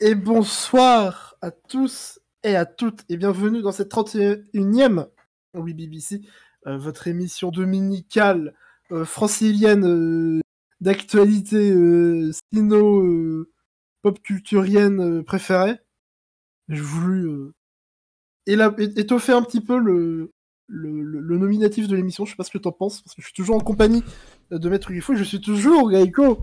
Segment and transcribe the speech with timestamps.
[0.00, 5.06] Et bonsoir à tous et à toutes et bienvenue dans cette 31e
[5.54, 6.22] Oui BBC,
[6.66, 8.54] euh, votre émission dominicale
[8.90, 10.40] euh, francilienne euh,
[10.80, 13.52] d'actualité euh, sino euh,
[14.02, 15.78] pop culturienne préférée.
[16.68, 17.52] J'ai voulu
[18.46, 20.32] étoffer un petit peu le,
[20.68, 22.24] nominatif de l'émission.
[22.24, 24.02] Je sais pas ce que t'en penses parce que je suis toujours en compagnie
[24.50, 26.42] de Maître Grifo et je suis toujours Gaïko.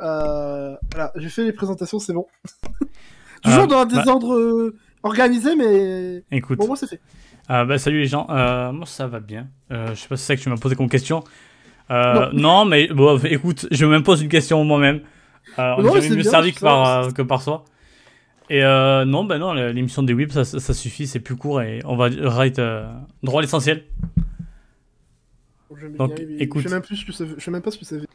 [0.00, 2.26] Euh, voilà, j'ai fait les présentations, c'est bon.
[3.42, 7.00] toujours Euh, dans un bah- désordre euh, organisé, mais Écoute, pour moi c'est fait.
[7.50, 9.48] euh, bah, salut les gens, moi ça va bien.
[9.70, 11.22] Je sais pas si c'est ça que tu m'as posé comme question.
[11.90, 12.64] Non.
[12.64, 15.00] mais bon, écoute, je m'impose une question moi-même.
[15.58, 17.64] On Non, est mieux bien, servi que par, que par soi.
[18.50, 22.08] Et non, bah non, l'émission des whips, ça, suffit, c'est plus court et on va
[22.22, 22.60] right,
[23.22, 23.84] droit à l'essentiel.
[25.74, 26.62] Je Donc, écoute.
[26.62, 27.96] Je sais même plus ce que ça veut- Je sais même pas ce que ça
[27.96, 28.06] veut.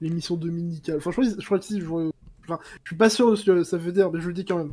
[0.00, 1.00] L'émission dominicale.
[1.00, 3.76] Franchement, je crois que si, je, enfin, je suis pas sûr de ce que ça
[3.76, 4.72] veut dire, mais je le dis quand même.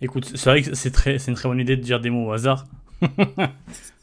[0.00, 2.28] Écoute, c'est vrai que c'est très, c'est une très bonne idée de dire des mots
[2.28, 2.66] au hasard.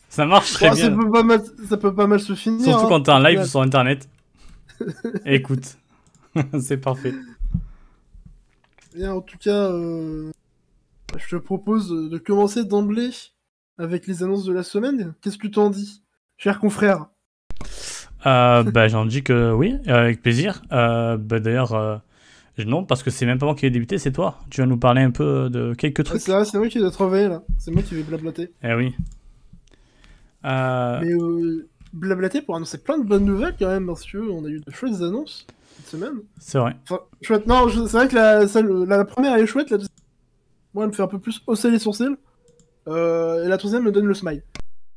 [0.10, 0.98] ça marche très Oh, ça, bien.
[0.98, 2.64] peut pas mal, ça peut pas mal se finir.
[2.64, 2.90] Surtout hein.
[2.90, 4.08] quand t'es en live sur internet.
[5.26, 5.78] Écoute,
[6.60, 7.14] c'est parfait.
[8.96, 10.32] Bien, en tout cas, euh,
[11.18, 13.12] je te propose de commencer d'emblée
[13.78, 15.14] avec les annonces de la semaine.
[15.22, 16.04] Qu'est-ce que t'en dis,
[16.38, 17.08] cher confrère?
[18.24, 20.62] Bah, j'en dis que oui, euh, avec plaisir.
[20.72, 21.98] Euh, bah, D'ailleurs, euh,
[22.66, 24.40] non, parce que c'est même pas moi qui ai débuté, c'est toi.
[24.50, 26.22] Tu vas nous parler un peu de quelques Ah, trucs.
[26.22, 27.44] C'est vrai, c'est moi qui dois travailler là.
[27.58, 28.52] C'est moi qui vais blablater.
[28.64, 28.96] eh oui.
[30.46, 34.46] Euh, Mais euh, blablater pour annoncer plein de bonnes nouvelles quand même, parce que on
[34.46, 35.46] a eu de chouettes annonces
[35.78, 36.14] cette semaine.
[36.40, 36.76] c'est vrai.
[36.84, 37.48] Enfin, chouette.
[37.48, 39.94] Non, je- c'est vrai que la, celle- la, la première elle est chouette, la deuxième,
[40.74, 42.16] moi elle me fait un peu plus hausser les sourcils.
[42.88, 44.42] Euh, et la troisième me donne le smile.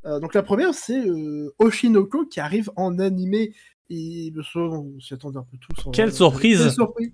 [0.07, 3.55] Euh, donc la première c'est euh, Oshinoko qui arrive en animé.
[3.93, 5.87] Et on s'y attendait un peu tous.
[5.87, 7.11] en Quelle surprise Quelle surprise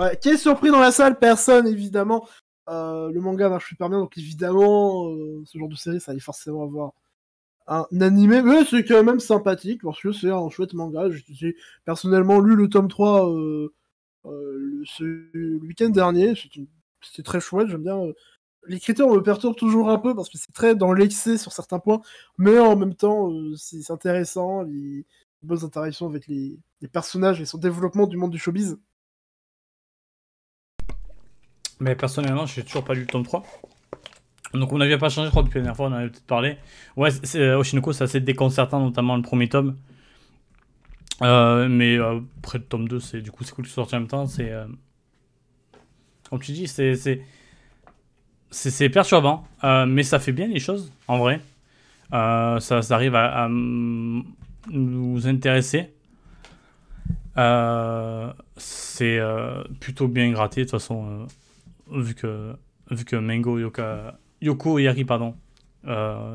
[0.00, 2.26] ouais, Quelle surprise dans la salle Personne évidemment.
[2.68, 5.08] Euh, le manga marche super bien, donc évidemment,
[5.44, 6.90] ce genre de série, ça allait forcément avoir
[7.68, 8.42] un animé.
[8.42, 11.04] Mais c'est quand même sympathique, parce que c'est un chouette manga.
[11.30, 11.54] J'ai
[11.84, 13.72] personnellement lu le tome 3 euh,
[14.26, 16.34] euh, le, ce- le week-end dernier.
[16.34, 16.66] C'était
[17.00, 17.98] c'était très chouette, j'aime bien.
[18.00, 18.14] euh,
[18.68, 22.00] L'écriture me perturbe toujours un peu, parce que c'est très dans l'excès sur certains points,
[22.38, 25.04] mais en même temps, euh, c'est intéressant, les,
[25.42, 26.58] bonnes interactions avec les,
[26.92, 28.78] personnages et son développement du monde du showbiz.
[31.80, 33.44] Mais personnellement, j'ai toujours pas lu le tome 3.
[34.54, 36.26] Donc, on n'avait pas changé, je crois, depuis la dernière fois, on en avait peut-être
[36.26, 36.56] parlé.
[36.96, 39.76] Ouais, c'est- Oshinoko, c'est assez déconcertant, notamment le premier tome.
[41.22, 43.94] Euh, mais euh, après le tome 2, c'est, du coup, c'est cool que ce sorte
[43.94, 44.26] en même temps.
[44.38, 44.66] Euh,
[46.28, 47.22] Comme tu dis, c'est.
[48.56, 48.88] C'est...
[48.88, 51.40] Perturbant, euh, mais ça fait bien les choses, en vrai.
[52.12, 55.92] Euh, ça, ça arrive à, nous intéresser.
[57.36, 59.20] Euh, c'est
[59.80, 61.26] plutôt bien gratté, de toute façon,
[61.92, 62.54] vu, que,
[62.90, 65.34] vu que Mango Yoka, Yoko Yari, pardon,
[65.84, 65.90] il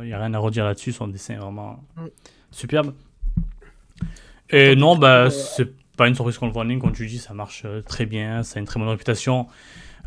[0.06, 2.06] n'y a rien à redire là-dessus, son dessin est vraiment Mm.
[2.52, 2.94] superbe.
[4.50, 7.20] Et non, bah, c'est pas une surprise qu'on le voit en ligne, comme tu dis,
[7.20, 9.48] ça marche très bien, ça a une très bonne réputation.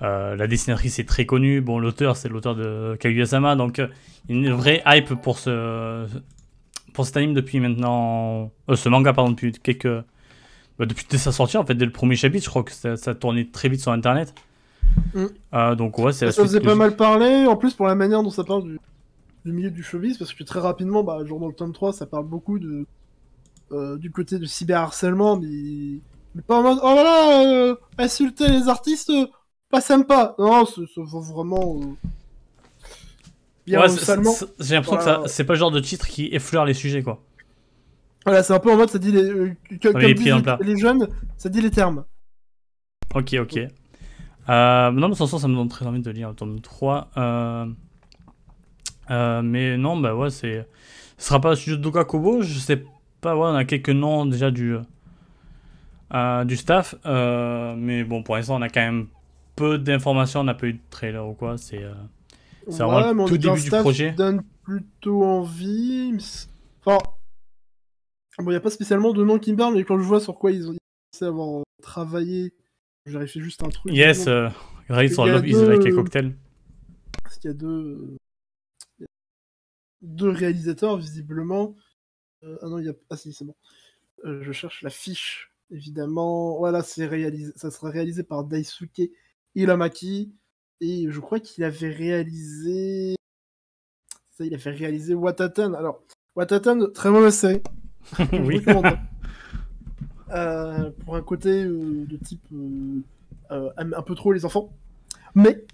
[0.03, 1.60] Euh, la dessinatrice est très connue.
[1.60, 3.88] Bon, l'auteur, c'est l'auteur de Kaguya-sama, donc euh,
[4.28, 6.06] une vraie hype pour ce
[6.93, 10.04] pour cet anime depuis maintenant, euh, ce manga pardon depuis quelques
[10.78, 12.97] bah, depuis dès sa sortie en fait dès le premier chapitre, je crois que ça,
[12.97, 14.34] ça tournait très vite sur internet.
[15.15, 15.25] Mm.
[15.54, 18.31] Euh, donc ouais, c'est Ça faisait pas mal parler, en plus pour la manière dont
[18.31, 18.81] ça parle du,
[19.44, 22.06] du milieu du showbiz, parce que très rapidement, bah, genre dans le tome 3, ça
[22.06, 22.87] parle beaucoup de,
[23.97, 25.99] du côté du cyberharcèlement, mais,
[26.34, 29.10] mais pas en mode oh là là, insulter les artistes,
[29.75, 30.35] pas sympa.
[30.39, 31.01] Non, ça ça
[31.33, 31.87] vraiment euh,
[33.67, 34.31] bien Ouais, c'est- salement.
[34.33, 35.17] c'est- j'ai l'impression Voilà.
[35.23, 37.21] que ça- c'est pas le genre de titre qui effleure les sujets quoi.
[38.25, 39.53] Voilà, c'est un peu en mode ça dit les, euh,
[39.83, 42.05] comme les disent les, jeunes, ça dit les termes.
[43.15, 43.57] Ok, ok.
[44.49, 47.09] Euh, non, mais toute façon, ça me donne très envie de lire le tome 3.
[47.17, 47.67] Euh,
[49.11, 50.67] euh, mais non, bah ouais, c'est.
[51.19, 52.83] Ce sera pas le studio de Doka Kobo, je sais
[53.21, 54.77] pas, ouais, on a quelques noms déjà du,
[56.45, 56.95] du staff.
[57.05, 59.07] mais bon, pour l'instant, on a quand même
[59.56, 61.56] peu d'informations, on n'a pas eu de trailer ou quoi.
[61.59, 61.83] C'est.
[61.83, 61.95] euh,
[62.68, 64.10] C'est vraiment le on tout début du projet.
[64.10, 66.16] qui donne plutôt envie.
[66.84, 66.98] Enfin,
[68.39, 70.21] bon, il n'y a pas spécialement de nom qui me parle, mais quand je vois
[70.21, 70.74] sur quoi ils ont
[71.12, 72.53] pensé avoir euh, travaillé,
[73.06, 73.92] vérifie juste un truc.
[73.92, 74.48] Yes, euh,
[74.89, 76.34] y a Love is deux- Like a Cocktail.
[77.22, 78.16] Parce qu'il y a deux, euh,
[78.98, 79.07] il y a
[80.03, 81.74] deux réalisateurs, visiblement.
[82.42, 82.95] Euh, ah non, il y a.
[83.10, 83.54] Ah si, c'est bon.
[84.24, 86.57] Euh, je cherche la fiche, évidemment.
[86.59, 87.53] Voilà, c'est réalisé...
[87.57, 89.10] ça sera réalisé par Daisuke
[89.54, 90.33] Ilamaki.
[90.80, 93.15] Et je crois qu'il avait réalisé.
[94.30, 95.74] Ça, il avait réalisé Watatan.
[95.74, 96.03] Alors,
[96.36, 97.62] Watatan, très mauvaise série.
[98.33, 98.62] Oui.
[100.30, 104.72] Euh, pour un côté euh, de type euh, un peu trop les enfants.
[105.36, 105.65] Mais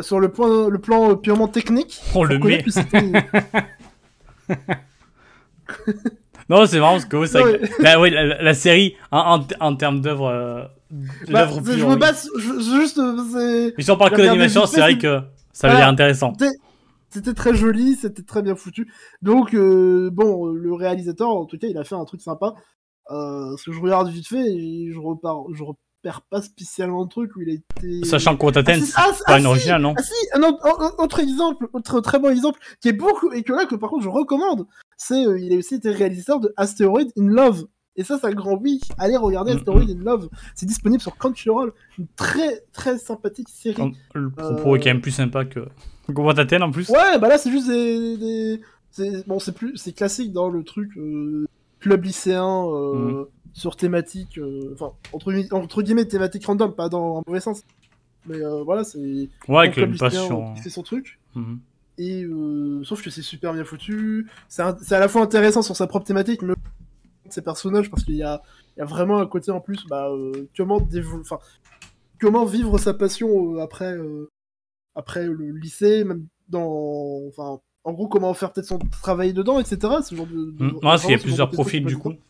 [0.00, 2.64] sur le, point, le plan purement technique, On le met.
[6.48, 10.70] Non, c'est marrant parce que la, ouais, la, la série, en, en, en termes d'œuvre.
[11.30, 13.00] Bah, je me base, je, juste,
[13.76, 15.20] Mais si on parle que d'animation, c'est vrai que
[15.52, 15.80] ça Voilà.
[15.80, 16.32] l'air intéressant.
[17.10, 18.92] c'était très joli, c'était très bien foutu.
[19.22, 22.54] Donc, euh, bon, le réalisateur, en tout cas, il a fait un truc sympa.
[23.10, 27.08] Euh, parce que je regarde vite fait et je repars, je repère pas spécialement le
[27.08, 28.04] truc où il a été.
[28.04, 30.94] Sachant que Wataten, Ah, c'est ah, pas ah, une originale, non Ah si, un autre,
[30.98, 34.02] autre exemple, autre très bon exemple, qui est beaucoup, et que là, que par contre
[34.02, 34.66] je recommande,
[34.96, 37.66] c'est, euh, il a aussi été réalisateur de Asteroid in Love.
[37.96, 38.80] Et ça, c'est un grand oui.
[38.98, 40.28] Allez regarder Asteroid in Love.
[40.54, 41.72] C'est disponible sur Crunchyroll.
[41.98, 43.92] Une très, très sympathique série.
[44.14, 45.60] Le propos est quand même plus sympa que,
[46.08, 46.88] Wataten en plus.
[46.90, 48.16] Ouais, bah là, c'est juste des.
[48.18, 48.60] des-
[48.90, 51.46] c'est- Bon, c'est plus, c'est classique dans le truc euh,
[51.80, 57.22] club lycéen euh, sur thématique, euh, enfin entre, entre guillemets thématique random, pas dans un
[57.26, 57.62] mauvais sens.
[58.26, 60.54] Mais voilà, c'est Ouais, avec club une lycéen passion.
[60.56, 61.18] fait son truc.
[61.34, 61.60] Mhm.
[61.98, 62.26] Et
[62.84, 64.26] sauf que c'est super bien foutu.
[64.48, 66.54] C'est un- c'est à la fois intéressant sur sa propre thématique, mais
[67.32, 68.42] ses personnages parce qu'il y a,
[68.76, 70.80] il y a vraiment un côté en plus, bah, euh, comment
[71.20, 71.38] enfin,
[72.20, 74.30] comment vivre sa passion euh, après, euh,
[74.94, 79.78] après le lycée, même dans, enfin, en gros, comment faire peut-être son travail dedans, etc.
[80.02, 80.52] Ce genre de.
[80.52, 82.10] de- de- Ouais, qu'il y a plusieurs de profils du coup.
[82.12, 82.20] être-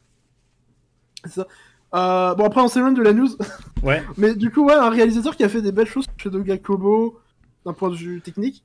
[1.25, 1.47] C'est ça.
[1.95, 3.29] Euh, bon après on s'éloigne de la news,
[3.85, 4.03] Ouais.
[4.19, 7.21] mais du coup ouais un réalisateur qui a fait des belles choses chez Doga Kobo
[7.65, 8.65] d'un point de vue technique.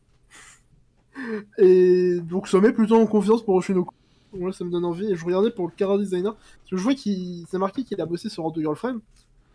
[1.59, 3.93] Et donc ça met plutôt en confiance pour Oshinoko.
[4.33, 5.11] Ouais, ça me donne envie.
[5.11, 6.33] Et je regardais pour le Kara Designer.
[6.33, 8.97] Parce que je vois qu'il s'est marqué qu'il a bossé sur Roto Girlfriend.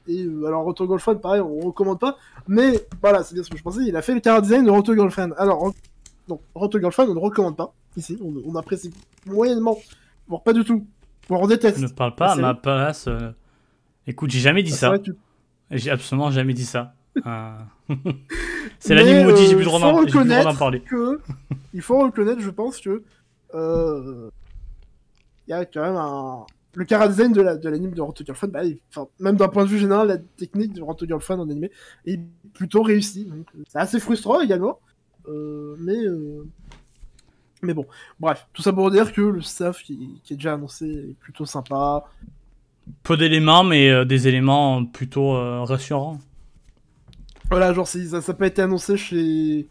[0.08, 2.16] Et euh, alors Roto Girlfriend, pareil, on recommande pas.
[2.46, 3.80] Mais voilà, c'est bien ce que je pensais.
[3.86, 5.30] Il a fait le Kara Design de Roto Girlfriend.
[5.38, 5.72] Alors,
[6.28, 7.72] non, Roto Girlfriend, on ne recommande pas.
[7.96, 8.92] Ici, on, on apprécie
[9.26, 9.78] moyennement.
[10.28, 10.84] Voire pas du tout.
[11.28, 11.78] Voire on déteste.
[11.78, 13.08] Ne parle pas à ma place.
[13.08, 13.30] euh.
[14.06, 14.98] Écoute, j'ai jamais dit ça.
[14.98, 15.14] tu-
[15.70, 16.92] J'ai absolument jamais dit ça.
[17.26, 17.50] Euh,
[18.78, 20.54] c'est l'anime maudit, j'ai euh, plus le droit faut d'en j'ai plus le droit d'en
[20.58, 20.80] parler.
[20.82, 21.20] que
[21.72, 23.02] il faut reconnaître, je pense que
[23.54, 24.28] euh,
[25.46, 28.22] il y a quand même un le cara design de la de l'anime de Roto
[28.48, 31.48] bah, il- enfin, même d'un point de vue général, la technique de Roto Girlfriend en
[31.48, 31.70] animé
[32.04, 32.20] est
[32.52, 33.30] plutôt réussie.
[33.32, 34.78] Euh, c'est assez frustrant également,
[35.28, 36.44] euh, mais euh,
[37.62, 37.86] mais bon,
[38.20, 41.46] bref, tout ça pour dire que le staff qui, qui est déjà annoncé est plutôt
[41.46, 42.04] sympa.
[43.02, 45.30] Peu d'éléments, mais euh, des éléments plutôt
[45.64, 46.18] rassurants.
[47.48, 49.66] Voilà, genre ça, ça peut être annoncé chez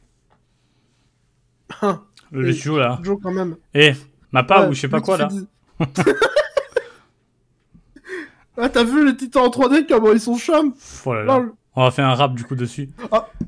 [2.31, 2.99] Le Et- studio là.
[3.03, 3.57] Joe quand même.
[3.73, 3.93] Eh,
[4.31, 5.29] ma part Ouais, ou je sais pas quoi là.
[8.57, 10.73] ah, t'as vu les titans en 3D, comment ils sont chums
[11.05, 11.37] Oh là là.
[11.39, 11.53] Lol.
[11.75, 12.89] On va faire un rap du coup dessus.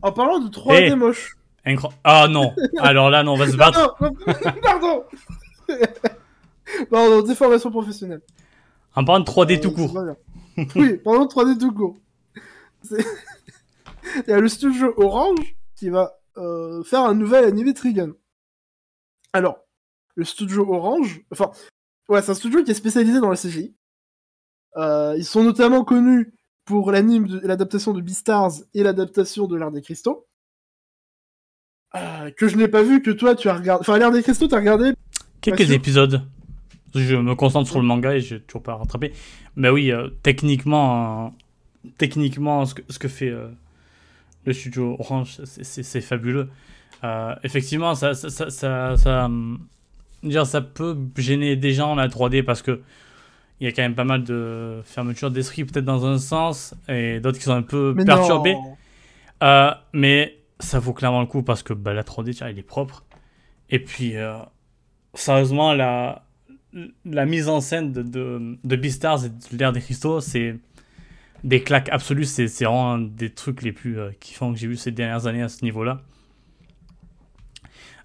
[0.01, 0.95] En parlant de 3D Eh.
[0.95, 1.37] moche.
[1.65, 2.53] Incro- Ah non.
[2.79, 3.95] Alors là, non, on va se battre.
[4.01, 5.03] Non, non, pardon
[6.89, 8.21] Pardon, déformation professionnelle.
[8.95, 9.97] En parlant de 3D Euh, tout court.
[10.75, 11.97] oui, parlons de 3D tout court.
[12.91, 13.03] Il
[14.27, 18.11] y a le studio Orange qui va euh, faire un nouvel animé Trigun.
[19.33, 19.59] Alors,
[20.15, 21.51] le studio Orange, enfin,
[22.09, 23.75] ouais, c'est un studio qui est spécialisé dans la CGI.
[24.77, 26.33] Euh, ils sont notamment connus
[26.65, 30.27] pour l'anime, de- l'adaptation de Beastars et l'adaptation de l'Art des Cristaux.
[31.95, 33.81] Euh, que je n'ai pas vu, que toi tu as regardé.
[33.81, 34.93] Enfin, l'Art des Cristaux, t'as regardé
[35.41, 36.21] Quelques épisodes.
[36.93, 39.13] Je me concentre sur le manga et j'ai toujours pas rattrapé.
[39.55, 41.33] Mais oui, euh, techniquement,
[41.97, 43.33] techniquement, ce que, ce que fait
[44.45, 46.49] le studio Orange, c'est- c'est c'est fabuleux.
[47.43, 49.59] Effectivement, ça, ça, ça, ça, ça, hum,
[50.23, 52.81] dire, ça peut gêner des gens la 3D parce que
[53.59, 57.19] il y a quand même pas mal de fermetures d'esprit peut-être dans un sens et
[57.19, 58.55] d'autres qui sont un peu Mais perturbés.
[59.43, 62.63] Euh, mais ça vaut clairement le coup parce que bah, la 3D, tiens, elle est
[62.63, 63.03] propre.
[63.69, 64.37] Et puis, euh,
[65.15, 66.23] sérieusement, la,
[67.05, 70.55] la mise en scène de, de, de Beastars et de l'ère des cristaux, c'est
[71.43, 72.25] des claques absolues.
[72.25, 75.27] C'est c'est vraiment un des trucs les plus euh, kiffants que j'ai vu ces dernières
[75.27, 76.01] années à ce niveau-là.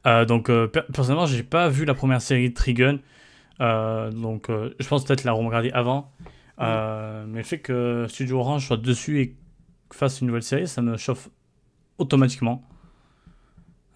[0.06, 2.98] Euh, donc, euh, per- personnellement, j'ai pas vu la première série de Trigun.
[3.60, 6.12] Euh, donc, euh, je pense peut-être la regarder avant.
[6.60, 9.36] Euh, Mais le fait que Studio Orange soit dessus et
[9.92, 11.30] fasse une nouvelle série, ça me chauffe
[11.98, 12.64] automatiquement.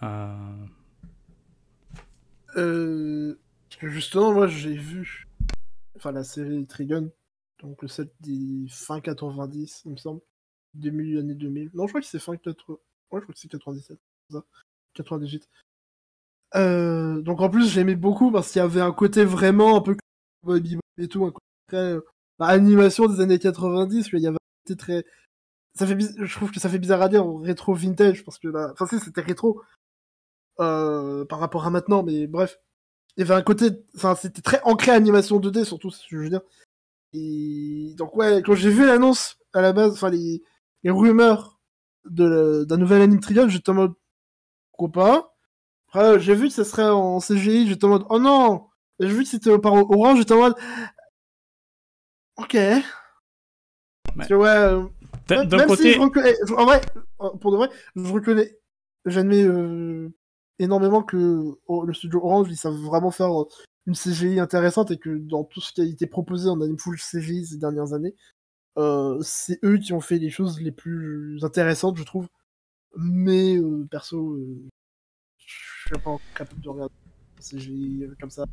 [0.03, 0.67] Euh,
[2.57, 5.29] Euh, parce que justement, moi j'ai vu
[5.97, 7.11] enfin, la série Trigun,
[7.61, 10.21] donc le set des fin 90, il me semble,
[10.75, 11.71] début année 2000.
[11.75, 12.79] Non, je crois que c'est fin 80.
[13.11, 13.99] Ouais, je crois que c'est 97,
[14.31, 14.45] c'est ça.
[14.95, 15.49] 98.
[16.57, 19.97] Euh, donc en plus, j'aimais beaucoup parce qu'il y avait un côté vraiment un peu
[20.99, 22.01] et tout, un côté très euh,
[22.39, 25.05] bah, animation des années 90, où il y avait un côté très.
[25.75, 28.49] Ça fait biz- Je trouve que ça fait bizarre à dire, rétro vintage, parce que
[28.49, 28.71] là.
[28.73, 29.63] Enfin, si, c'était rétro
[30.61, 32.59] euh, par rapport à maintenant, mais bref.
[33.17, 33.71] Il y avait un côté.
[33.97, 36.43] Enfin, c'était très ancré animation 2D, surtout, je veux dire.
[37.15, 40.43] Et donc, ouais, quand j'ai vu l'annonce à la base, enfin, les,
[40.85, 41.61] rumeurs
[42.07, 43.95] de d'un nouvel anime Trigun, j'étais en mode
[44.73, 45.36] pourquoi pas?
[45.97, 48.67] Après, j'ai vu que ça serait en CGI, j'étais en mode oh non.
[49.01, 50.55] J'ai vu que c'était par Orange, j'étais en mode
[52.37, 52.55] ok.
[54.15, 54.47] Parce que ouais.
[54.47, 54.83] euh,
[55.29, 56.83] D'un même si je reconnais, en vrai,
[57.41, 58.59] pour de vrai, je reconnais,
[59.07, 60.13] j'admets euh,
[60.59, 63.49] énormément que oh, le studio Orange, ils savent vraiment faire euh,
[63.87, 66.99] une CGI intéressante et que dans tout ce qui a été proposé en anime full
[66.99, 68.15] CGI ces dernières années,
[68.77, 72.29] euh, c'est eux qui ont fait les choses les plus intéressantes, je trouve.
[72.99, 74.69] Mais euh, perso, euh,
[75.95, 76.95] suis pas capable de regarder
[77.41, 78.45] CGI euh, comme ça.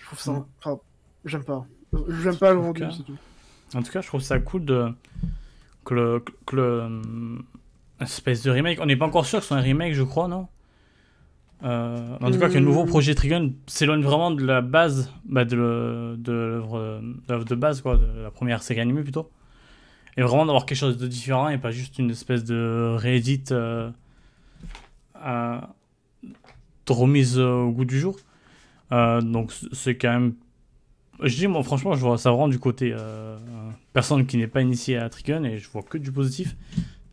[0.00, 0.44] Je trouve ça, Mm.
[0.60, 0.78] enfin,
[1.24, 1.66] j'aime pas.
[2.22, 2.90] J'aime pas le rendu, cas.
[2.96, 3.16] c'est tout.
[3.74, 4.88] En tout cas, je trouve ça cool de...
[5.84, 7.44] que le, que le hum,
[8.00, 8.78] espèce de remake.
[8.80, 10.48] On n'est pas encore sûr que ce soit un remake, je crois, non?
[11.62, 12.86] Euh, En tout cas, que le nouveau Euh.
[12.86, 18.22] projet Trigun s'éloigne vraiment de la base, bah, de l'œuvre de, de base, quoi, de
[18.22, 19.30] la première série animée plutôt.
[20.16, 23.90] Et vraiment d'avoir quelque chose de différent et pas juste une espèce de réédite euh,
[25.14, 25.73] à-
[26.90, 28.16] remise au goût du jour.
[28.92, 30.34] Euh, donc c'est quand même
[31.22, 33.38] je dis, moi, franchement, je vois ça vraiment du côté euh,
[33.92, 36.56] personne qui n'est pas initiée à Trigun et je vois que du positif.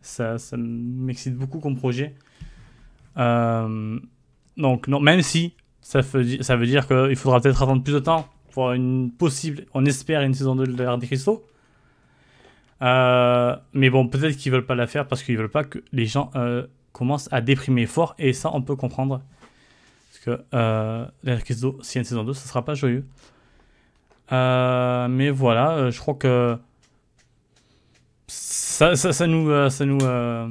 [0.02, 2.16] Ça, ça m'excite beaucoup comme projet.
[3.18, 4.00] Euh,
[4.58, 8.72] donc, non, même si ça veut, dire qu'il faudra peut-être attendre plus de temps pour
[8.72, 11.46] une possible, on espère, une saison 2 de l'ère des cristaux.
[12.82, 16.06] Euh, mais bon, peut-être qu'ils veulent pas la faire parce qu'ils veulent pas que les
[16.06, 19.22] gens euh, commencent à déprimer fort et ça, on peut comprendre.
[20.24, 23.06] Que euh, y a une saison 2, ça sera pas joyeux.
[24.32, 26.58] Euh, mais voilà, euh, je crois que
[28.28, 30.48] ça, ça, ça nous, ça nous, euh,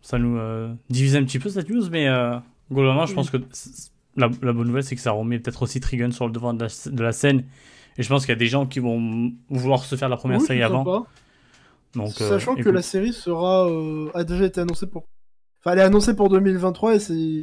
[0.00, 0.38] ça nous
[0.90, 2.08] divise un petit peu cette news, mais
[2.72, 3.38] globalement, je pense que
[4.16, 6.64] la, la bonne nouvelle, c'est que ça remet peut-être aussi Trigun sur le devant de
[6.64, 7.44] la, de la scène.
[7.96, 10.40] Et je pense qu'il y a des gens qui vont vouloir se faire la première
[10.40, 10.84] Oui, série avant.
[10.84, 11.04] pas.
[11.94, 15.04] Donc, euh, Sachant que la série sera euh, a déjà été annoncée pour.
[15.60, 17.42] Enfin, elle est annoncée pour 2023 et c'est.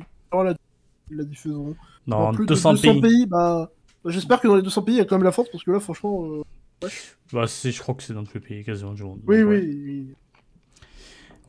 [1.12, 1.76] La, la diffuseront.
[2.08, 3.72] dans plus 200, de 200 pays, pays, bah.
[4.06, 5.72] J'espère que dans les 200 pays, il y a quand même la France parce que
[5.72, 6.26] là, franchement.
[6.26, 6.90] euh,
[7.32, 9.22] Bah, c'est- je crois que c'est dans tous les pays quasiment du monde.
[9.28, 9.60] Oui, Donc, ouais.
[9.62, 10.16] oui, oui.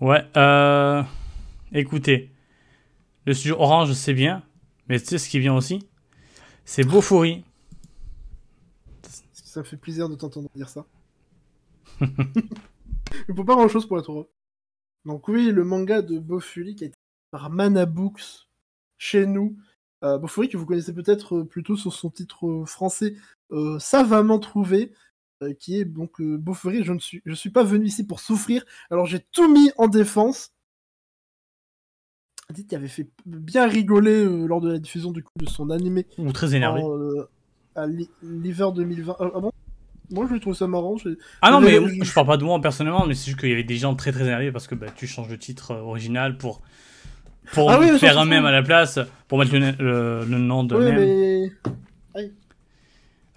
[0.00, 1.02] Ouais, euh...
[1.72, 2.30] écoutez,
[3.24, 4.42] le studio Orange, c'est bien,
[4.88, 5.86] mais tu sais ce qui vient aussi?
[6.64, 7.44] C'est Beaufoury.
[9.32, 10.84] Ça fait plaisir de t'entendre dire ça.
[12.00, 14.30] Il faut pas grand chose pour être heureux.
[15.04, 16.96] Donc, oui, le manga de Bofuri qui a été
[17.30, 18.48] par Mana Books
[19.02, 19.56] chez nous.
[20.04, 23.14] Euh, Bofuri que vous connaissez peut-être euh, plutôt sur son titre euh, français
[23.50, 24.92] euh, savamment trouvé,
[25.42, 26.40] euh, qui est donc euh.
[26.84, 29.88] Je ne suis, je suis pas venu ici pour souffrir, alors j'ai tout mis en
[29.88, 30.52] défense.
[32.50, 36.06] Dit qu'il avait fait bien rigoler lors de la diffusion du coup de son animé
[36.18, 36.82] Ou très énervé.
[36.82, 36.98] en,
[37.74, 39.16] à l'hi- l'hiver 2020.
[39.18, 39.50] Ah, bon?
[40.10, 40.96] Moi, je trouve ça marrant.
[41.40, 43.64] ah non, mais je parle pas de moi personnellement, mais c'est juste qu'il y avait
[43.64, 46.60] des gens très très énervés parce que bah, tu changes le titre original pour,
[47.52, 48.46] pour Ah oui, faire un même trouve.
[48.48, 51.50] à la place, pour mettre le, le- le nom de Oui, mais.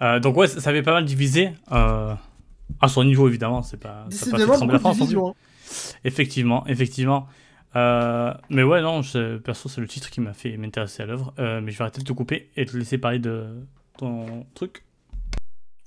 [0.02, 1.50] Euh, donc ouais, ça, avait pas mal divisé.
[1.72, 2.12] Euh,
[2.80, 4.04] à son niveau évidemment, c'est pas.
[4.08, 5.28] Décidément, la France division.
[5.30, 5.34] hein.
[6.04, 7.26] Effectivement, effectivement.
[7.74, 11.32] Euh, mais ouais, non, je- perso, c'est le titre qui m'a fait m'intéresser à l'œuvre.
[11.38, 13.46] Mais je vais arrêter de te couper et te laisser parler de
[13.98, 14.84] ton truc.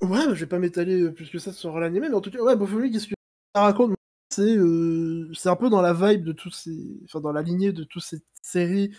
[0.02, 2.38] Ouais, bah, je vais pas m'étaler plus que ça sur l'anime, mais en tout cas,
[2.40, 3.14] ouais, Bofuri, qu'est-ce que
[3.54, 3.92] ça raconte?
[4.32, 7.00] C'est euh, c'est un peu dans la vibe de tous ces.
[7.04, 8.90] Enfin, dans la lignée de toutes ces séries.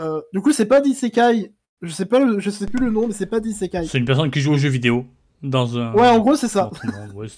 [0.00, 1.52] Euh, du coup, c'est pas d'Isekai.
[1.82, 3.86] Je sais pas, le- je sais plus le nom, mais c'est pas d'Isekai.
[3.86, 5.04] C'est une personne qui joue aux jeux vidéo
[5.42, 5.92] dans un.
[5.94, 6.70] Ouais, en gros, c'est ça.
[7.14, 7.28] Mais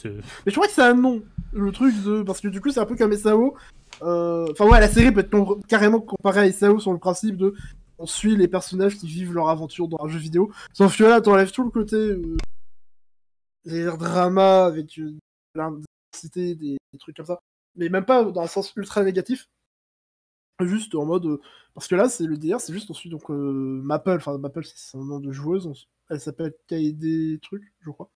[0.47, 2.23] je crois que c'est un nom, le truc de.
[2.23, 3.55] Parce que du coup, c'est un peu comme SAO.
[4.03, 7.37] Euh, Enfin, ouais, la série peut être com- carrément comparée à SAO sur le principe
[7.37, 7.55] de.
[7.99, 10.51] On suit les personnages qui vivent leur aventure dans un jeu vidéo.
[10.73, 11.97] Sauf que là, t'enlèves tout le côté.
[11.97, 12.37] Euh,
[13.67, 14.99] les dramas avec
[15.55, 17.41] l'intensité, des, des trucs comme ça.
[17.77, 19.49] Mais même pas dans un sens ultra négatif.
[20.61, 21.25] Juste en mode.
[21.27, 21.41] euh,
[21.75, 24.17] parce que là, c'est le délire, c'est juste on suit donc euh, Maple.
[24.17, 25.67] Enfin, Maple, c'est son nom de joueuse.
[25.67, 25.75] on
[26.11, 28.11] elle s'appelle Kaede Truc, je crois.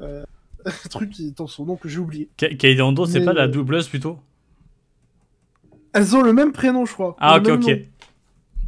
[0.00, 0.24] Euh,
[0.90, 2.30] truc qui est son nom que j'ai oublié.
[2.36, 4.18] Kaede Ando, c'est pas la doubleuse plutôt?
[5.92, 7.16] Elles ont le même prénom, je crois.
[7.18, 7.68] Ah, ok, ok.
[7.68, 7.76] nom.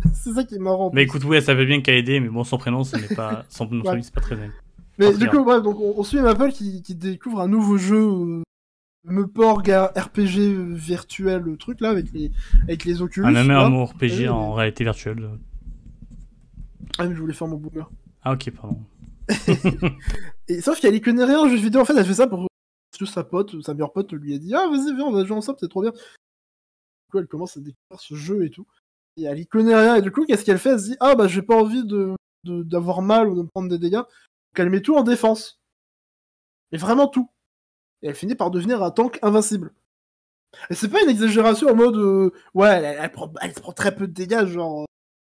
[0.15, 0.91] C'est ça qui est marrant.
[0.93, 3.45] Mais écoute, oui, elle s'appelle bien Kaede, mais bon, son prénom, ce n'est pas.
[3.49, 4.03] Son nom Ouais.
[4.03, 4.51] c'est pas très bien.
[4.99, 7.79] Mais du très coup, bref, donc on, on suit Maple qui, qui découvre un nouveau
[7.79, 8.43] jeu
[9.07, 12.31] euh, Meporg RPG euh, virtuel, le truc là, avec les,
[12.65, 13.27] avec les Oculus.
[13.27, 13.65] Un même là.
[13.65, 15.31] amour PG Oui, en réalité virtuelle.
[16.99, 17.91] Ah, mais je voulais faire mon boomer.
[18.23, 18.79] Ah, ok, pardon.
[20.49, 21.81] Et sauf qu'elle y connaît rien en jeu vidéo.
[21.81, 22.47] En fait, elle fait ça pour
[22.99, 25.37] juste sa pote, sa meilleure pote lui a dit Ah, vas-y, viens, on va jouer
[25.37, 25.91] ensemble, c'est trop bien.
[25.93, 25.99] Du
[27.11, 28.67] coup, elle commence à découvrir ce jeu et tout.
[29.17, 29.97] Et elle y connaît rien.
[29.97, 30.71] Et du coup, qu'est-ce qu'elle fait?
[30.71, 33.47] Elle se dit Ah, bah, j'ai pas envie de de- d'avoir mal ou de me
[33.47, 33.95] prendre des dégâts.
[33.97, 34.07] Donc,
[34.57, 35.61] elle met tout en défense.
[36.73, 37.29] Et vraiment tout.
[38.03, 39.73] Et elle finit par devenir un tank invincible.
[40.71, 43.95] Et c'est pas une exagération en mode euh, ouais, elle, elle prend, elle prend très
[43.95, 44.87] peu de dégâts, genre.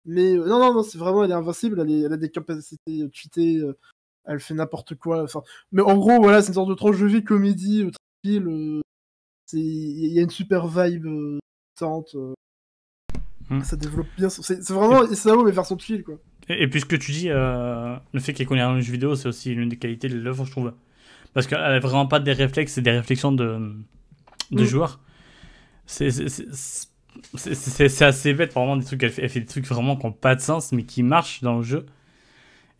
[0.05, 3.01] Mais euh, non, non, non, c'est vraiment, elle est invincible, elle, est- a des capacités
[3.01, 3.77] euh, cheatées, euh,
[4.25, 5.23] elle fait n'importe quoi.
[5.23, 7.91] Enfin, mais en gros, voilà, c'est une sorte de tranche de vie comédie euh,
[8.23, 8.47] tranquille.
[8.47, 8.81] euh,
[9.53, 11.39] il y a une super vibe euh,
[11.79, 12.15] tente.
[12.15, 12.33] euh,
[13.49, 13.61] Hmm.
[13.63, 14.27] Ça développe bien.
[14.29, 16.15] son- C'est, vraiment SAO mais version chill quoi.
[16.49, 19.15] Et, et puis ce que tu dis, euh, le fait qu'elle connaît un jeu vidéo,
[19.15, 20.73] c'est aussi l'une des qualités de l'œuvre, je trouve.
[21.33, 23.73] Parce qu'elle a vraiment pas des réflexes et des réflexions de,
[24.51, 24.65] de Mm.
[24.65, 24.99] joueurs.
[25.85, 26.47] C'est c'est- c'est-
[27.35, 29.01] c'est- c'est- c'est assez bête, vraiment, des trucs.
[29.03, 31.41] Elle fait, elle fait des trucs vraiment qui n'ont pas de sens, mais qui marchent
[31.41, 31.85] dans le jeu.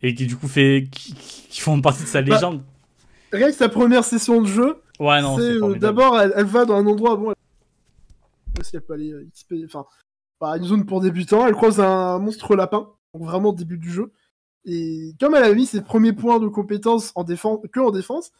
[0.02, 2.62] Et qui, du coup, fait, qui, qui font partie de sa Bah, légende.
[3.32, 6.46] Rien que sa première session de jeu, ouais, non, c'est c'est euh, d'abord elle, elle
[6.46, 7.30] va dans un endroit bon.
[7.30, 8.64] Elle...
[8.64, 9.84] Si elle peut aller euh, XP, enfin,
[10.40, 11.46] bah, une zone pour débutants.
[11.46, 14.12] Elle croise un monstre lapin, donc vraiment début du jeu.
[14.70, 18.32] Et comme elle a mis ses premiers points de compétence en défense, que en défense,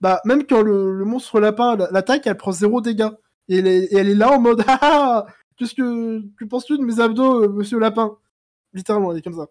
[0.00, 3.08] bah même quand le, le monstre lapin l'attaque, elle prend zéro dégâts.
[3.48, 5.26] Et elle est, et elle est là en mode ah ah,
[5.56, 8.16] qu'est-ce que que penses-tu de mes abdos, euh, Monsieur Lapin?
[8.74, 9.46] Littéralement, elle est comme ça.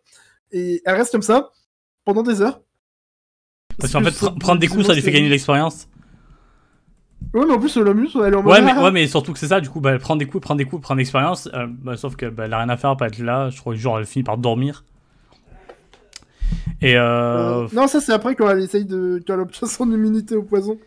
[0.51, 1.51] Et elle reste comme ça
[2.03, 2.59] pendant des heures.
[3.79, 5.87] Parce qu'en fait, pr- prendre des coups, ça lui fait gagner de l'expérience.
[7.33, 9.07] Ouais, mais en plus, elle amuse, elle est en mode Ouais, mais, ah, ouais, mais
[9.07, 10.93] surtout que c'est ça, du coup, bah, elle prend des coups, prend des coups, prend
[10.93, 11.49] de l'expérience.
[11.53, 13.49] euh, bah, sauf que bah, elle a rien à faire, pas être là.
[13.49, 14.83] Je crois que genre, elle finit par dormir.
[16.81, 19.21] Et euh, Euh, non, ça c'est après quand elle essaye de.
[19.25, 20.77] quand elle obtient son immunité au poison.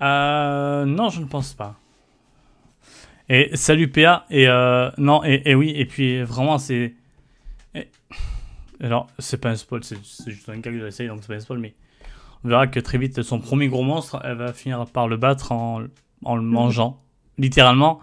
[0.00, 1.76] Euh, non, je ne pense pas.
[3.28, 4.24] Et salut PA.
[4.30, 6.94] Et euh, non, et, et oui, et puis vraiment, c'est.
[7.74, 7.88] et-
[8.80, 9.98] Alors, c'est pas un spoil, c'est
[10.30, 11.74] juste un de la série, donc c'est pas un spoil, mais
[12.44, 15.50] on verra que très vite, son premier gros monstre, elle va finir par le battre
[15.52, 15.82] en,
[16.24, 17.02] en le mangeant,
[17.38, 17.98] littéralement.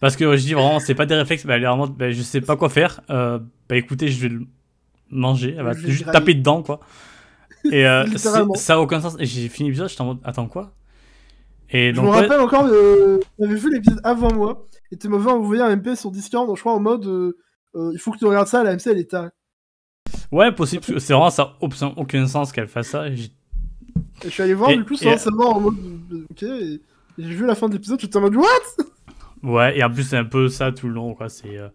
[0.00, 2.22] Parce que je dis vraiment, c'est pas des réflexes, bah, elle est vraiment, bah, je
[2.22, 3.02] sais pas quoi faire.
[3.10, 3.38] Euh,
[3.68, 4.46] bah écoutez, je vais le
[5.10, 6.80] manger, elle va Je juste taper dedans, quoi.
[7.70, 8.06] Et euh,
[8.54, 9.16] ça a aucun sens.
[9.18, 10.72] Et j'ai fini l'épisode, j'étais en mode, attends quoi?
[11.70, 15.08] Et Je donc, me ouais, rappelle encore, euh, t'avais vu l'épisode avant moi, et tu
[15.08, 17.36] m'avais envoyé un MP sur Discord, je crois en mode euh,
[17.76, 19.28] euh, il faut que tu regardes ça, la MC elle est tarée.
[20.32, 23.06] ouais, possible, parce que c'est vraiment, ça n'a aucun, aucun sens qu'elle fasse ça.
[23.06, 23.24] et j'ai-
[24.22, 25.74] Et je suis allé voir Et- du coup sans savoir en mode
[26.30, 26.78] ok, j'ai
[27.34, 28.46] vu la fin de l'épisode, j'étais en mode what?
[29.44, 31.28] Ouais, et en plus, c'est un peu ça tout le long, quoi.
[31.30, 31.56] C'est.
[31.56, 31.68] euh,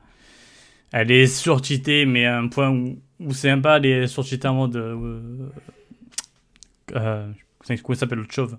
[0.92, 4.54] Elle est surcheatée, mais à un point où, où c'est pas, elle est surcheatée en
[4.56, 4.76] mode.
[4.76, 5.50] Euh,
[6.94, 7.32] euh,
[7.68, 8.58] comment il s'appelle l'autre chauve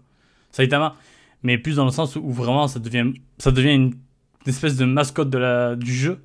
[0.51, 0.97] Saitama.
[1.43, 4.85] Mais plus dans le sens où vraiment ça devient, ça devient une, une espèce de
[4.85, 6.21] mascotte de la, du jeu.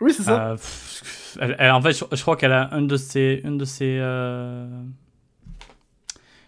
[0.00, 0.50] Oui, c'est ça.
[0.50, 3.58] Euh, pff, elle- elle- en fait, je, je crois qu'elle a un de ses, une
[3.58, 4.66] de ses, euh,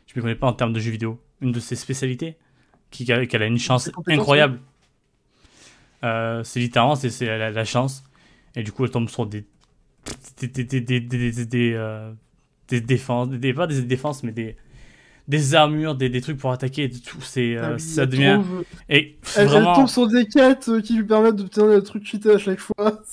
[0.06, 2.36] je me connais pas en termes de jeux vidéo, une de ses spécialités,
[2.90, 4.58] qu'elle a une chance incroyable.
[6.04, 8.02] Euh, c'est littéralement c'est la, la chance,
[8.56, 9.44] et du coup elle tombe sur des
[10.40, 12.12] des des des des, des, euh,
[12.68, 14.56] des défenses, des, pas des défenses mais des
[15.28, 17.20] des armures, des, des trucs pour attaquer, et tout.
[17.20, 18.96] C'est Ah euh, oui, ça devient trouve- et
[19.36, 19.72] Elle, elle vraiment.
[19.74, 23.00] tombe sur des quêtes euh, qui lui permettent d'obtenir des trucs cheatés à chaque fois.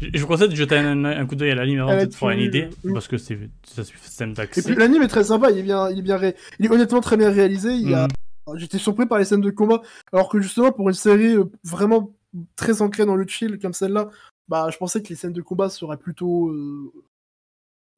[0.00, 2.06] Je je vous conseille de jeter un, un coup d'œil à l'anime avant Elle a
[2.06, 2.92] de faire une idée, oui.
[2.94, 4.62] parce que c'est ça c'est système Et d'accès.
[4.62, 7.00] puis l'anime est très sympa, il est bien, il est bien ré- il est honnêtement
[7.02, 7.74] très bien réalisé.
[7.74, 8.06] Il y a...
[8.46, 8.56] Mhm.
[8.58, 12.14] J'étais surpris par les scènes de combat, alors que justement pour une série vraiment
[12.56, 14.08] très ancrée dans le chill comme celle-là,
[14.50, 16.92] bah je pensais que les scènes de combat seraient plutôt euh,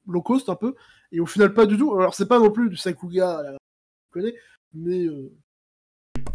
[0.07, 0.75] low cost un peu,
[1.11, 1.95] et au final pas du tout.
[1.99, 3.53] Alors c'est pas non plus du Sakuga, la...
[3.53, 4.35] on connaît,
[4.75, 5.33] mais euh,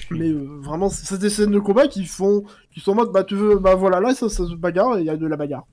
[0.09, 3.23] mais euh, vraiment c'est des scènes de combat qui font, qui sont en mode bah
[3.23, 5.37] tu veux, bah voilà là ça, ça se bagarre et il y a de la
[5.37, 5.65] bagarre.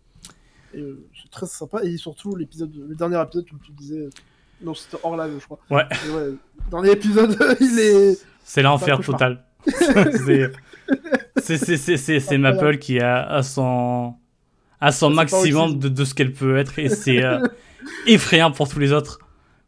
[0.76, 4.10] Euh, c'est très sympa et surtout l'épisode, le dernier épisode comme tu disais, euh,
[4.60, 5.58] non c'était hors live je crois.
[5.70, 5.84] Ouais.
[6.06, 6.34] Et ouais,
[6.70, 9.42] dernier épisode il est C'est l'enfer total.
[9.66, 10.52] c'est
[11.38, 14.14] c'est c'est c'est c'est c'est Maple qui a à son
[14.86, 17.38] à son maximum de, de ce qu'elle peut être et c'est euh,
[18.06, 19.18] effrayant pour tous les autres.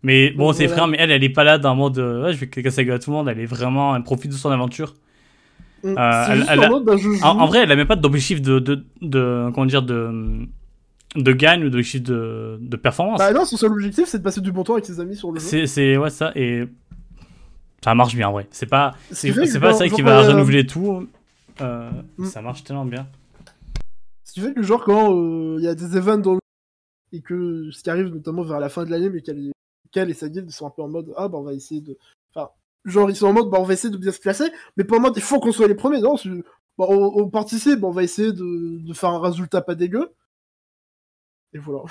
[0.03, 0.73] Mais bon, c'est voilà.
[0.73, 2.83] effrayant, mais elle, elle est pas là dans le mode euh, ouais, je vais casser
[2.83, 3.29] la gueule à tout le monde.
[3.29, 4.95] Elle est vraiment, elle profite de son aventure.
[5.83, 7.27] Mm, Euh, elle- elle en a-.
[7.27, 10.47] En, en vrai, elle a même pas d'objectif de, de, de comment dire de
[11.17, 13.19] de gagne ou d'objectif de, de performance.
[13.19, 15.33] Bah non, son seul objectif c'est de passer du bon temps avec ses amis sur
[15.33, 15.67] le jeu.
[15.67, 16.65] C'est, ouais ça et
[17.83, 18.47] ça marche bien ouais.
[18.51, 21.09] C'est pas Ce c'est, pas ça qui va euh, renouveler tout.
[21.63, 22.25] Euh, Mm.
[22.27, 23.07] Ça marche tellement bien.
[24.37, 26.41] Qui fait que genre quand euh, il y a des events dans le
[27.11, 29.51] et que ce qui arrive notamment vers la fin de l'année, mais qu'elle
[29.93, 31.97] qu'elle et sa guilde sont un peu en mode ah bah on va essayer de.
[32.35, 32.51] Enfin,
[32.85, 34.45] genre ils sont en mode bah on va essayer de bien se placer,
[34.77, 36.03] mais pas en mode il faut qu'on soit les premiers.
[36.03, 36.17] Non,
[36.77, 40.13] bah, on, on participe, on va essayer de, de faire un résultat pas dégueu.
[41.55, 41.85] Et voilà.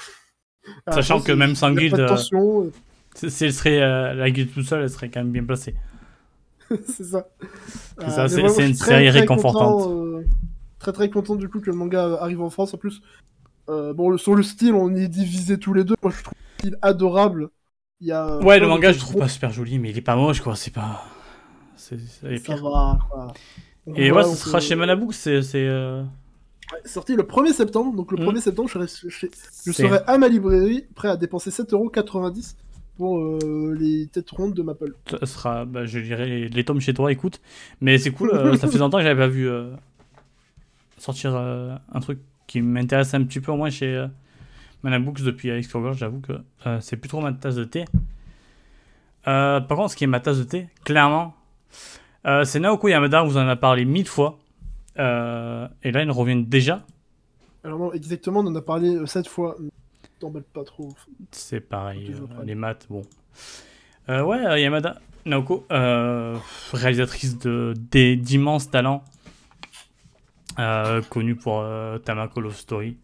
[0.93, 2.69] Sachant que même sans guilde, euh, euh,
[3.15, 5.73] Si elle serait euh, la guilde toute seule, elle serait quand même bien placée.
[6.85, 7.27] c'est ça.
[8.27, 9.83] C'est une très, série réconfortante.
[9.83, 10.21] content,
[10.85, 13.01] très très content du coup que le manga arrive en France en plus.
[13.69, 15.95] Euh, bon, sur le style, on est divisé tous les deux.
[16.03, 17.49] Moi, je trouve le style adorable.
[18.01, 20.15] Il y a, Ouais, le manga je trouve pas super joli, mais il est pas
[20.15, 20.55] moche quoi.
[20.55, 21.03] C'est pas
[21.75, 22.63] C'est ça est Ça pire.
[22.63, 22.99] va.
[23.09, 23.33] quoi.
[23.87, 25.41] Donc Et ouais, donc, ce sera euh, chez Manabook, c'est.
[25.41, 27.95] c'est, euh, ouais, sorti le 1er septembre.
[27.95, 28.25] Donc le Mm.
[28.29, 29.31] 1er septembre, je serai, chez-
[29.65, 32.55] je c'est- serai à ma librairie, prêt à dépenser 7,90€
[32.97, 34.93] pour euh, les têtes rondes de Maple.
[35.09, 37.41] Ça sera, bah, je dirais les, les tomes chez toi, écoute.
[37.81, 39.71] Mais c'est cool, euh, ça fait longtemps que j'avais pas vu euh,
[40.97, 44.07] sortir euh, un truc qui m'intéresse un petit peu au moins chez euh,
[44.83, 45.93] Manabooks depuis Alex Kroger.
[45.97, 46.33] J'avoue que
[46.67, 47.85] euh, c'est plus trop ma tasse de thé.
[49.23, 51.35] Par contre, ce qui est ma tasse de thé, clairement,
[52.43, 54.37] c'est Naoko Yamada, vous en a parlé mille fois.
[54.97, 56.85] Et là, ils reviennent déjà.
[57.63, 59.57] Alors non, exactement, on en a parlé cette fois.
[60.19, 60.93] T'emballe pas trop.
[61.31, 63.01] C'est pareil, les maths, bon.
[64.07, 65.65] Ouais, Yamada Naoko,
[66.71, 69.03] réalisatrice d'immenses talents,
[70.59, 72.97] euh, connue pour euh, Tamako Love Story.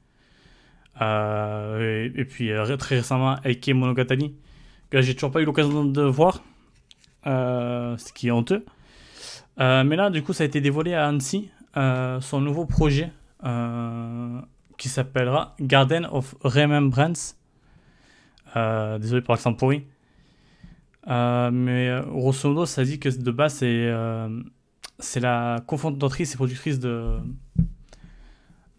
[1.02, 4.36] Euh, et, puis euh, très récemment, Eike Monogatari,
[4.90, 6.44] que j'ai toujours pas eu l'occasion de voir,
[7.26, 8.66] ce qui est honteux.
[9.58, 13.12] Mais là, du coup, ça a été dévoilé à Annecy, son nouveau projet,
[14.78, 17.38] qui s'appellera Garden of Remembrance.
[18.56, 19.86] Désolé pour l'accent pourri.
[21.08, 23.90] Mais grosso modo, ça dit que de base, c'est
[25.02, 27.18] c'est la cofondatrice et productrice de,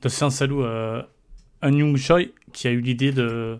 [0.03, 1.03] de Science Salou, euh,
[1.63, 2.21] Un Young Choi,
[2.53, 3.59] qui a eu l'idée de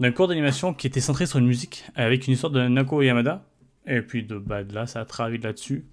[0.00, 3.42] d'un cours d'animation qui était centré sur une musique avec une histoire de Nako Yamada.
[3.86, 5.84] Et puis de, bah, de là, ça a travaillé là-dessus.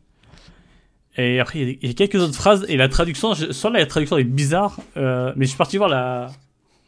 [1.18, 2.66] Et après, il y a- il y, a quelques autres phrases.
[2.70, 5.90] Et la traduction, je- soit la traduction est bizarre, euh, mais je suis parti voir
[5.90, 6.32] la,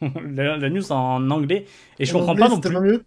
[0.00, 1.66] la, la news en anglais.
[1.98, 2.80] Et je En comprends anglais, pas non plus.
[2.80, 3.04] mieux.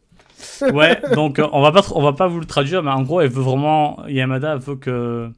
[0.72, 3.20] Ouais, donc euh, on va pas on va pas vous le traduire, mais en gros,
[3.20, 5.30] elle veut vraiment Yamada veut que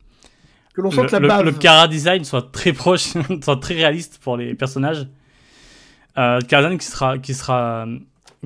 [0.89, 1.46] Que l'on le, la le, bave.
[1.46, 3.13] le Kara design soit très proche,
[3.44, 5.08] soit très réaliste pour les personnages.
[6.17, 7.86] Euh, Kara design qui sera qui sera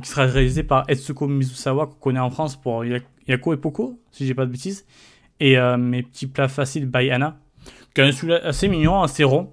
[0.01, 3.99] qui sera réalisé par Etsuko Mizusawa qu'on connaît en France pour Ya- Yako et Poco,
[4.11, 4.85] si j'ai pas de bêtises,
[5.39, 7.37] et euh, mes petits plats faciles by Anna,
[7.93, 9.51] qui est un celui assez mignon, assez rond.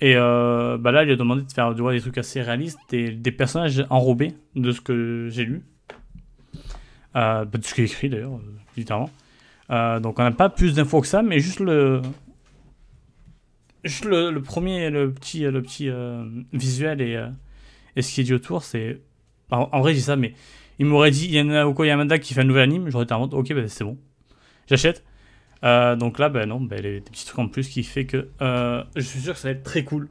[0.00, 3.10] Et euh, bah là, il a demandé de faire vois, des trucs assez réalistes, des,
[3.12, 5.62] des personnages enrobés, de ce que j'ai lu.
[7.16, 8.38] Euh, bah, de ce qui est écrit d'ailleurs,
[8.76, 9.10] littéralement.
[9.70, 12.02] Euh, donc on n'a pas plus d'infos que ça, mais juste le,
[13.82, 17.28] juste le, premier, le petit, le petit euh, visuel et, euh,
[17.96, 19.00] et ce qui est dit autour, c'est.
[19.50, 20.34] En, en vrai, dis ça, mais
[20.78, 23.04] il m'aurait dit il y en a Oko Yamada qui fait un nouvel anime, j'aurais
[23.04, 23.98] été en mode ok, bah, c'est bon,
[24.68, 25.04] j'achète.
[25.62, 29.00] Donc là, ben non, ben, les, des petits trucs en plus qui fait que je
[29.00, 30.08] suis sûr que ça va être très cool.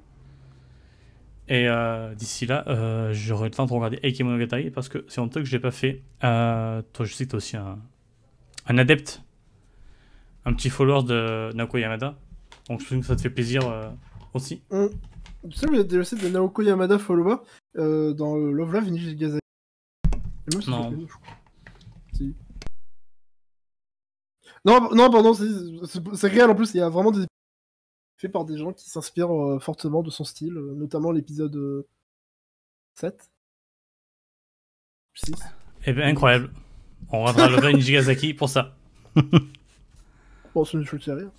[1.49, 1.67] Et
[2.15, 5.45] d'ici là, euh, j'aurai le temps de regarder Eike Monogatari parce que c'est honteux que
[5.45, 6.01] je l'ai pas fait.
[6.21, 7.77] Toi, je sais que t'es aussi un,
[8.67, 9.21] un adepte,
[10.45, 12.17] un petit follower de Naoko Yamada.
[12.69, 13.89] Donc je pense que ça te fait plaisir euh,
[14.33, 14.61] aussi.
[14.69, 17.35] Tu sais, il y a des recettes de Naoko Yamada follower
[17.77, 19.39] euh, dans le Love Live Nijigasaki.
[20.13, 20.83] Et même, ça Non.
[20.83, 21.35] fait plaisir, je crois.
[22.13, 22.35] Si.
[24.65, 25.45] Non, non, pardon, c'est
[25.87, 27.25] c'est- c'est réel en plus, il y a vraiment des
[28.17, 31.85] faits par des gens qui s'inspirent euh, fortement de son style, euh, notamment l'épisode euh,
[32.95, 33.29] 7.
[35.15, 35.33] 6.
[35.85, 36.51] Eh ben incroyable.
[37.11, 38.75] On le vrai Nijigasaki pour ça.
[40.53, 41.31] Bon, c'est une chose rien.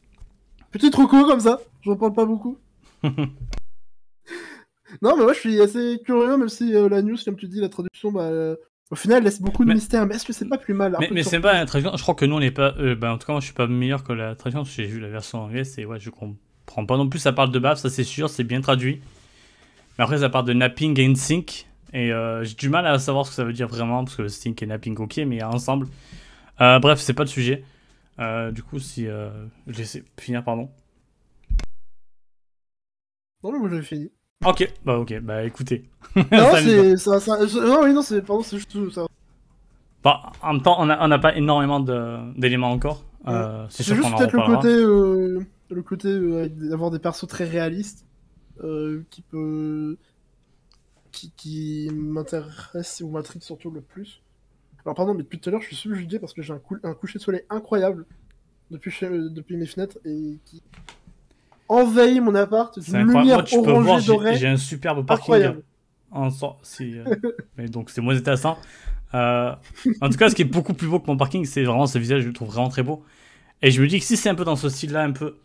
[0.73, 2.59] Petit troco comme ça, j'en parle pas beaucoup.
[5.03, 7.61] non, mais moi je suis assez curieux, même si euh, la news, comme tu dis,
[7.61, 8.57] la traduction, bah, euh,
[8.91, 10.07] au final, laisse beaucoup de Mais- mystère.
[10.07, 11.97] Mais est-ce que c'est pas plus mal Mais, c'est pas la traduction.
[11.97, 12.75] Je crois que nous on n'est pas.
[12.79, 15.01] euh, ben, en tout cas, moi je suis pas meilleur que la traduction j'ai vu
[15.01, 17.19] la version anglaise et ouais, je comprends pas non plus.
[17.21, 19.01] Ça parle de baf, ça c'est sûr, c'est bien traduit.
[19.99, 21.67] Mais après, ça parle de napping and sync.
[21.93, 22.11] Et
[22.43, 24.67] j'ai du mal à savoir ce que ça veut dire vraiment parce que sync et
[24.67, 25.87] napping, ok, mais ensemble.
[26.59, 27.63] Bref, c'est pas le sujet.
[28.21, 29.07] Euh, du coup, si.
[29.07, 30.71] Euh, je laisse finir, pardon.
[33.43, 34.11] Non, mais moi j'avais fini.
[34.45, 35.85] Ok, bah ok, bah écoutez.
[36.17, 36.23] Non,
[36.55, 36.95] c'est.
[37.61, 38.23] Non, oui, non, c'est.
[38.23, 39.07] Pardon, c'est juste ça.
[40.03, 43.05] Bah, en même temps, on n'a on n'a pas énormément d'éléments encore.
[43.27, 44.69] Euh, c'est juste peut-être le côté.
[44.69, 48.07] euh, Le côté euh, d'avoir des persos très réalistes
[49.11, 49.97] qui peut.
[51.11, 54.21] qui, qui m'intéresse ou m'intrigue surtout le plus.
[54.85, 56.77] Alors, pardon, mais depuis tout à l'heure, je suis subjugué parce que j'ai un, cou-
[56.83, 58.05] un coucher de soleil incroyable
[58.71, 60.63] depuis, chez- euh, depuis mes fenêtres et qui
[61.69, 65.23] envahit mon appart C'est lumière Moi, tu peux voir, orangée j'ai- un superbe parking.
[65.25, 65.63] Incroyable.
[66.11, 67.05] En sort, euh,
[67.57, 68.57] mais donc c'est moins intéressant.
[69.15, 69.53] Euh,
[70.01, 71.99] en tout cas, ce qui est beaucoup plus beau que mon parking, c'est vraiment ce
[71.99, 73.05] visage, je le trouve vraiment très beau.
[73.63, 75.37] Et je me dis que si c'est un peu dans ce style-là, un peu,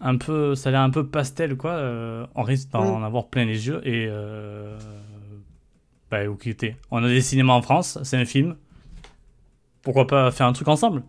[0.00, 3.04] un peu, ça a l'air un peu pastel, quoi, euh, on risque d'en Mm.
[3.04, 3.80] avoir plein les yeux.
[3.86, 4.76] Et euh,
[6.12, 6.18] bah,
[6.58, 6.76] t'es.
[6.90, 8.56] On a des cinémas en France, c'est un film.
[9.82, 11.02] Pourquoi pas faire un truc ensemble?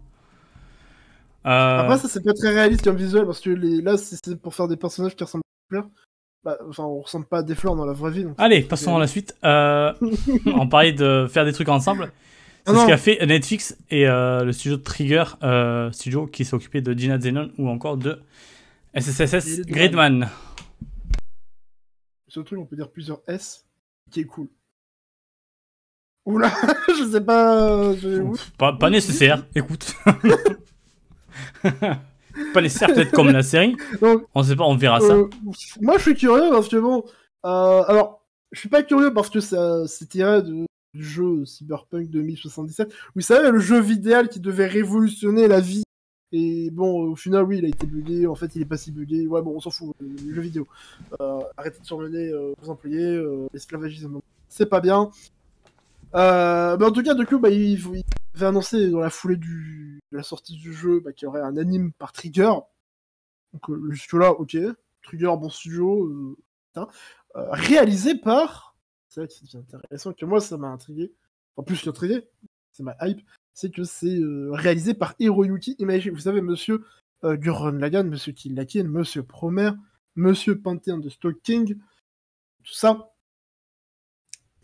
[1.45, 3.81] Euh, Après, ça, c'est pas très réaliste comme visuel parce que les...
[3.81, 5.89] là, c'est pour faire des personnages qui ressemblent à des fleurs,
[6.45, 8.23] bah, enfin, on ressemble pas à des fleurs dans la vraie vie.
[8.23, 9.35] donc Allez, passons à la suite.
[9.43, 9.91] Euh,
[10.45, 12.11] on parlait de faire des trucs ensemble.
[12.65, 12.87] C'est Ah ce non.
[12.87, 15.25] qu'a fait Netflix et euh, le studio Trigger,
[15.91, 18.21] studio qui s'est occupé de Gina Zenon ou encore de
[18.97, 20.29] SSSS Gridman.
[22.29, 23.65] Ce truc, on peut dire plusieurs S,
[24.09, 24.47] qui est cool.
[26.25, 26.51] Oula,
[26.97, 27.93] je sais pas.
[27.95, 28.21] je-
[28.57, 29.93] Pas, pas nécessaire, écoute.
[32.53, 33.75] pas nécessaire, peut-être comme la série.
[34.01, 35.13] Donc, On sait pas, on verra ça.
[35.13, 35.27] Euh,
[35.81, 37.03] moi, je suis curieux parce que bon.
[37.45, 42.09] euh, alors, je suis pas curieux parce que ça c'est tiré de- du jeu Cyberpunk
[42.09, 42.93] 2077.
[43.15, 45.83] Vous savez, le jeu vidéo qui devait révolutionner la vie.
[46.31, 48.25] Et bon, au final, oui, il a été bugué.
[48.27, 49.27] En fait, il est pas si bugué.
[49.27, 49.93] Ouais, bon, on s'en fout.
[50.01, 50.67] euh, Le jeu vidéo.
[51.19, 52.31] Euh, arrêtez de surmener
[52.61, 53.21] vos employés.
[53.53, 55.09] L'esclavagisme, c'est pas bien.
[56.15, 57.79] Euh, mais en tout cas, du coup, bah, il,
[58.35, 61.41] avait annoncé dans la foulée du, de la sortie du jeu bah, qu'il y aurait
[61.41, 62.53] un anime par Trigger.
[63.53, 64.57] Donc, euh, le studio là, ok.
[65.03, 66.07] Trigger, bon studio.
[66.07, 66.37] euh.
[67.35, 68.75] Euh, réalisé par.
[69.07, 71.13] C'est vrai que intéressant que moi, ça m'a intrigué.
[71.55, 72.27] En plus, qu'intrigué,
[72.71, 73.21] c'est ma hype.
[73.53, 74.19] C'est que c'est
[74.51, 76.09] réalisé par Hiroyuki Imaishi.
[76.09, 76.83] Vous savez, monsieur
[77.23, 79.69] Gurren Lagann, monsieur Killakin, monsieur Promer,
[80.15, 83.12] monsieur Panthéon de Stalking, tout ça.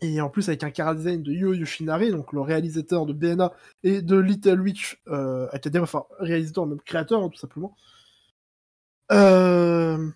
[0.02, 3.52] Et en plus, avec un chara design de Yo Yoshinari, donc le réalisateur de BNA
[3.82, 5.48] et de Little Witch euh,
[5.80, 7.76] enfin, réalisateur, même créateur, hein, tout simplement.
[9.12, 10.10] Euh...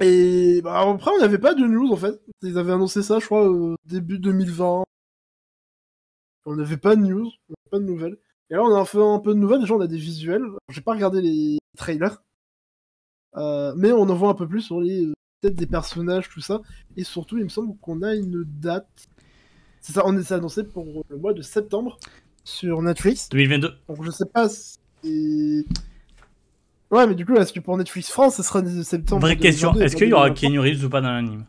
[0.00, 2.20] Et bah, après, on n'avait pas de news en fait.
[2.42, 4.84] Ils avaient annoncé ça, je crois, euh, début 2020.
[6.46, 8.16] On n'avait pas de news, on pas de nouvelles.
[8.50, 9.60] Et là, on a fait un peu de nouvelles.
[9.60, 10.44] Déjà, on a des visuels.
[10.70, 12.22] J'ai pas regardé les trailers.
[13.36, 16.60] Mais on en voit un peu plus sur les têtes des personnages, tout ça.
[16.96, 19.08] Et surtout, il me semble qu'on a une date.
[19.80, 21.98] C'est ça, on est annoncé pour le mois de septembre
[22.44, 23.28] sur Netflix.
[23.30, 23.72] 2022.
[23.88, 25.66] Donc je sais pas si.
[26.90, 29.72] Ouais, mais du coup, est-ce que pour Netflix France, ce sera de septembre Vraie question,
[29.72, 30.48] 2022, est-ce qu'il y aura 2023?
[30.48, 31.44] Keanu Reeves ou pas dans l'anime?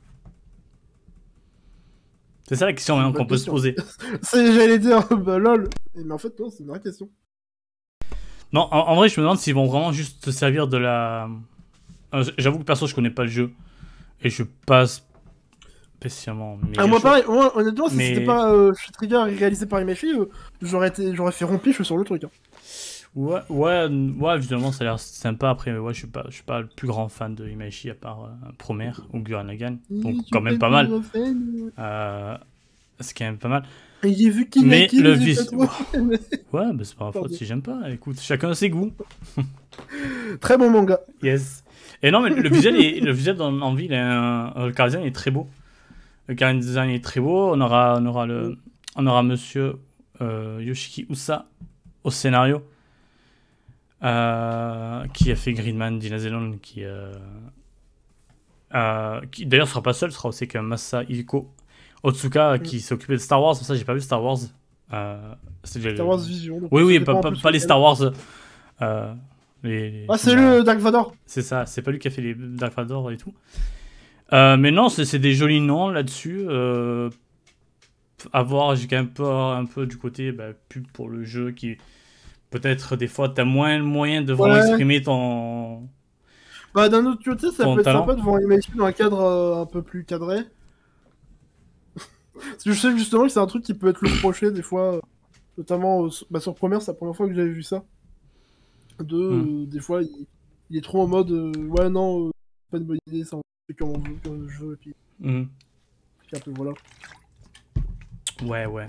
[2.47, 3.75] C'est ça la question qu'on peut se poser.
[4.34, 5.69] J'allais dire, bah lol.
[5.95, 7.10] Mais en fait, non, c'est une vraie question.
[8.52, 11.30] Non, en, en vrai, je me demande s'ils vont vraiment juste se servir de la.
[12.15, 13.52] Euh, J'avoue que perso, je connais pas le jeu.
[14.23, 15.05] Et je passe
[15.97, 16.58] spécialement.
[16.77, 20.25] Ah, moi, pareil, moi, honnêtement, si Mais- c'était pas euh, Trigger réalisé par Imachi, euh,
[20.62, 22.23] j'aurais été- j'aurais fait rompiche sur le truc.
[22.23, 22.29] hein.
[23.15, 23.88] Ouais, ouais,
[24.19, 25.49] ouais, évidemment, ça a l'air sympa.
[25.49, 27.89] Après, mais ouais, je suis pas, je suis pas le plus grand fan de Imaishi
[27.89, 29.79] à part euh, Promer ou Gurren Lagann.
[29.89, 30.89] Donc, Oui, tu quand même pas mal.
[31.79, 32.38] Euh,
[32.99, 33.63] c'est quand même pas mal.
[34.03, 35.49] Et J'ai vu qu'il Mais le vis-.
[36.53, 37.89] Ouais, bah c'est pas ma faute si j'aime pas.
[37.89, 38.91] Écoute, chacun a ses goûts.
[40.39, 40.99] Très bon manga.
[41.23, 41.63] Yes.
[42.01, 44.71] Et non, mais le visuel, est, le visuel dans, en ville, est un- euh, le
[44.71, 45.49] car design est très beau.
[46.27, 47.53] Le car design est très beau.
[47.53, 48.57] On aura, on aura, le,
[48.95, 49.75] on aura monsieur
[50.21, 51.45] euh, Yoshiki Usa
[52.03, 52.63] au scénario.
[54.03, 57.12] euh, qui a fait Greenman, Dina Zelon, qui, euh,
[58.75, 61.51] euh, qui d'ailleurs sera pas seul, sera aussi avec Masa Hiko
[62.03, 63.55] Otsuka qui s'est occupé de Star Wars.
[63.57, 64.38] Ça, j'ai pas vu Star Wars.
[64.88, 66.62] Star Wars Vision.
[66.71, 67.59] Oui, oui, pas, les.
[67.59, 67.97] Star Wars.
[68.81, 69.13] euh,
[69.63, 71.13] les, Ah, c'est le Dark Vador.
[71.26, 73.34] c'est ça, c'est pas lui qui a fait les Dark Vador et tout.
[74.34, 76.45] Euh, mais non, c'est des jolis noms là-dessus.
[76.48, 77.10] Euh,
[78.34, 81.52] à voir, j'ai quand même peur un peu du côté bah, pub pour le jeu
[81.52, 81.78] qui.
[82.52, 84.60] Peut-être des fois, t'as moins le moyen de vraiment Ouais.
[84.67, 85.88] exprimer ton.
[86.74, 88.02] Bah, d'un autre côté, ça Ton peut être talent.
[88.02, 90.38] sympa de voir Imagine dans un cadre euh, un peu plus cadré.
[91.95, 94.62] Parce que je sais justement que c'est un truc qui peut être le reproché des
[94.62, 95.00] fois, euh,
[95.58, 97.84] notamment sur- bah, sur Première, c'est la première fois que j'avais vu ça.
[98.99, 99.63] De, Hmm.
[99.63, 100.27] euh, des fois, il,
[100.69, 102.31] il est trop en mode euh, ouais, non, euh,
[102.69, 104.93] pas une bonne idée, ça on fait comme on veut, comme je veux, et puis,
[105.21, 106.73] puis un peu voilà.
[108.43, 108.88] Ouais, ouais.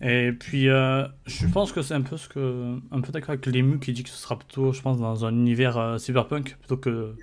[0.00, 2.76] Et puis, euh, je pense que c'est un peu ce que.
[2.90, 5.32] Un peu d'accord avec l'ému qui dit que ce sera plutôt, je pense, dans un
[5.32, 7.14] univers euh, cyberpunk plutôt que.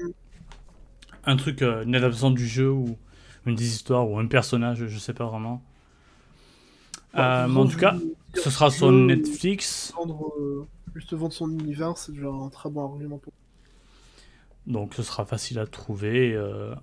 [1.25, 2.97] Un truc, euh, une adaptation du jeu ou
[3.45, 5.61] une des histoires ou un personnage, je sais pas vraiment.
[7.13, 7.97] Ouais, mais en tout cas,
[8.35, 9.93] ce sera sur Netflix.
[10.95, 13.33] Juste vendre son univers, c'est déjà un très bon argument pour.
[14.67, 16.33] Donc ce sera facile à trouver.
[16.33, 16.73] euh,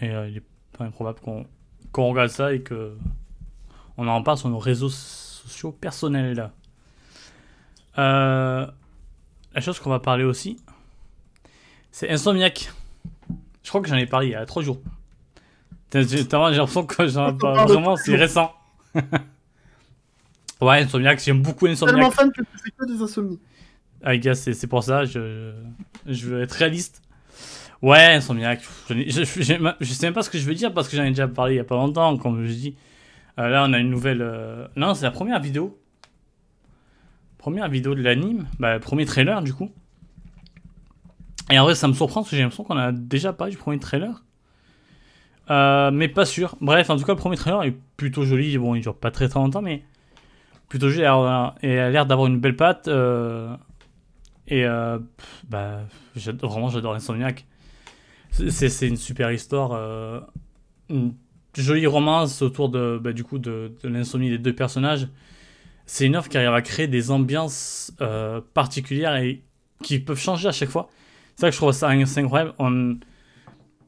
[0.00, 0.42] et euh, il est
[0.76, 1.46] pas improbable qu'on
[1.92, 2.96] qu'on regarde ça et que
[3.98, 6.50] on en parle sur nos réseaux sociaux personnels.
[7.98, 8.66] Euh,
[9.54, 10.58] la chose qu'on va parler aussi,
[11.90, 12.72] c'est Insomniac.
[13.62, 14.80] Je crois que j'en ai parlé il y a trois jours.
[15.92, 18.52] J'ai l'impression que j'en parle vraiment, c'est récent.
[18.94, 22.12] ouais, Insomniac, j'aime beaucoup Tellement Insomniac.
[22.14, 23.40] fan que tu fais que des insomnies.
[24.02, 25.52] Ah, gars, c'est pour ça, je,
[26.06, 27.02] je veux être réaliste.
[27.82, 30.88] Ouais, Insomniac, je, je, je, je- sais même pas ce que je veux dire parce
[30.88, 32.76] que j'en ai déjà parlé il y a pas longtemps, comme je dis.
[33.38, 34.22] Euh, là, on a une nouvelle.
[34.22, 35.78] euh, Non, c'est la première vidéo.
[37.38, 39.70] Première vidéo de l'anime, bah, premier trailer du coup.
[41.50, 43.58] Et en vrai, ça me surprend parce que j'ai l'impression qu'on a déjà parlé du
[43.58, 44.22] premier trailer.
[45.50, 46.56] Euh, mais pas sûr.
[46.60, 48.56] Bref, en tout cas, le premier trailer est plutôt joli.
[48.58, 49.82] Bon, il dure pas très très longtemps, mais
[50.68, 52.88] plutôt joli et a l'air d'avoir une belle patte.
[54.52, 54.66] Et
[55.48, 55.80] bah,
[56.14, 57.46] vraiment, j'adore Insomniac.
[58.30, 60.26] C'est une super histoire.
[60.90, 61.14] une
[61.56, 65.08] jolie romance autour de, bah, du coup, de, l'insomnie des deux personnages.
[65.86, 67.92] C'est une œuvre qui arrive à créer des ambiances
[68.54, 69.42] particulières et
[69.82, 70.88] qui peuvent changer à chaque fois.
[71.34, 72.52] C'est ça que je trouve ça incroyable.
[72.58, 72.98] On...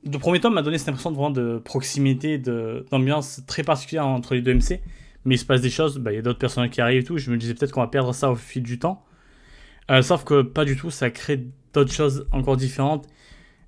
[0.06, 4.34] Le premier tome m'a donné cette impression de, vraiment de proximité, d'ambiance très particulière entre
[4.34, 4.80] les deux MC.
[5.24, 7.04] Mais il se passe des choses, bah, il y a d'autres personnages qui arrivent et
[7.04, 7.18] tout.
[7.18, 9.04] Je me disais peut-être qu'on va perdre ça au fil du temps.
[9.90, 13.06] Euh, sauf que pas du tout, ça crée d'autres choses encore différentes.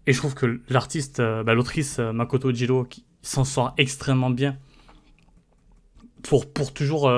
[0.06, 4.30] Et je trouve que l'artiste, euh, bah, l'autrice euh, Makoto Jiro, qui s'en sort extrêmement
[4.30, 4.56] bien
[6.22, 7.10] pour, pour toujours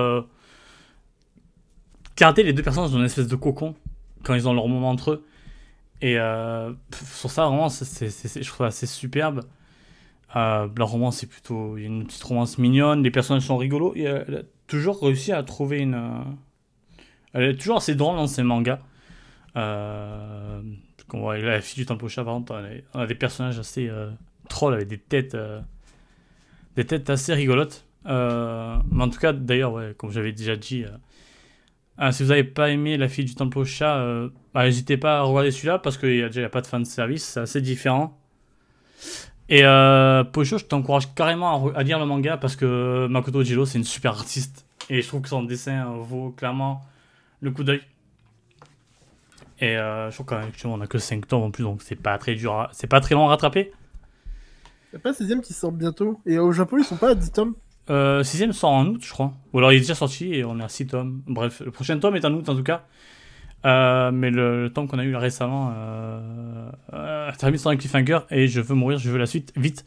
[2.16, 3.74] garder les deux personnages dans une espèce de cocon
[4.22, 5.24] quand ils ont leur moment entre eux.
[6.00, 6.16] Et
[7.14, 9.44] sur ça, vraiment, je trouve assez superbe.
[10.34, 13.94] La romance, c'est plutôt une petite romance mignonne, les personnages sont rigolos.
[13.96, 16.24] Et elle a toujours réussi à trouver une.
[17.34, 18.78] Euh, elle est toujours assez drôle dans ses mangas.
[19.56, 20.60] Euh,
[21.12, 22.44] la fille du temple chat, on
[22.94, 24.10] a, des personnages assez euh,
[24.48, 25.36] trolls avec des têtes,
[26.76, 27.86] des têtes assez rigolotes.
[28.04, 30.84] mais en tout cas, d'ailleurs, ouais, comme j'avais déjà dit,
[31.98, 35.18] ah, si vous n'avez pas aimé La fille du temple chat, euh, bah, n'hésitez pas
[35.18, 38.16] à regarder celui-là parce qu'il n'y a déjà pas de fan service, c'est assez différent.
[39.48, 43.78] Et euh, Pocho, je t'encourage carrément à, lire le manga parce que Makoto Jiro, c'est
[43.78, 44.64] une super artiste.
[44.90, 46.82] Et je trouve que son dessin vaut clairement
[47.40, 47.81] le coup d'œil.
[49.61, 52.35] Et euh, je trouve qu'on a que 5 tomes en plus, donc c'est pas très
[52.35, 53.72] dur, c'est pas très long à rattraper.
[54.92, 56.20] Il n'y a pas 6ème qui sort bientôt?
[56.24, 57.55] Et au Japon, ils sont pas à 10 tomes?
[57.90, 59.35] Euh, sixième sort en août, je crois.
[59.53, 61.22] Ou alors il est déjà sorti et on est à 6 tomes.
[61.27, 62.85] Bref, le prochain tome est en août en tout cas.
[63.66, 68.46] Euh, mais le, tome qu'on a eu récemment euh, euh, termine sur un cliffhanger et
[68.46, 69.85] je veux mourir, je veux la suite, vite.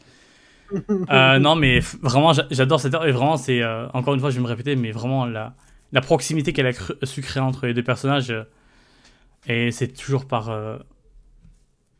[1.10, 3.62] Non, mais vraiment, j'adore cette heure et vraiment, c'est
[3.92, 5.54] encore une fois, je vais me répéter, mais vraiment la,
[5.92, 8.34] la proximité qu'elle a su entre les deux personnages.
[9.46, 10.50] et c'est toujours par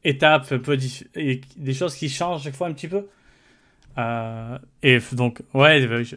[0.05, 3.07] étapes, un peu des choses qui changent chaque fois un petit peu.
[3.99, 6.17] Euh, et donc, ouais, je...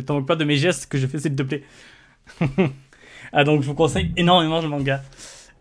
[0.06, 1.62] t'en pas de mes gestes que je fais, s'il te plaît.
[3.32, 5.02] ah, donc, je vous conseille énormément le manga.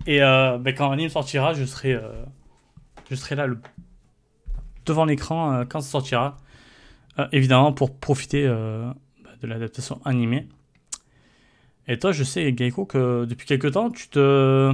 [0.07, 2.23] Et euh, bah, quand l'anime sortira, je serai, euh,
[3.09, 3.47] je serai là
[4.85, 6.37] devant l'écran euh, quand ça sortira.
[7.19, 10.47] Euh, évidemment, pour profiter de l'adaptation animée.
[11.91, 14.71] Et toi, je sais, Gaiko, que depuis quelques temps, tu te.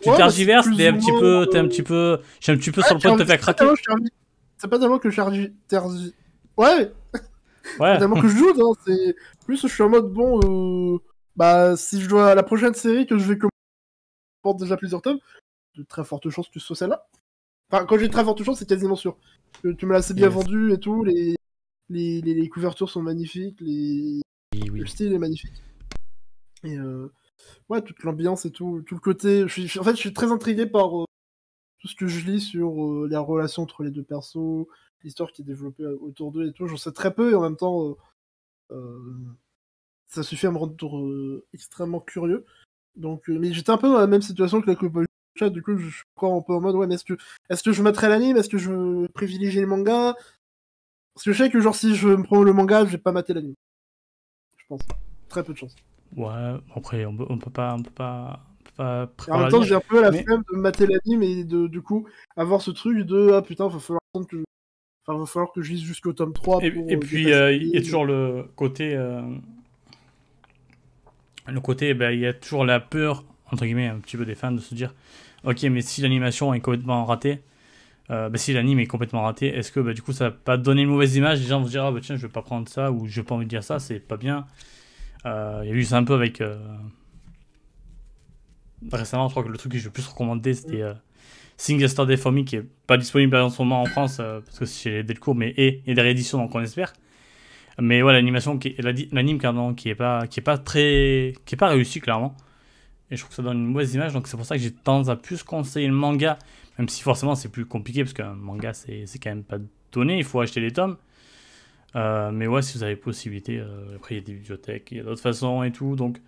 [0.00, 2.18] Tu ouais, tergiverses, t'es un, petit peu, t'es un petit peu.
[2.40, 3.66] J'ai un petit peu sur le point de te faire craquer
[4.56, 6.14] c'est pas tellement que je tergi...
[6.58, 6.92] Ouais
[7.80, 9.16] Ouais tellement que je joue, hein, c'est...
[9.46, 10.38] Plus je suis en mode, bon,
[10.94, 10.98] euh...
[11.34, 12.34] bah, si je dois...
[12.34, 13.50] La prochaine série que je vais commencer
[14.42, 15.18] porte déjà plusieurs tomes,
[15.78, 17.06] de très forte chance que ce soit celle-là.
[17.72, 19.16] Enfin, quand j'ai très forte chance, c'est quasiment sûr.
[19.62, 21.36] Tu me l'as assez bien vendu et tout, les...
[21.88, 22.20] Les...
[22.20, 22.48] les...
[22.50, 24.20] couvertures sont magnifiques, les...
[24.52, 25.54] le style est magnifique.
[26.64, 27.12] Et euh...
[27.68, 29.48] ouais, toute l'ambiance et tout, tout le côté...
[29.48, 29.78] Je suis...
[29.78, 31.02] En fait, je suis très intrigué par...
[31.02, 31.04] Euh,
[31.80, 34.66] tout ce que je lis sur euh, les relations entre les deux persos,
[35.02, 37.56] l'histoire qui est développée autour d'eux et tout, j'en sais très peu et en même
[37.56, 37.96] temps,
[40.06, 42.44] ça suffit à me rendre extrêmement curieux.
[42.96, 44.98] Donc, mais j'étais un peu dans la même situation que la Coupe
[45.36, 47.16] Chat, du coup, je suis encore un peu en mode, ouais, mais est-ce que,
[47.48, 48.36] est-ce que je mettrais l'anime?
[48.36, 50.14] Est-ce que je privilégie le manga?
[51.14, 53.12] Parce que je sais que, genre, si je me prends le manga, je vais pas
[53.12, 53.54] mater l'anime.
[54.58, 54.82] Je pense.
[55.28, 55.74] Très peu de chance.
[56.16, 58.40] Ouais, après, on peut, on peut pas, on peut pas
[59.28, 62.06] en même temps, j'ai un peu la flemme de mater l'anime et de, du coup,
[62.36, 64.42] avoir ce truc de ah putain, va falloir que
[65.06, 66.62] Enfin, va falloir que je lise jusqu'au tome 3.
[66.62, 68.94] Et, et euh, puis, euh, il y a toujours le côté.
[68.94, 69.22] Euh,
[71.46, 74.34] le côté, bah, il y a toujours la peur, entre guillemets, un petit peu des
[74.34, 74.94] fans de se dire
[75.44, 77.40] Ok, mais si l'animation est complètement ratée,
[78.08, 80.82] bah, si l'anime est complètement raté, est-ce que bah, du coup ça va pas donner
[80.82, 81.40] une mauvaise image?
[81.40, 83.20] Les gens vont se dire Ah bah tiens, je vais pas prendre ça ou je
[83.20, 84.46] vais pas envie de dire ça, c'est pas bien.
[85.24, 86.42] Il y a eu ça un peu avec
[88.92, 90.94] récemment, je crois que le truc que je vais plus recommander, c'était euh,
[91.56, 94.58] Sing Yesterday for Me, qui est pas disponible en ce moment en France, euh, parce
[94.58, 96.92] que c'est chez Delcourt, mais et, et des rééditions, donc on espère.
[97.78, 98.58] Mais voilà, l'animation,
[99.12, 99.38] l'anime,
[99.74, 102.36] qui est pas, qui est pas très, qui est pas réussi, clairement.
[103.10, 104.72] Et je trouve que ça donne une mauvaise image, donc c'est pour ça que j'ai
[104.72, 106.38] tendance à plus conseiller le manga,
[106.78, 109.58] même si forcément c'est plus compliqué, parce qu'un manga, c'est quand même pas
[109.92, 110.96] donné, il faut acheter les tomes.
[111.96, 114.98] Euh, mais ouais, si vous avez possibilité, euh, après il y a des bibliothèques, il
[114.98, 116.20] y a d'autres façons et tout, donc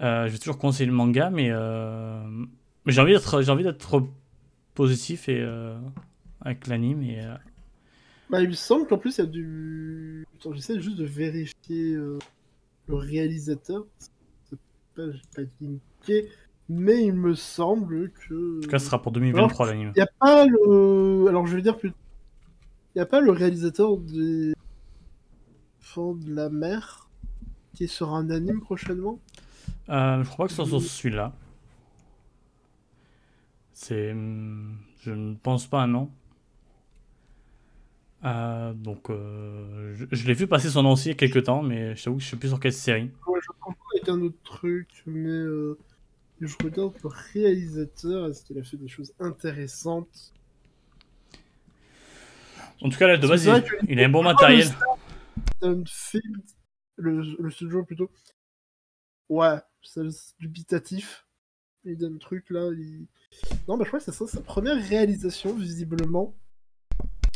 [0.00, 2.20] euh, je vais toujours conseiller le manga, mais, euh,
[2.86, 4.06] j'ai envie d'être, j'ai envie d'être
[4.74, 5.44] positif et
[6.40, 7.20] avec l'anime et.
[8.28, 10.26] Bah, il me semble qu'en plus il y a du.
[10.52, 12.18] J'essaie juste de vérifier le
[12.94, 13.84] réalisateur.
[13.98, 14.58] C'est
[14.94, 15.02] pas,
[15.34, 16.28] pas indiqué,
[16.68, 18.58] mais il me semble que.
[18.58, 19.92] En tout cas, ce sera pour 2023 l'anime.
[19.94, 21.26] Il n'y a pas le.
[21.28, 21.92] Alors je vais dire plus.
[22.96, 24.54] Il n'y a pas le réalisateur des.
[25.80, 27.10] Fond de la mer
[27.74, 29.20] qui est sur un anime prochainement?
[29.90, 31.34] Euh, je crois pas que ce soit sur celui-là.
[33.74, 34.12] C'est.
[34.12, 36.10] hum, Je ne pense pas, non.
[38.24, 41.44] Euh, donc, euh, je, je l'ai vu passer son nom aussi il y a quelques
[41.44, 43.10] temps, mais je t'avoue que je sais plus sur quelle série.
[43.26, 45.76] Ouais, je comprends avec un autre truc, mais euh,
[46.40, 50.32] je regarde le réalisateur, est-ce qu'il a fait des choses intéressantes?
[52.82, 54.68] En tout cas, là, de base, il, que- il a un bon Ah, matériel.
[56.96, 58.10] le studio plutôt.
[59.28, 60.02] Ouais, c'est
[60.38, 61.26] dubitatif.
[61.84, 62.70] Il donne truc là.
[62.72, 63.06] Il...
[63.68, 66.34] Non, bah je crois que c'est ça, sa première réalisation, visiblement.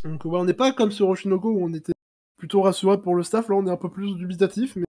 [0.05, 1.93] Donc, ouais, on n'est pas comme sur Oshinoko où on était
[2.37, 3.49] plutôt rassuré pour le staff.
[3.49, 4.85] Là, on est un peu plus dubitatif, mais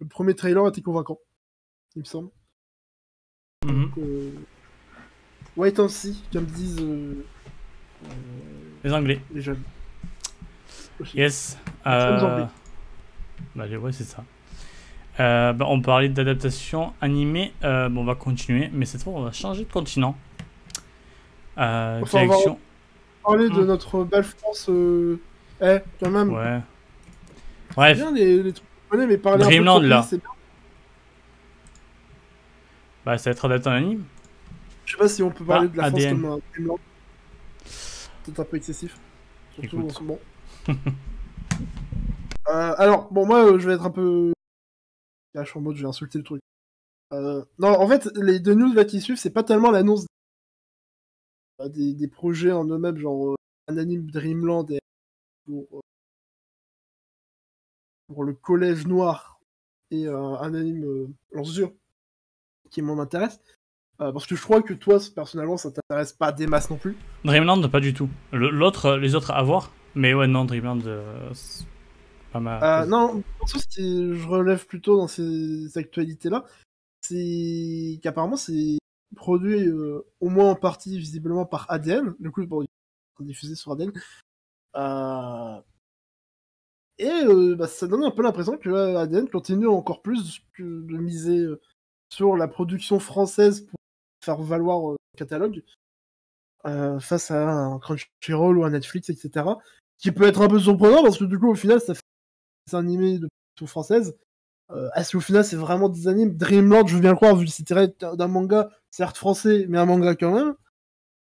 [0.00, 1.18] le premier trailer était convaincant,
[1.96, 2.30] il me semble.
[3.64, 3.82] Mhm.
[3.84, 4.32] Donc, euh...
[5.56, 7.24] Wait and see, comme disent euh,
[8.82, 9.20] Les Anglais.
[9.32, 9.62] les jeunes.
[11.14, 11.58] Yes.
[11.86, 12.44] Euh...
[13.56, 14.24] Bah, ouais, c'est ça.
[15.20, 17.52] Euh, bah, on parlait d'adaptation animée.
[17.62, 20.16] Euh, bon, on va continuer, mais cette fois, on va changer de continent.
[21.58, 22.58] Euh, Enfin, on va- direction.
[23.24, 23.66] Parler de Hmm.
[23.66, 24.66] notre belle France.
[24.68, 25.20] Euh...
[25.62, 26.32] Eh, quand même.
[26.32, 26.60] Ouais.
[27.76, 30.00] Bref, bien les, les trucs mais parler Dreamland, un peu de là.
[30.00, 30.28] pays, c'est bien.
[33.04, 34.04] bah, ça va être adapté en anime.
[34.86, 36.20] Je sais pas si on peut parler Ah, de la France ADN.
[36.22, 36.78] comme un Dreamland.
[37.64, 38.96] C'est un peu excessif.
[39.54, 39.90] Surtout Écoute.
[39.90, 40.18] en ce moment.
[42.48, 44.34] Euh, alors, bon, moi, euh, je vais être un peu.
[45.34, 46.42] Je suis en mode, je vais insulter le truc.
[47.12, 50.06] Euh, non, en fait, les deux news là qui suivent, c'est pas tellement l'annonce
[51.70, 53.34] des, projets en eux-mêmes, genre
[53.68, 54.80] un anime Dreamland et
[55.46, 55.80] pour,
[58.08, 59.40] pour le Collège Noir
[59.90, 61.72] et un anime euh, Lance-Dur
[62.70, 63.40] qui m'en intéresse.
[64.00, 66.96] Euh, parce que je crois que toi, personnellement, ça t'intéresse pas des masses non plus.
[67.24, 68.08] Dreamland, pas du tout.
[68.32, 69.70] L'autre, les autres à voir.
[69.94, 71.32] Mais ouais, non, Dreamland, euh,
[72.32, 72.82] pas ma.
[72.82, 76.44] Euh, non, ce que je relève plutôt dans ces actualités-là,
[77.00, 78.78] c'est qu'apparemment c'est
[79.14, 82.14] produit euh, au moins en partie visiblement par ADN.
[82.18, 82.64] Du coup, bon,
[83.20, 83.92] diffusé sur ADN.
[86.98, 91.46] Et bah, ça donne un peu l'impression que ADN continue encore plus de miser
[92.08, 93.78] sur la production française pour
[94.24, 95.62] faire valoir le catalogue
[96.64, 99.44] face à un Crunchyroll ou un Netflix, etc.
[99.98, 102.02] Qui peut être un peu surprenant parce que du coup, au final, ça fait
[102.66, 104.16] des animés de production française.
[104.70, 106.36] Euh, Est-ce qu'au final, c'est vraiment des animes?
[106.36, 109.78] Dreamland, je veux bien le croire, vu que c'est tiré d'un manga, certes français, mais
[109.78, 110.54] un manga quand même.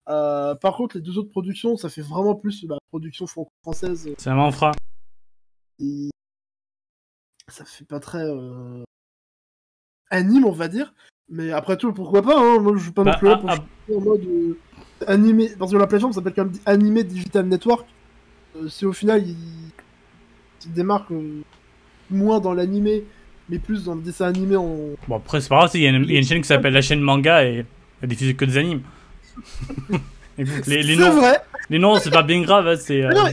[0.08, 4.10] Euh, par contre, les deux autres productions, ça fait vraiment plus la production franco-française.
[4.18, 4.72] C'est un manfra.
[5.78, 6.10] Et
[7.48, 8.82] ça fait pas très euh,
[10.10, 10.94] anime, on va dire.
[11.28, 13.40] Mais après tout, pourquoi pas hein Moi, je suis pas non Bah, plus là ah,
[13.40, 13.56] pour ah,
[13.86, 14.58] chier en mode euh,
[15.06, 15.50] animé.
[15.58, 17.86] Parce que la plateforme s'appelle quand même Animé Digital Network.
[18.56, 19.36] Euh, si au final, il,
[20.66, 21.08] il démarque
[22.10, 23.04] moins dans l'animé,
[23.48, 24.76] mais plus dans le dessin animé en.
[25.08, 26.48] Bon, après, c'est pas grave, il y, a une- il y a une chaîne qui
[26.48, 27.64] s'appelle la chaîne manga et
[28.02, 28.82] elle diffuse que des animes.
[30.38, 31.38] Écoute, les, noms, vrai
[31.70, 33.02] les noms c'est pas bien grave, hein, c'est.
[33.02, 33.24] euh, non,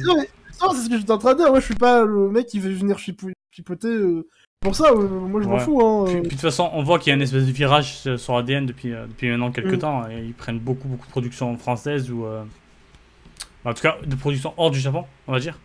[0.61, 1.49] non, c'est ce que j'étais en train de dire.
[1.49, 4.27] Moi, je suis pas le mec qui veut venir chipou- chipoter euh,
[4.59, 4.91] pour ça.
[4.91, 5.81] euh, moi, je m'en fous.
[5.81, 8.15] Hein, Puis, puis de toute façon, on voit qu'il y a une espèce de virage
[8.17, 9.79] sur ADN depuis, depuis maintenant quelques Mm.
[9.79, 10.09] temps.
[10.09, 12.25] Et ils prennent beaucoup, beaucoup de productions françaises ou.
[13.65, 15.57] En tout cas, de productions hors du Japon, on va dire.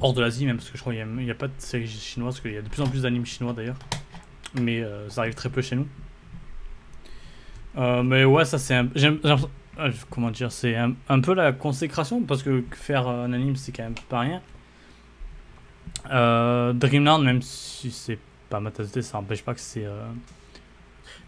[0.00, 2.34] Hors de l'Asie, même, parce que je crois qu'il n'y a, pas de séries chinoises,
[2.34, 3.76] parce qu'il y a de plus en plus d'animes chinois d'ailleurs.
[4.54, 5.86] Mais euh, ça arrive très peu chez nous.
[7.76, 8.88] Euh, mais ouais, ça c'est un.
[8.94, 13.56] j'aime- euh, comment dire C'est un, un peu la consécration, parce que faire un anime
[13.56, 14.40] c'est quand même pas rien.
[16.10, 18.18] Euh, Dreamland, même si c'est
[18.50, 19.86] pas ma tasse de thé, ça n'empêche pas que c'est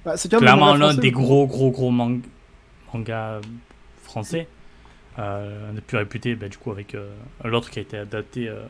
[0.05, 2.21] Bah, c'est clairement manga l'un des gros, gros, gros mang-
[2.95, 3.41] mangas
[4.17, 4.49] français.
[5.19, 7.15] Euh, un des plus réputés, bah, du coup, avec euh,
[7.45, 8.65] l'autre qui a été adapté euh,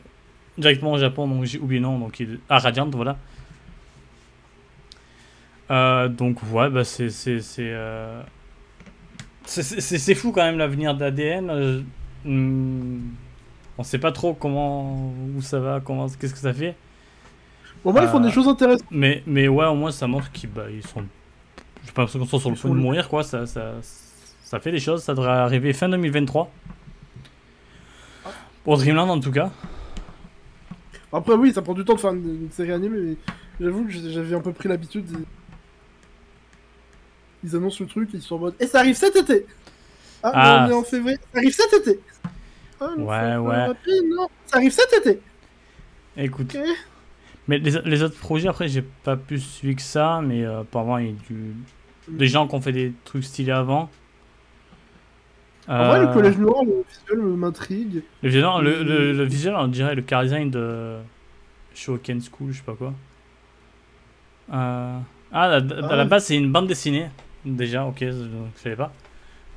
[0.57, 3.17] directement au Japon, donc j'ai oublié le nom, donc il à Radiant, voilà.
[5.71, 7.09] Euh, donc, ouais, bah, c'est.
[7.09, 8.21] C'est c'est, euh,
[9.45, 11.49] c'est- fou quand même l'avenir d'ADN.
[11.49, 11.81] euh,
[12.25, 12.99] hmm,
[13.77, 15.13] on sait pas trop comment.
[15.35, 16.75] où ça va, comment, qu'est-ce que ça fait.
[17.83, 18.85] Bon, moi, ils font Euh, des choses intéressantes.
[18.91, 21.03] Mais, mais ouais, au moins ça montre qu'ils bah, ils sont.
[21.85, 23.23] J'ai pas l'impression qu'on soit sur le point de mourir, quoi.
[23.23, 23.75] Ça, ça,
[24.49, 25.03] ça fait des choses.
[25.03, 26.49] Ça devrait arriver fin 2023.
[28.63, 29.51] Pour Dreamland en tout cas.
[31.11, 33.15] Après, oui, ça prend du temps de faire une, une série animée, mais
[33.59, 35.05] j'avoue que j'avais un peu pris l'habitude.
[37.43, 37.49] Ils...
[37.49, 38.55] ils annoncent le truc et ils sont en mode.
[38.59, 39.45] Et ça arrive cet été
[40.23, 40.65] Ah, Ah.
[40.67, 41.17] mais on est en février.
[41.33, 41.99] Ça arrive cet été
[42.79, 43.65] Ah, Ouais, ouais.
[43.67, 45.19] rapide, non Ça arrive cet été
[46.17, 46.55] Écoute.
[47.47, 50.21] Mais les, les autres projets, après, j'ai pas plus suivi que ça.
[50.21, 51.53] Mais euh, apparemment, il y a du...
[52.09, 53.89] des gens qui ont fait des trucs stylés avant.
[55.75, 58.03] En vrai, le Euh, collège noir, le visuel euh, m'intrigue.
[58.21, 60.97] Le visuel, le, le- le visuel, on dirait le car design de.
[61.75, 62.93] Shoken School, je sais pas quoi.
[64.53, 64.99] Euh,
[65.31, 66.05] Ah, à, à Ah la ouais.
[66.05, 67.09] base, c'est une bande dessinée.
[67.45, 68.93] Déjà, ok, je savais pas.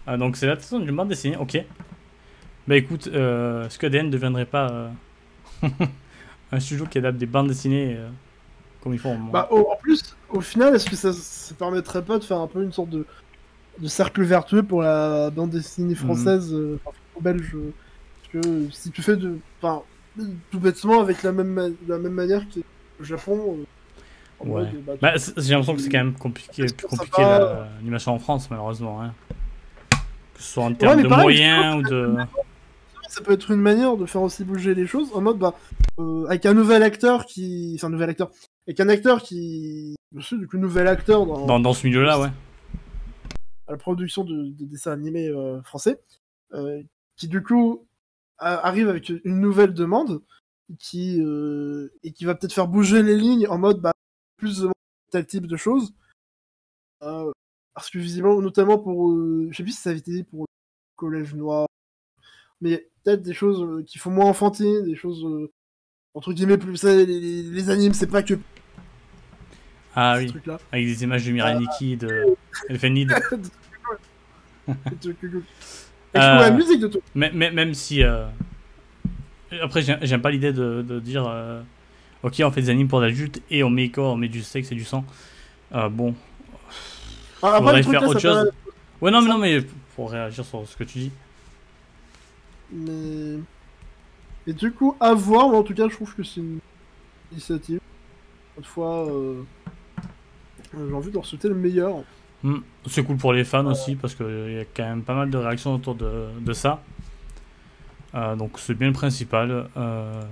[0.06, 1.58] Ah, donc c'est l'adaptation d'une bande dessinée, ok.
[2.66, 4.90] Bah écoute, euh, est-ce que ADN ne deviendrait pas euh,
[6.52, 8.08] un studio qui adapte des bandes dessinées euh,
[8.82, 12.18] comme ils font Bah, au- en plus, au final, est-ce que ça, ça permettrait pas
[12.18, 13.06] de faire un peu une sorte de,
[13.80, 17.72] de cercle vertueux pour la bande dessinée française, euh, enfin, belge euh,
[18.32, 19.38] Parce que si tu fais de.
[19.62, 19.82] Enfin,
[20.50, 22.60] tout bêtement, avec la même, la même manière que
[22.98, 23.56] le Japon.
[23.58, 23.64] euh,
[24.42, 24.62] Ouais.
[24.62, 28.18] mode, bah, Bah, j'ai l'impression que c'est quand même compliqué, plus compliqué la- l'animation en
[28.18, 29.02] France, malheureusement.
[29.02, 29.12] Hein.
[30.34, 32.16] Que ce soit en termes de pareil, moyens ou de.
[33.08, 35.54] ça peut être une manière de faire aussi bouger les choses en mode bah
[35.98, 38.30] euh, avec un nouvel acteur qui enfin un nouvel acteur
[38.66, 42.18] avec un acteur qui je suis du coup nouvel acteur dans, Dans, dans ce milieu-là,
[42.18, 42.28] ouais.
[43.70, 46.02] À la production de, de dessins animés euh, français
[46.52, 46.82] euh,
[47.16, 47.86] qui du coup
[48.38, 50.22] a- arrive avec une nouvelle demande
[50.78, 53.92] qui euh, et qui va peut-être faire bouger les lignes en mode bah
[54.36, 54.68] plus de
[55.12, 55.94] tel type de choses
[57.00, 59.10] parce que visiblement notamment pour
[59.50, 60.46] je sais plus si ça avait été dit pour le
[60.96, 61.66] collège noir
[62.60, 65.24] mais peut-être des choses qui font moins enfantines, des choses
[66.14, 66.76] entre guillemets plus.
[66.76, 68.34] ça, les, les, les animes, c'est pas que
[69.94, 70.32] Ah oui,
[70.72, 72.36] avec des images de Mirai Nikki, de
[72.68, 73.12] Elfenid.
[76.12, 77.00] Et je Euh, la musique de tout.
[77.14, 78.02] Même si.
[78.02, 78.26] euh,
[79.62, 81.26] Après, j'ai- j'aime pas l'idée de, de dire.
[81.28, 81.62] euh,
[82.22, 84.70] Ok, on fait des animes pour adultes et on met quoi On met du sexe
[84.72, 85.04] et du sang.
[85.72, 86.14] Bon.
[87.42, 88.50] Ah, le truc, faire là, autre chose.
[89.00, 89.60] Ouais, non, mais non, mais
[89.96, 91.10] pour réagir sur ce que tu dis.
[92.72, 93.38] Mais...
[94.46, 96.58] Et du coup, à voir, mais en tout cas, je trouve que c'est une
[97.32, 97.80] initiative.
[98.56, 99.06] Toutefois,
[100.74, 102.02] j'ai envie de leur souhaiter le meilleur.
[102.42, 105.30] Hmm, C'est cool pour les fans aussi parce qu'il y a quand même pas mal
[105.30, 106.80] de réactions autour de, de ça.
[108.14, 109.68] Euh, donc c'est bien le principal.
[109.76, 110.22] euh,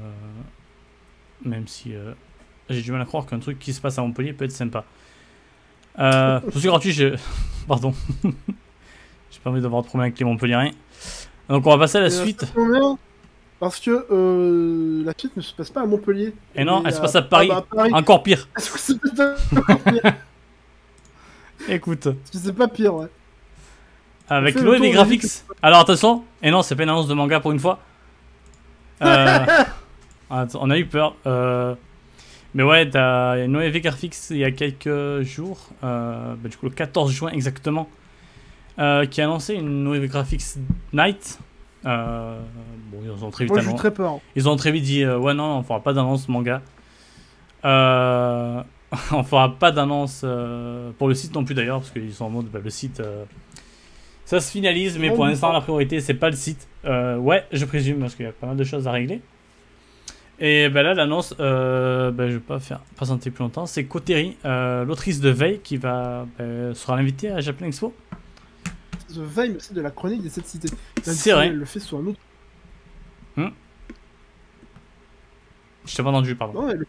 [1.45, 2.13] même si euh,
[2.69, 4.85] j'ai du mal à croire qu'un truc qui se passe à Montpellier peut être sympa.
[5.99, 7.17] Euh, c'est gratuit, je...
[7.69, 7.93] pardon.
[8.25, 10.71] j'ai pas envie d'avoir de problème avec les Montpelliérains.
[11.49, 12.45] Donc on va passer à la suite.
[13.61, 16.33] Parce que la suite ne se passe pas à Montpellier.
[16.55, 17.49] Et non, elle se passe à Paris.
[17.53, 17.93] Ah bah, à Paris.
[17.93, 18.49] Encore pire.
[18.55, 20.03] Pas pire
[21.69, 23.07] Écoute, c'est pas pire, ouais.
[24.29, 25.25] avec fait le Noé tour des de graphics.
[25.62, 27.81] Alors attention, et non, c'est pas une annonce de manga pour une fois.
[30.31, 31.14] Euh, on a eu peur.
[31.27, 31.75] Euh,
[32.53, 36.66] mais ouais, t'as Noé V Graphics il y a quelques jours, euh, bah, du coup
[36.66, 37.89] le 14 juin exactement,
[38.77, 40.43] qui a annoncé une Noé V Graphics
[40.93, 41.39] Night.
[41.83, 42.37] Bon,
[43.03, 43.79] ils ont très vite Moi, j'ai annoncé.
[43.79, 44.21] très peur.
[44.37, 46.61] Ils ont très vite dit ouais non, on fera pas d'annonce manga.
[47.64, 48.62] Euh,
[49.12, 52.30] on fera pas d'annonce euh, pour le site non plus d'ailleurs parce qu'ils sont en
[52.30, 53.24] mode bah, le site euh,
[54.24, 56.68] ça se finalise mais pour l'instant la priorité c'est pas le site.
[56.84, 59.20] Euh, ouais je présume parce qu'il y a pas mal de choses à régler.
[60.41, 64.36] Et ben là l'annonce euh, ben, je vais pas faire patienter plus longtemps c'est Koteri
[64.45, 67.95] euh, l'autrice de Veil qui va ben, sera l'invitée à Japan Expo.
[69.09, 70.68] The Veil, mais c'est de la chronique des sept cités.
[71.07, 71.47] Même C'est vrai.
[71.47, 72.18] Elle le fait sur un autre.
[75.89, 76.62] Je t'ai pas entendu pardon.
[76.62, 76.86] Non, elle...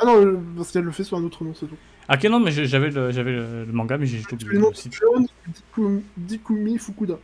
[0.00, 1.76] Ah non, euh, parce qu'elle le fait sur un autre nom, c'est tout.
[2.08, 4.52] Ah ok non mais j'avais le, j'avais le, le manga mais j'ai juste Tu oublié
[4.54, 4.72] le nom.
[4.74, 7.14] Sharon Dikumi, Dikumi Fukuda.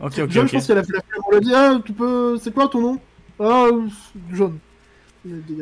[0.00, 0.48] Ok ok John, ok.
[0.50, 1.22] je pense qu'elle a fait la flemme.
[1.26, 2.38] On l'a dit, ah, tu peux.
[2.40, 3.00] C'est quoi ton nom?
[3.40, 3.86] Ah, euh,
[4.32, 4.58] John.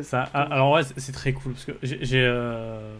[0.03, 1.99] Ça, ah, alors ouais, c'est- c'est très cool parce que j'ai.
[2.03, 2.95] j'ai, Euh...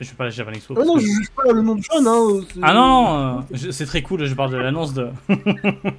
[0.00, 0.74] Je vais pas la Japan Expo.
[0.80, 2.40] Ah non, je juge pas le nom de John, hein.
[2.52, 5.08] c'est- Ah non, non, je- c'est très cool, je parle de l'annonce de.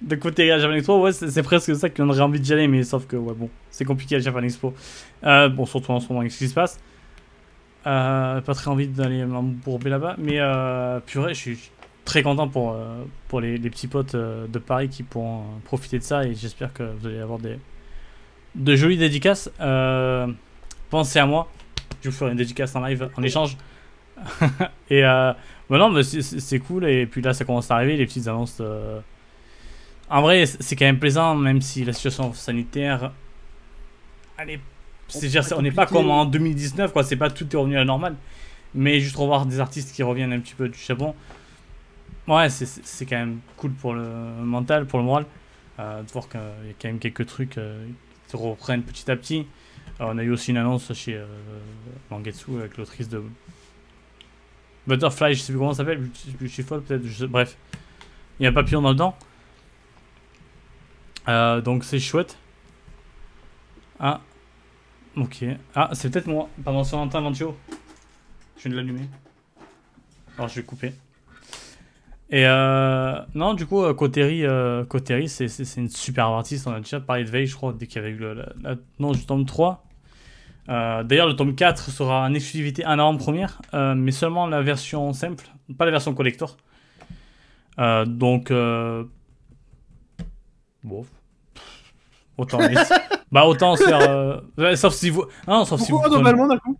[0.00, 2.68] de côté à Japan Expo, ouais, c'est c'est presque ça qui donnerait envie d'y aller,
[2.68, 4.72] mais sauf que, ouais, bon, c'est compliqué à Japan Expo.
[5.24, 6.78] Euh, bon, surtout en ce moment avec ce qui se passe.
[7.86, 11.70] Euh, pas très envie d'aller m'embourber là-bas, mais euh, purée, je suis
[12.04, 12.76] très content pour,
[13.26, 17.06] pour les, petits potes de Paris qui pourront profiter de ça et j'espère que vous
[17.08, 17.58] allez avoir des,
[18.54, 19.50] de jolies dédicaces.
[20.90, 21.50] Pensez à moi,
[22.02, 23.56] je vous ferai une dédicace en live en échange.
[24.88, 25.32] et euh,
[25.68, 26.84] non, mais c'est- cool.
[26.84, 28.62] Et puis là, ça commence à arriver, les petites annonces.
[30.08, 33.10] En vrai, c'est quand même plaisant, même si la situation sanitaire.
[34.38, 34.58] Allez,
[35.08, 37.04] c'est dire, on n'est pas comme en 2019, quoi.
[37.04, 38.16] C'est pas tout est revenu à la normale.
[38.74, 41.14] Mais juste revoir des artistes qui reviennent un petit peu du Japon.
[42.26, 44.04] Ouais, c'est- quand même cool pour le
[44.42, 45.26] mental, pour le moral.
[45.80, 47.84] euh, de voir qu'il y a quand même quelques trucs euh,
[48.26, 49.46] qui se reprennent petit à petit.
[50.00, 51.26] Euh, on a eu aussi une annonce chez euh,
[52.12, 53.22] Mangetsu avec l'autrice de
[54.86, 56.08] Butterfly, je sais plus comment ça s'appelle,
[56.40, 57.56] Beautiful peut-être, bref.
[58.38, 59.16] Il y a un papillon dans le dent.
[61.62, 62.38] Donc c'est chouette.
[64.06, 64.20] Ah,
[65.16, 65.46] ok.
[65.74, 66.50] Ah, c'est peut-être moi.
[66.62, 67.56] Pardon, sur Valentin Ventio.
[68.58, 69.08] Je viens de l'allumer.
[70.36, 70.92] Alors je vais couper.
[72.28, 75.46] Et euh, non, du coup, euh, Koteri, euh, Koteri c'est,
[75.78, 76.66] une super artiste.
[76.66, 78.44] On a déjà parlé de Veil, je crois, dès qu'il y avait eu le,
[78.98, 79.86] non, du tome 3.
[80.68, 85.14] Euh, d'ailleurs, le tome 4 sera en exclusivité en avant-première, euh, mais seulement la version
[85.14, 85.46] simple,
[85.78, 86.58] pas la version collector.
[87.78, 89.04] Euh, donc, euh,
[90.82, 91.06] bon,
[92.36, 92.58] autant,
[93.34, 96.78] bah autant se faire, euh, sauf si vous, non, sauf si vous prenez- d'un coup?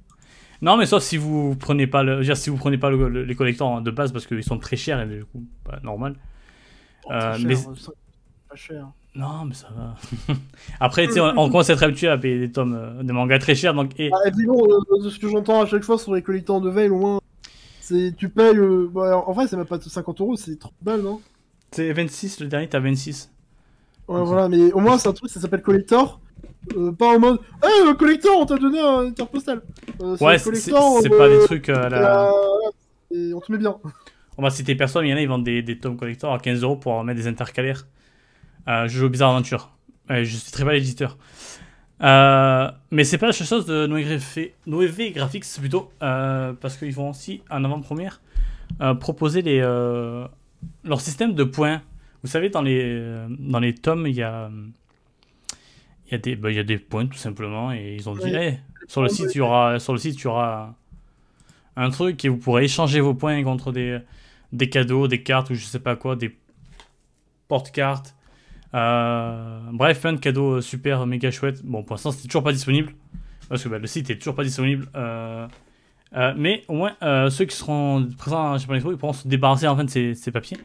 [0.62, 3.24] Non, mais sauf si vous prenez pas le, dire, si vous prenez pas le- le-
[3.24, 6.14] les collecteurs de base parce qu'ils sont très chers et du coup, pas normal.
[7.10, 7.54] Euh, Très mais-
[8.48, 8.86] Pas cher.
[9.16, 9.94] Non, mais ça va.
[10.80, 13.12] Après, tu sais, on, on commence à être habitué à payer des tomes, euh, des
[13.12, 15.66] mangas très chers, donc et Ah, et puis bon, euh, de ce que j'entends à
[15.66, 17.20] chaque fois sur les collecteurs de veille, au moins,
[17.80, 18.56] c'est tu payes.
[18.56, 21.20] euh, bah, en vrai, c'est même pas 50 euros, c'est 30 balles, non?
[21.72, 23.30] C'est 26, le dernier, t'as 26.
[24.08, 26.20] Ouais, voilà, mais au moins, c'est un truc, ça s'appelle collector.
[26.76, 29.62] Euh, pas en mode, hey, le collector, on t'a donné un interpostal.
[30.00, 32.30] Euh, Ouais, c'est euh, pas des trucs à la.
[33.10, 33.76] et on te met bien.
[34.36, 36.38] On va citer personne, il y en a, ils vendent des, des tomes collector à
[36.38, 37.86] 15 euros pour mettre des intercalaires.
[38.68, 39.70] Euh, je joue Bizarre Aventure.
[40.08, 41.18] Je citerai pas l'éditeur.
[42.00, 47.64] Mais c'est pas la seule chose de Noévé Graphics plutôt, parce qu'ils vont aussi en
[47.64, 48.20] avant-première
[49.00, 51.82] proposer les, leur système de points.
[52.22, 54.50] Vous savez, dans les, dans les tomes, il y a,
[56.14, 58.34] y, a des, bah, il y a des points tout simplement, et ils ont dit.
[58.34, 58.58] Hey,
[58.88, 60.74] sur le site, il y aura, sur le site, il y aura
[61.76, 63.98] un truc et vous pourrez échanger vos points contre des,
[64.52, 66.36] des cadeaux, des cartes ou je sais pas quoi, des
[67.48, 68.14] porte-cartes.
[68.74, 71.64] Euh, bref, plein de cadeaux euh, super méga chouettes.
[71.64, 72.92] Bon, pour l'instant, c'est toujours pas disponible
[73.48, 74.88] parce que bah, le site est toujours pas disponible.
[74.96, 75.46] Euh,
[76.14, 76.94] euh, mais au moins,
[77.30, 80.58] ceux qui seront présents chez Planetro, ils pourront se débarrasser enfin de ces, ces papiers.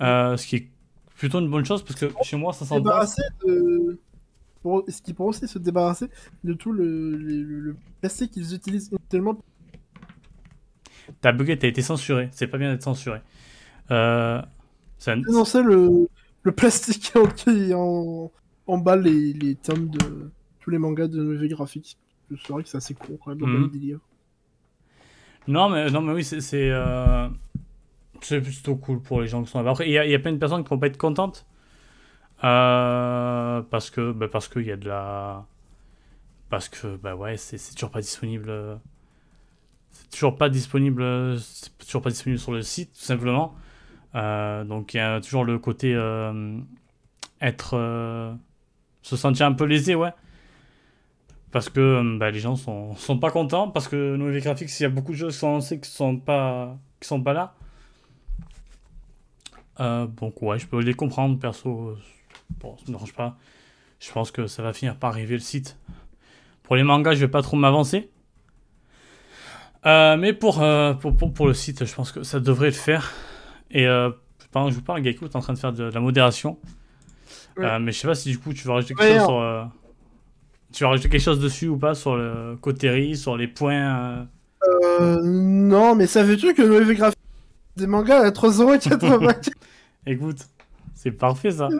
[0.00, 0.68] Ce qui est
[1.16, 2.80] plutôt une bonne chose parce que chez moi, ça Se sent pas.
[2.80, 3.98] débarrasser de.
[4.62, 4.84] Pour...
[4.88, 6.08] Est-ce qu'ils pourront aussi se débarrasser
[6.44, 9.38] de tout le, le, le- plastique qu'ils utilisent tellement
[11.20, 12.28] T'as bugué, t'as été censuré.
[12.32, 13.20] C'est pas bien d'être censuré.
[13.90, 14.42] Euh,
[14.98, 16.08] ça- dénoncer le,
[16.42, 18.30] le plastique en- qui en...
[18.66, 20.30] emballe les, les tomes de
[20.60, 21.96] tous les mangas de Noévé Graphics.
[22.30, 23.62] C'est vrai que c'est assez con quand même dans Mhm.
[23.62, 24.00] le délire.
[25.46, 26.40] Non, mais, non, mais oui, c'est.
[26.40, 27.28] C'est euh,
[28.20, 29.70] c'est plutôt cool pour les gens qui sont là-bas.
[29.70, 31.46] Après, il y, y a plein de personnes qui vont pas être contentes.
[32.44, 34.12] Euh, parce que.
[34.12, 35.46] Bah, parce qu'il y a de la.
[36.50, 38.80] Parce que, bah ouais, c'est toujours pas disponible.
[39.90, 41.04] C'est toujours pas disponible.
[41.78, 43.54] toujours pas disponible sur le site, tout simplement.
[44.14, 45.94] Euh, donc, il y a toujours le côté.
[45.94, 46.58] euh,
[47.40, 48.36] être.
[49.02, 50.12] se sentir un peu lésé, ouais.
[51.50, 54.86] Parce que bah, les gens sont, sont pas contents, parce que Noévé Graphics, il y
[54.86, 57.54] a beaucoup de choses qui sont lancées qui sont pas, qui sont pas là.
[60.18, 61.96] Donc ouais, je peux les comprendre, perso.
[62.60, 63.36] Bon, ça me dérange pas.
[64.00, 65.76] Je pense que ça va finir par arriver le site.
[66.62, 68.10] Pour les mangas, je vais pas trop m'avancer.
[69.86, 72.72] Euh, mais pour, euh, pour, pour, pour le site, je pense que ça devrait le
[72.72, 73.12] faire.
[73.70, 74.10] Et euh,
[74.50, 76.58] pendant que je vous parle, Geico est en train de faire de, de la modération.
[77.56, 77.64] Ouais.
[77.64, 79.70] Euh, mais je sais pas si du coup tu vas rajouter quelque Ouais, chose alors.
[79.70, 79.72] sur.
[80.72, 84.26] tu vas rajouter quelque chose dessus ou pas sur le coterie, sur les points.
[85.00, 87.18] non, mais savais-tu que Noévé Graphics
[87.76, 89.50] des mangas à 3,80€
[90.06, 90.38] Écoute,
[90.94, 91.68] c'est parfait ça.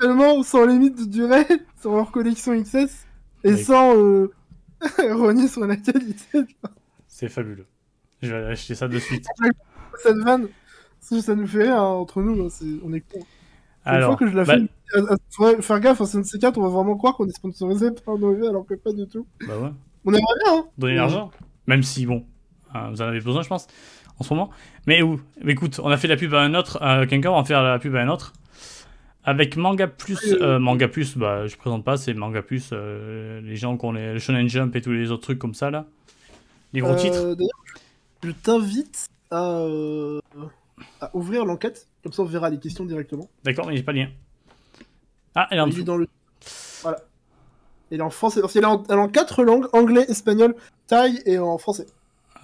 [0.00, 1.46] seulement sans limite de durée
[1.80, 3.06] sur leur collection XS
[3.44, 4.32] et sans euh,
[4.98, 6.40] renier sur la qualité
[7.06, 7.66] C'est fabuleux.
[8.22, 9.26] Je vais aller acheter ça de suite.
[10.02, 10.48] cette vanne.
[11.00, 12.48] Ça, nous fait rire hein, entre nous, hein,
[12.84, 13.18] on est con.
[13.18, 16.18] Une Alors, fois que je la bah, fais, euh, euh, faudrait faire gaffe, hein, c'est
[16.18, 18.74] un de ces quatre, on va vraiment croire qu'on est sponsorisé par Noévé alors que
[18.74, 19.26] pas du tout.
[19.48, 19.70] bah ouais,
[20.04, 21.30] On aimerait bien, hein donner l'argent.
[21.66, 22.26] Même si, bon,
[22.74, 23.66] hein, vous en avez besoin, je pense,
[24.18, 24.50] en ce moment.
[24.86, 27.62] Mais où Écoute, on a fait la pub à un autre, à quelqu'un, va faire
[27.62, 28.34] la pub à un autre.
[29.30, 33.54] Avec Manga Plus, euh, Manga Plus, bah, je présente pas, c'est Manga Plus, euh, les
[33.56, 35.86] gens qui ont les, le Shonen Jump et tous les autres trucs comme ça, là.
[36.72, 37.36] Les gros Euh, titres.
[38.24, 40.20] Je t'invite à, euh,
[41.00, 43.28] à ouvrir l'enquête, comme ça on verra les questions directement.
[43.44, 44.08] D'accord, mais j'ai pas le lien.
[45.36, 45.84] Ah, elle est en dessous.
[45.84, 46.08] dans le.
[46.82, 46.98] Voilà.
[47.92, 48.40] Elle est en français.
[48.54, 50.54] Elle est en, elle est en quatre langues anglais, espagnol,
[50.88, 51.86] thaï et en français.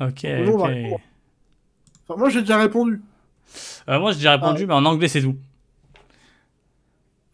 [0.00, 0.70] Ok, va ok.
[2.08, 3.02] Enfin, moi j'ai déjà répondu.
[3.88, 4.66] Euh, moi, j'ai déjà répondu, Ah.
[4.66, 5.36] mais en anglais, c'est tout.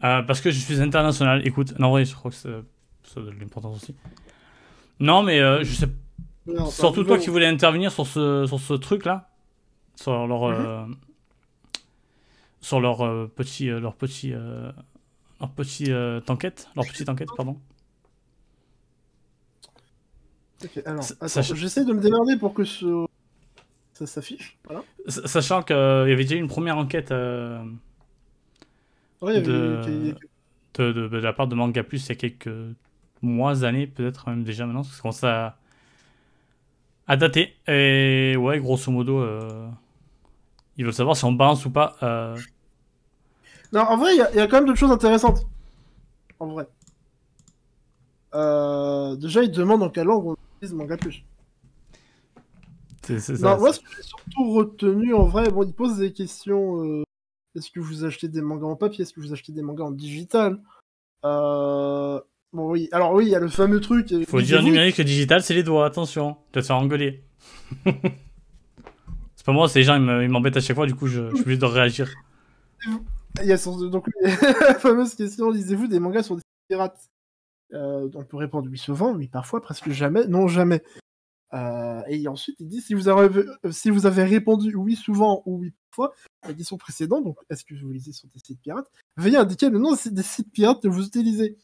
[0.04, 1.46] Euh, parce que je suis international.
[1.46, 2.48] Écoute, non, ouais, je crois que ça,
[3.04, 3.94] ça a de l'importance aussi.
[5.00, 5.88] Non, mais euh, je sais.
[6.46, 9.30] Non, Surtout toi qui voulais intervenir sur ce, sur ce truc-là.
[9.96, 10.48] Sur leur.
[10.48, 10.54] Mhm.
[10.66, 10.86] euh,
[12.60, 13.66] sur leur petit.
[13.66, 14.30] leur petit.
[14.30, 15.92] leur petit
[16.28, 16.68] enquête.
[16.74, 17.56] Leur petite enquête, pardon.
[20.64, 23.06] Ok, alors, sach- j'essaie de me démerder pour que ce...
[23.94, 24.58] ça s'affiche.
[24.64, 24.82] Voilà.
[25.08, 25.78] Sachant qu'il y
[26.12, 27.10] avait déjà eu une première enquête
[29.22, 30.14] Ouais, De-
[30.74, 32.50] de, de- de la part de Manga Plus il y a quelques
[33.22, 35.56] mois, années, peut-être même déjà maintenant, parce que ça
[37.06, 37.56] à, dater.
[37.68, 39.68] Et ouais, grosso modo, euh,
[40.76, 41.96] Ils veulent savoir si on balance ou pas.
[42.02, 42.36] Euh...
[43.72, 45.46] Non, en vrai, il y, a quand même d'autres choses intéressantes.
[46.40, 46.66] En vrai.
[48.34, 51.22] Euh, déjà, ils demandent en quelle langue on utilise Manga Plus.
[53.02, 53.32] C'est ça.
[53.34, 57.04] Non, moi, ce que j'ai surtout retenu, en vrai, bon, ils posent des questions.
[57.54, 59.02] Euh, est-ce que vous achetez des mangas en papier?
[59.02, 60.60] Est-ce que vous achetez des mangas en digital?
[61.24, 62.20] Euh...
[62.52, 62.88] Bon, oui.
[62.92, 64.12] Alors, oui, il y a le fameux truc.
[64.28, 66.36] Faut dire numérique et digital, c'est les doigts, attention.
[66.52, 67.24] Tu vas te faire engueuler.
[67.84, 71.36] c'est pas moi, c'est les gens, ils m'embêtent à chaque fois, du coup, je, je
[71.36, 72.12] suis obligé de réagir.
[73.40, 73.56] Il y a
[73.90, 77.10] donc la fameuse question lisez-vous des mangas sur des pirates?
[77.72, 80.82] Euh, On peut répondre oui souvent, oui parfois, presque jamais, non jamais.
[81.54, 85.58] Euh, et ensuite il dit si vous avez si vous avez répondu oui souvent ou
[85.58, 86.14] oui parfois
[86.46, 89.78] la question précédente, donc est-ce que vous lisez sur des sites pirates Veuillez indiquer le
[89.78, 91.56] nom des sites pirates que vous utilisez.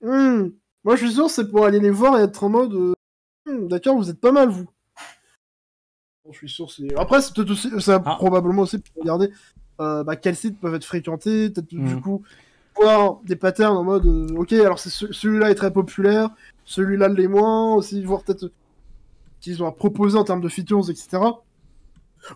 [0.00, 0.50] Hmm.
[0.84, 2.94] Moi je suis sûr c'est pour aller les voir et être en mode euh,
[3.46, 4.66] hmm, d'accord vous êtes pas mal vous.
[6.30, 7.34] je suis sûr c'est après c'est
[7.80, 8.16] ça ah.
[8.16, 9.30] probablement aussi pour regarder
[9.80, 12.00] euh, bah, quels sites peuvent être fréquentés, peut-être du mm.
[12.00, 12.22] coup
[12.76, 16.30] voir des patterns en mode euh, ok alors celui-là est très populaire,
[16.64, 18.50] celui-là l'est moins, aussi voir peut-être
[19.40, 21.18] qu'ils ont à proposer en termes de features, etc.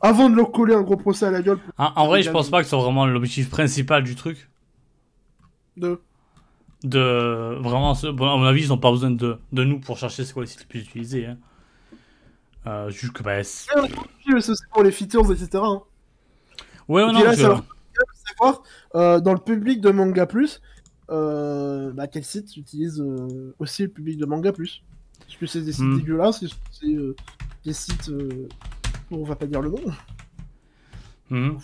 [0.01, 1.59] Avant de leur coller un gros procès à la gueule.
[1.79, 4.49] En, vrai, je pense pas que c'est vraiment l'objectif principal du truc.
[5.77, 6.01] De
[6.83, 7.59] De.
[7.61, 10.33] Vraiment, bon, à mon avis, ils ont pas besoin de, de nous pour chercher c'est
[10.33, 11.27] quoi les sites les plus utilisés.
[11.27, 11.37] Hein.
[12.67, 13.43] Euh, juste que bah.
[13.45, 13.71] C'est
[14.73, 15.49] pour les features, etc.
[15.55, 15.83] Hein.
[16.89, 17.63] Ouais, non, là, ça
[18.27, 18.63] savoir
[18.95, 20.61] euh, dans le public de Manga Plus,
[21.11, 24.83] euh, bah, quel site utilise euh, aussi le public de Manga Plus.
[25.29, 25.99] Est-ce que c'est des sites hmm.
[25.99, 26.87] dégueulasses c'est
[27.65, 28.11] des sites.
[29.11, 29.81] On va pas dire le nom
[31.31, 31.59] hmm.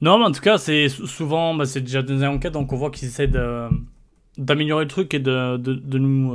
[0.00, 2.90] Non, mais en tout cas, c'est souvent, bah, c'est déjà des enquêtes, donc on voit
[2.90, 3.30] qu'ils essaient
[4.38, 6.32] d'améliorer le truc et de, de, de nous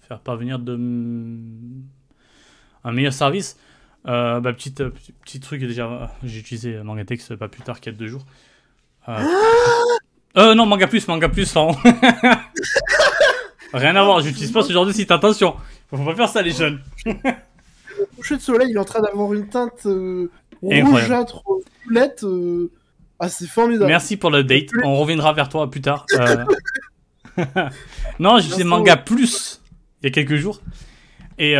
[0.00, 0.76] faire parvenir de,
[2.84, 3.56] un meilleur service.
[4.06, 4.90] Euh, bah, petit, euh,
[5.24, 8.24] petit, truc, déjà, j'ai utilisé Mangatex pas plus tard qu'il y a deux jours.
[9.08, 9.18] Euh,
[10.36, 11.54] euh non, Manga Plus, Manga Plus,
[13.72, 15.54] Rien à voir, j'utilise pas ce genre de site, attention.
[15.90, 16.80] Faut pas faire ça, les jeunes.
[18.00, 20.30] le coucher de soleil, il est en train d'avoir une teinte euh,
[20.62, 21.42] rougeâtre,
[21.88, 22.24] violette.
[23.18, 23.86] Ah, c'est formidable.
[23.86, 26.06] Merci pour le date, on reviendra vers toi plus tard.
[28.18, 29.60] non, j'ai utilisé Manga Plus
[30.02, 30.60] il y a quelques jours.
[31.38, 31.56] Et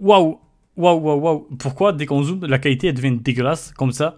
[0.00, 0.40] waouh,
[0.76, 1.48] Waouh, waouh, waouh.
[1.58, 4.16] Pourquoi, dès qu'on zoome, la qualité elle devient dégueulasse comme ça?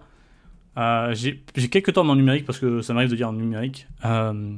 [0.77, 3.87] Euh, J'ai quelques temps en numérique parce que ça m'arrive de dire en numérique.
[4.05, 4.53] Euh,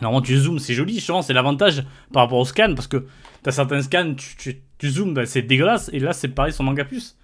[0.00, 2.98] normalement, tu zoomes, c'est joli, justement, c'est l'avantage par rapport au scan parce que
[3.42, 5.90] tu as certains scans, tu, tu, zoomes, ben, c'est dégueulasse.
[5.92, 7.16] Et là, c'est pareil sur Manga Plus.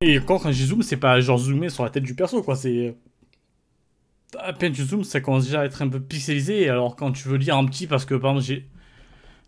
[0.00, 2.56] Et encore, quand je zoome, c'est pas genre zoomer sur la tête du perso, quoi.
[2.56, 2.96] C'est.
[4.38, 6.68] À peine tu zoomes, ça commence déjà à être un peu pixelisé.
[6.68, 8.68] Alors, quand tu veux lire en petit, parce que par exemple, j'ai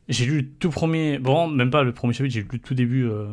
[0.08, 1.18] j'ai lu le tout premier.
[1.18, 3.08] Bon, même pas le premier chapitre, j'ai lu le tout début.
[3.08, 3.26] Euh,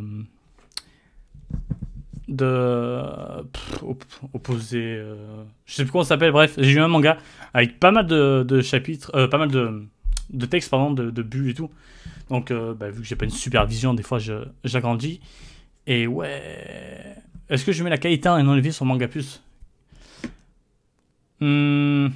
[2.27, 3.01] de.
[4.33, 4.81] opposé.
[4.81, 6.55] Euh, je sais plus comment ça s'appelle, bref.
[6.57, 7.17] J'ai lu un manga
[7.53, 9.11] avec pas mal de, chapitres.
[9.15, 9.83] Euh, pas mal de,
[10.33, 11.69] de textes, pardon, de, de bulles et tout.
[12.29, 14.19] Donc, bah, vu que j'ai pas une supervision, des fois
[14.63, 15.19] j'agrandis.
[15.87, 17.15] Et ouais.
[17.49, 19.41] Est-ce que je mets la qualité en enlevé sur Manga Plus?
[21.39, 22.07] Hmm,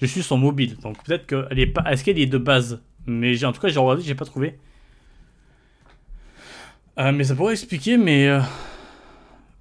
[0.00, 1.84] Je suis sur mobile, donc peut-être qu'elle est pas.
[1.92, 2.82] Est-ce qu'elle est de base?
[3.06, 4.58] Mais en tout cas, j'ai regardé, j'ai pas trouvé.
[6.98, 8.28] Euh, mais ça pourrait expliquer, mais.
[8.28, 8.40] Euh,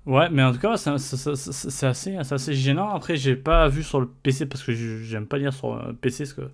[0.06, 2.90] ouais, mais en tout cas, c'est assez, assez gênant.
[2.94, 6.34] Après, j'ai pas vu sur le PC parce que j'aime pas lire sur PC parce
[6.34, 6.52] que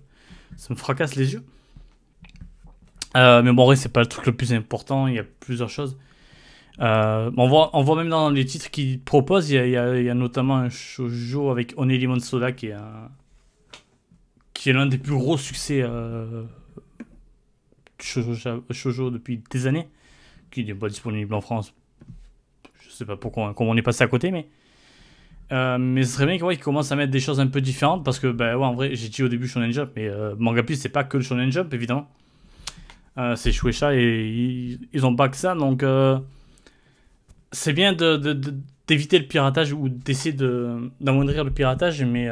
[0.56, 1.44] ça me fracasse les yeux.
[3.16, 5.06] Euh, mais bon, en vrai, c'est pas le truc le plus important.
[5.06, 5.96] Il y a plusieurs choses.
[6.78, 10.68] on, voit, on voit même dans les titres qu'ils proposent, il y, a, notamment un
[10.68, 12.76] shoujo avec Onelimon Soda qui est
[14.54, 15.84] qui est l'un des plus gros succès
[18.00, 19.88] shoujo depuis des années,
[20.50, 21.74] qui n'est pas disponible en France.
[22.80, 24.48] Je sais pas pourquoi, comment on est passé à côté, mais.
[25.50, 28.18] Euh, mais ce serait bien qu'ils commencent à mettre des choses un peu différentes parce
[28.18, 30.76] que, bah ouais, en vrai, j'ai dit au début Shonen Jump, mais euh, Manga Plus,
[30.76, 32.08] c'est pas que le Shonen Jump, évidemment.
[33.16, 35.84] Euh, c'est Shueisha et ils, ont pas que ça, donc
[37.50, 40.36] c'est bien d'éviter le piratage ou d'essayer
[41.00, 42.28] d'amoindrir le piratage, mais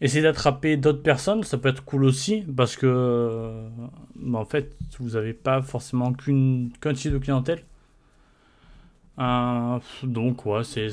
[0.00, 3.68] essayer d'attraper d'autres personnes, ça peut être cool aussi, parce que
[4.16, 7.62] bah, en fait, vous n'avez pas forcément qu'un type de clientèle.
[9.18, 10.88] Euh, donc, ouais, c'est.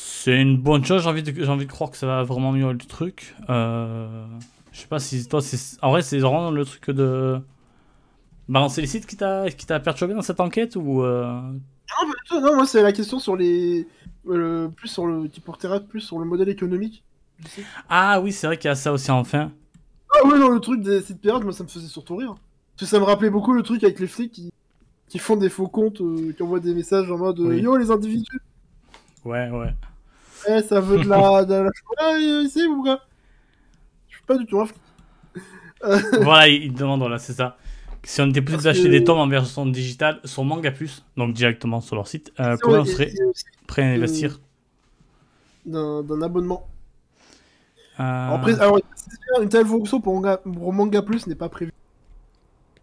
[0.00, 2.52] C'est une bonne chose, j'ai envie, de, j'ai envie de croire que ça va vraiment
[2.52, 3.34] mieux le truc.
[3.50, 4.26] Euh,
[4.70, 7.40] je sais pas si toi, c'est, en vrai, c'est vraiment le truc de
[8.48, 11.02] balancer les sites qui t'a, qui t'a perturbé dans cette enquête ou.
[11.02, 11.40] Euh...
[12.30, 13.88] Non, non, moi c'est la question sur les,
[14.28, 17.02] euh, plus sur le qui porterait plus sur le modèle économique.
[17.88, 19.50] Ah oui, c'est vrai qu'il y a ça aussi enfin.
[20.14, 22.34] Ah ouais, non, le truc des sites pirates, moi ça me faisait surtout rire.
[22.76, 24.50] Parce que ça me rappelait beaucoup le truc avec les flics qui,
[25.08, 27.60] qui font des faux comptes, euh, qui envoient des messages en mode euh, Oui.
[27.62, 28.40] Yo les individus,
[29.24, 29.74] Ouais, ouais.
[30.48, 31.44] eh, ça veut de la.
[31.44, 31.70] de la...
[31.98, 33.00] Ah, ici ou quoi
[34.08, 34.78] Je suis pas du tout un flic.
[36.22, 37.56] voilà, il demande, voilà, c'est ça.
[38.04, 41.34] Si on était Parce d'acheter que- des tomes en version digitale sur Manga Plus, donc
[41.34, 43.12] directement sur leur site, euh, comment on serait
[43.66, 44.40] prêt à investir
[45.66, 46.66] D'un abonnement.
[48.00, 51.48] Euh, Après, alors, précise bien, une telle fonction pour Manga, pour Manga Plus n'est pas
[51.48, 51.72] prévue.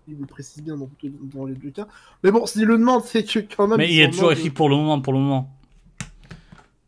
[0.08, 1.88] Il le précise bien dans, dans les deux cas.
[2.24, 3.78] Mais bon, s'il le demande, c'est que quand même.
[3.78, 5.50] Mais il est toujours écrit pour le moment, pour le moment.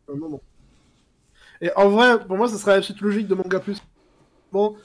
[0.08, 0.40] Euh, non, non.
[1.60, 3.82] Et en vrai, pour moi, ça serait la suite logique de Manga Plus.
[4.52, 4.76] Bon.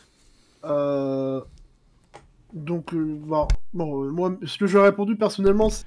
[0.64, 1.42] Euh...
[2.54, 5.86] Donc, euh, bon, bon, euh, moi, ce que j'aurais répondu personnellement, c'est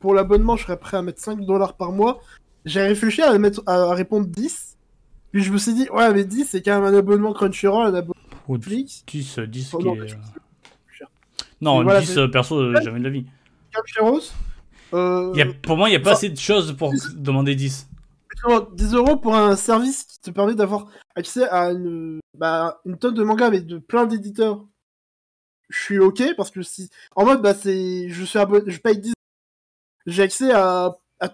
[0.00, 2.20] pour l'abonnement, je serais prêt à mettre 5 dollars par mois.
[2.64, 4.76] J'ai réfléchi à, mettre, à répondre 10.
[5.32, 7.94] Puis je me suis dit, ouais, mais 10, c'est quand même un abonnement Crunchyroll, un
[7.94, 8.14] abonnement
[8.48, 9.04] Netflix.
[9.06, 10.00] 10, 10 Oh, qui non, est...
[10.00, 11.08] Netflix, c'est plus cher.
[11.60, 13.26] Non, voilà, 10 c'est- euh, perso, euh, jamais de la vie.
[14.94, 16.92] Euh, Il y a- pour moi, il n'y a pas enfin- assez de choses pour
[17.16, 17.88] demander 10.
[18.42, 20.86] Comment, 10 euros pour un service qui te permet d'avoir
[21.16, 24.64] accès à une, bah, une tonne de mangas avec de plein d'éditeurs.
[25.68, 26.88] Je suis ok parce que si.
[27.16, 28.08] En mode, bah, c'est.
[28.08, 28.70] Je suis abonné.
[28.70, 29.12] Je paye 10.
[30.06, 31.28] J'ai accès à, à.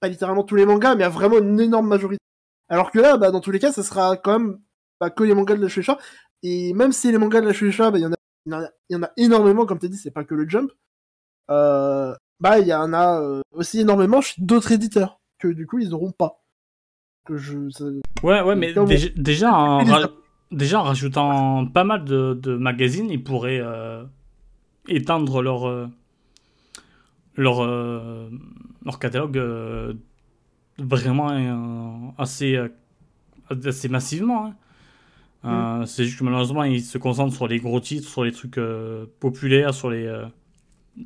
[0.00, 2.20] Pas littéralement tous les mangas, mais à vraiment une énorme majorité.
[2.68, 4.58] Alors que là, bah, dans tous les cas, ça sera quand même
[5.00, 5.96] bah, que les mangas de la Shueisha.
[6.42, 8.15] Et même si les mangas de la Shueisha, bah, il y, en a-
[8.46, 10.34] il y en a- il y en a énormément, comme tu dit, c'est pas que
[10.34, 10.70] le Jump.
[11.50, 15.78] Euh, bah, il y en a euh, aussi énormément chez d'autres éditeurs que du coup
[15.78, 16.42] ils auront pas.
[17.24, 17.68] Que je.
[17.70, 17.84] ça-
[18.22, 20.10] Ouais, ouais, mais déjà, déjà, en, les- ra-
[20.50, 24.04] déjà en rajoutant pas mal de, de magazines, ils pourraient euh,
[24.88, 25.88] étendre leur,
[27.36, 27.66] leur,
[28.84, 29.40] leur catalogue
[30.78, 32.58] vraiment assez,
[33.64, 34.46] assez massivement.
[34.46, 34.54] hein.
[35.44, 38.58] Euh, C'est juste que malheureusement, ils se concentrent sur les gros titres, sur les trucs
[38.58, 40.26] euh, populaires, sur les, euh,
[40.96, 41.04] le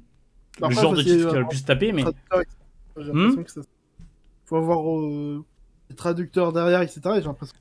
[0.65, 2.05] Après, genre de titres qui va le plus taper, mais.
[2.97, 3.61] J'ai l'impression que ça.
[4.47, 4.83] Faut avoir
[5.89, 7.01] des traducteurs derrière, etc.
[7.17, 7.55] Et j'ai l'impression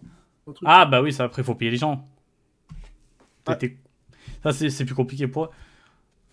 [0.48, 2.08] que Ah bah oui, ça après faut payer les gens.
[3.48, 3.78] Ouais.
[4.44, 5.50] Ça c'est plus compliqué pour eux.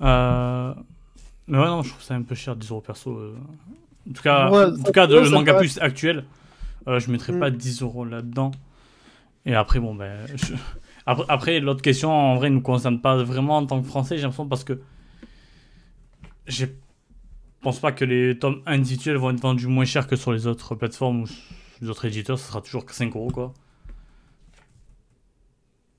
[0.00, 3.34] Mais ouais non, je trouve ça un peu cher 10 euros perso.
[4.08, 6.24] En tout cas, Ouais, en tout cas de le manga plus actuel,
[6.86, 7.40] je mettrais Mm.
[7.40, 8.50] pas 10 euros là-dedans.
[9.46, 10.26] Et après bon ben,
[11.06, 14.22] après, l'autre question en vrai ne nous concerne pas vraiment en tant que français, j'ai
[14.22, 14.80] l'impression parce que
[16.48, 16.66] je
[17.60, 20.74] pense pas que les tomes individuels vont être vendus moins cher que sur les autres
[20.74, 21.26] plateformes ou
[21.80, 23.54] les autres éditeurs, ça sera toujours que 5 euros quoi.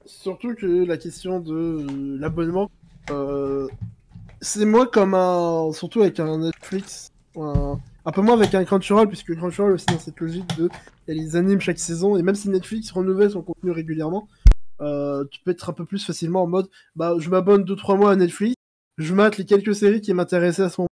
[0.05, 1.85] Surtout que la question de
[2.19, 2.69] l'abonnement,
[3.09, 3.67] euh,
[4.41, 5.71] c'est moi comme un.
[5.73, 7.11] Surtout avec un Netflix,
[8.07, 10.69] un peu moins avec un Crunchyroll, puisque Crunchyroll aussi dans cette logique de.
[11.07, 14.29] Il y a les animes chaque saison, et même si Netflix renouvelle son contenu régulièrement,
[14.79, 18.11] euh, tu peux être un peu plus facilement en mode bah, je m'abonne 2-3 mois
[18.11, 18.55] à Netflix,
[18.97, 20.87] je mate les quelques séries qui m'intéressaient à ce moment.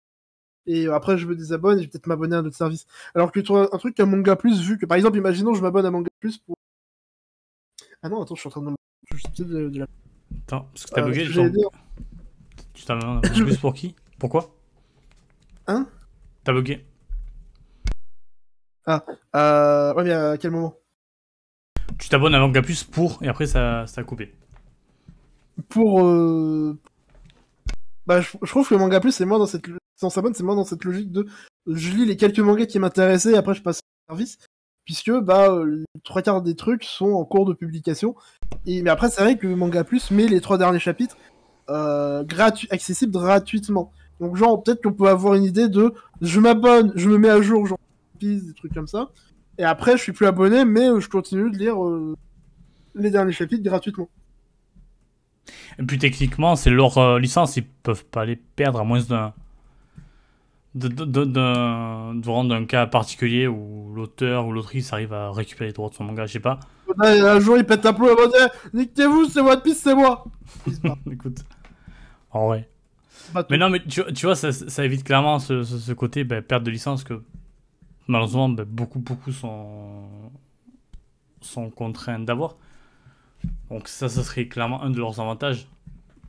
[0.66, 2.86] Et après, je me désabonne et je vais peut-être m'abonner à un autre service.
[3.14, 5.86] Alors que toi, un truc comme Manga Plus, vu que par exemple, imaginons je m'abonne
[5.86, 6.56] à Manga Plus pour.
[8.02, 8.70] Ah non, attends, je suis en train de.
[9.14, 9.86] Je de, de la
[10.46, 11.40] Attends, parce que t'as Euh, bugué, je
[12.72, 13.94] Tu t'as un plus pour qui?
[14.18, 14.54] Pourquoi
[15.68, 15.86] Hein?
[16.42, 16.84] T'as bugué.
[18.88, 20.76] Euh, ouais, mais à quel moment?
[21.98, 24.34] Tu t'abonnes à Manga Plus pour, et après ça, ça a coupé.
[25.68, 26.04] Pour.
[26.04, 26.78] Euh...
[28.06, 29.66] Bah, je, je trouve que Manga Plus, c'est moi dans cette.
[29.66, 31.26] Si on s'abonne, c'est moi dans cette logique de.
[31.66, 34.38] Je lis les quelques mangas qui m'intéressaient et après je passe au service.
[34.84, 38.14] Puisque, bah, euh, les trois quarts des trucs sont en cours de publication.
[38.66, 41.16] Et, mais après, c'est vrai que Manga Plus met les trois derniers chapitres
[41.70, 43.92] euh, gratu accessibles gratuitement.
[44.20, 45.94] Donc, genre, peut-être qu'on peut avoir une idée de.
[46.20, 47.78] Je m'abonne, je me mets à jour, genre,
[48.24, 49.10] des trucs comme ça.
[49.58, 52.16] Et après, je suis plus abonné, mais euh, je continue de lire euh,
[52.94, 54.08] les derniers chapitres gratuitement.
[55.78, 59.32] Et puis techniquement, c'est leur euh, licence, ils peuvent pas les perdre à moins d'un.
[60.74, 65.88] De, de, de, d'un cas particulier où l'auteur ou l'autrice arrive à récupérer les droits
[65.88, 66.58] de son manga, je sais pas.
[66.98, 69.94] Ouais, un jour, il pète un plomb et va dire Niquez-vous, c'est One Piece, c'est
[69.94, 70.24] moi.
[71.12, 71.44] Écoute.
[72.32, 72.68] En vrai.
[73.50, 76.42] Mais non, mais tu, tu vois, ça, ça évite clairement ce, ce, ce côté ben,
[76.42, 77.22] perte de licence que
[78.08, 80.04] malheureusement ben, beaucoup, beaucoup sont,
[81.40, 82.56] sont contraints d'avoir.
[83.70, 85.68] Donc ça, ça serait clairement un de leurs avantages.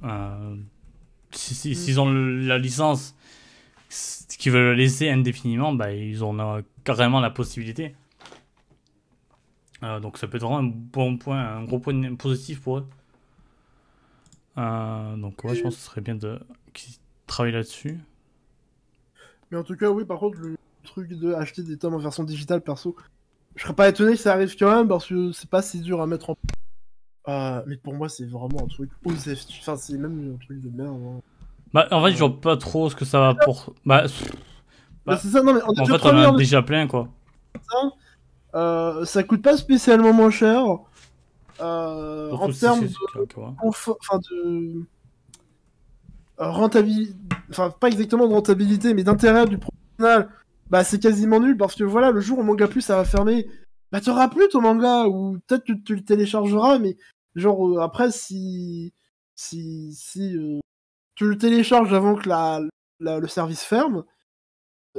[0.03, 0.55] Euh,
[1.31, 3.15] si, si- S'ils ont le- la licence,
[4.37, 7.95] qu'ils veulent la laisser indéfiniment, ben, ils ont euh, carrément la possibilité.
[9.83, 12.87] Euh, donc ça peut être vraiment un bon point, un gros point positif pour eux.
[14.57, 16.39] Euh, donc ouais, je pense que ce serait bien de
[16.73, 16.95] qu'ils
[17.27, 17.99] travaillent là-dessus.
[19.51, 20.55] Mais en tout cas, oui, par contre, le
[20.85, 22.95] truc de acheter des tomes en version digitale, perso,
[23.55, 26.01] je serais pas étonné que ça arrive quand même parce que c'est pas si dur
[26.01, 26.35] à mettre en.
[27.27, 29.45] Euh, mais pour moi, c'est vraiment un truc osef.
[29.59, 30.95] Enfin, c'est même un truc de merde.
[31.05, 31.19] hein.
[31.73, 33.73] Bah, en fait, je vois pas trop ce que ça va pour.
[33.85, 34.07] Bah, Bah,
[35.05, 37.09] Bah, c'est ça, non, mais on en fait, on a déjà plein, quoi.
[38.53, 40.63] Euh, ça coûte pas spécialement moins cher.
[41.61, 44.83] Euh, en termes de confort, enfin de
[46.37, 47.15] rentabilité,
[47.49, 50.27] enfin pas exactement de rentabilité, mais d'intérêt du professionnel,
[50.69, 53.47] bah c'est quasiment nul parce que voilà, le jour où Manga Plus ça va fermer,
[53.91, 56.97] bah t'auras plus ton manga ou peut-être tu le téléchargeras, mais
[57.35, 58.93] genre euh, après si
[59.35, 60.59] si si euh,
[61.15, 62.61] tu le télécharges avant que la,
[62.99, 64.03] la- le service ferme,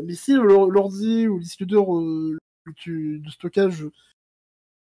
[0.02, 2.36] mais si l'or- l'ordi ou le disque dur euh,
[2.86, 3.86] de stockage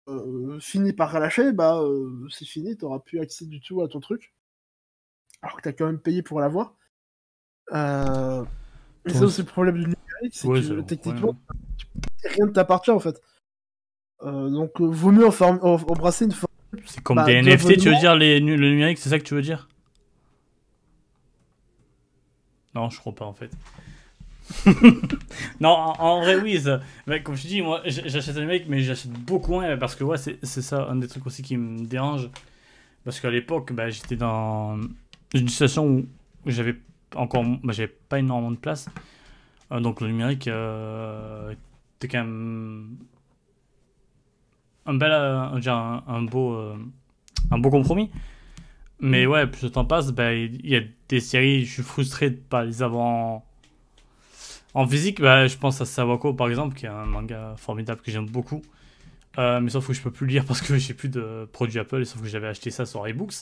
[0.07, 3.99] euh, finit par relâcher, bah euh, c'est fini, t'auras plus accès du tout à ton
[3.99, 4.33] truc.
[5.41, 6.75] Alors que t'as quand même payé pour l'avoir.
[7.73, 8.43] Euh...
[9.05, 9.88] Et ça aussi le problème du
[10.32, 12.30] c'est Ouais, que techniquement, ouais.
[12.36, 13.22] rien ne t'appartient en fait.
[14.24, 16.51] Euh, donc euh, vaut mieux embrasser une forme.
[16.86, 19.34] C'est comme Bah, des NFT, tu veux dire, les, le numérique, c'est ça que tu
[19.34, 19.68] veux dire?
[22.74, 23.51] Non, je crois pas en fait.
[25.59, 26.59] non, en, en vrai, oui.
[26.61, 26.82] Ça...
[27.07, 30.03] mais comme je te dis, moi, j'achète un numérique, mais j'achète beaucoup moins parce que,
[30.03, 32.30] ouais, c'est c'est ça, un des trucs aussi qui me dérange.
[33.05, 34.78] Parce qu'à l'époque, bah, j'étais dans
[35.34, 36.05] une situation où
[36.45, 36.76] j'avais
[37.16, 37.43] encore.
[37.63, 38.88] Bah, j'avais pas énormément de place.
[39.76, 41.53] Euh, donc le numérique euh,
[41.97, 42.97] était quand même
[44.86, 46.76] un bel, euh, un, un beau, euh,
[47.51, 48.11] un beau compromis.
[48.99, 52.30] Mais ouais, plus le temps passe, bah, il y a des séries, je suis frustré
[52.30, 53.45] de pas les avoir en,
[54.73, 55.21] en physique.
[55.21, 58.61] Bah, je pense à Sawako par exemple, qui est un manga formidable que j'aime beaucoup.
[59.38, 62.01] Euh, mais sauf que je peux plus lire parce que j'ai plus de produits Apple
[62.01, 63.34] et sauf que j'avais acheté ça sur iBooks.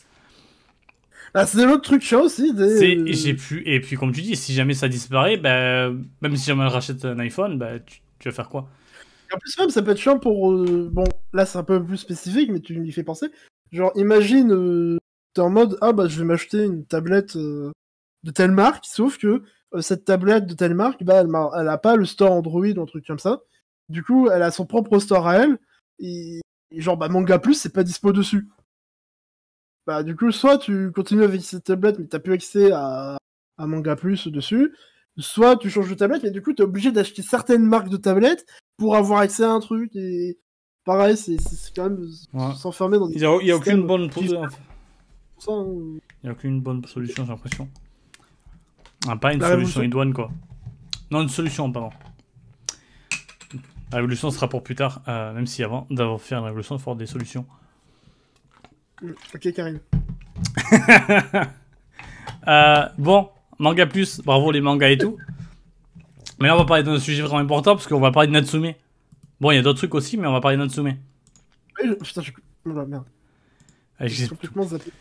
[1.34, 2.54] Ah, c'est l'autre truc chiant aussi.
[2.54, 3.14] Des...
[3.14, 5.90] J'ai et puis comme tu dis, si jamais ça disparaît, bah,
[6.22, 8.70] même si jamais je rachète un iPhone, bah, tu, tu vas faire quoi?
[9.34, 10.52] En plus, même, ça peut être chiant pour.
[10.52, 13.28] euh, Bon, là, c'est un peu plus spécifique, mais tu m'y fais penser.
[13.72, 14.98] Genre, imagine, euh,
[15.34, 17.72] t'es en mode Ah, bah, je vais m'acheter une tablette euh,
[18.24, 19.42] de telle marque, sauf que
[19.74, 22.66] euh, cette tablette de telle marque, bah, elle, m'a- elle a pas le store Android
[22.68, 23.42] ou un truc comme ça.
[23.90, 25.58] Du coup, elle a son propre store à elle.
[26.00, 26.40] Et,
[26.72, 28.48] et genre, bah, Manga Plus, c'est pas dispo dessus.
[29.86, 33.18] Bah, du coup, soit tu continues avec cette tablette, mais t'as plus accès à,
[33.58, 34.74] à Manga Plus dessus.
[35.18, 38.46] Soit tu changes de tablette, mais du coup, t'es obligé d'acheter certaines marques de tablettes
[38.78, 40.40] pour avoir accès à un truc et
[40.86, 41.38] pareil c'est
[41.76, 42.56] quand même Ouais.
[42.56, 44.50] s'enfermer dans des Il n'y a, il y a aucune bonne, ça, hein.
[45.48, 47.70] il y a aucune bonne solution, j'ai l'impression.
[49.08, 50.32] Ah, pas une La solution idoine, quoi.
[51.12, 51.92] Non, une solution, pardon.
[53.92, 56.80] La révolution sera pour plus tard, euh, même si avant d'avoir fait une révolution, il
[56.80, 57.46] faut avoir des solutions.
[59.02, 59.80] Ok Karine
[62.48, 65.18] Euh, bon, manga plus, bravo les mangas et tout.
[66.40, 68.74] Mais là, on va parler d'un sujet vraiment important parce qu'on va parler de Natsume.
[69.40, 70.94] Bon, il y a d'autres trucs aussi, mais on va parler de Natsume.
[71.82, 72.32] Je- putain je
[72.66, 73.06] oh là, merde
[74.02, 74.92] j'ai j'ai- complètement zappé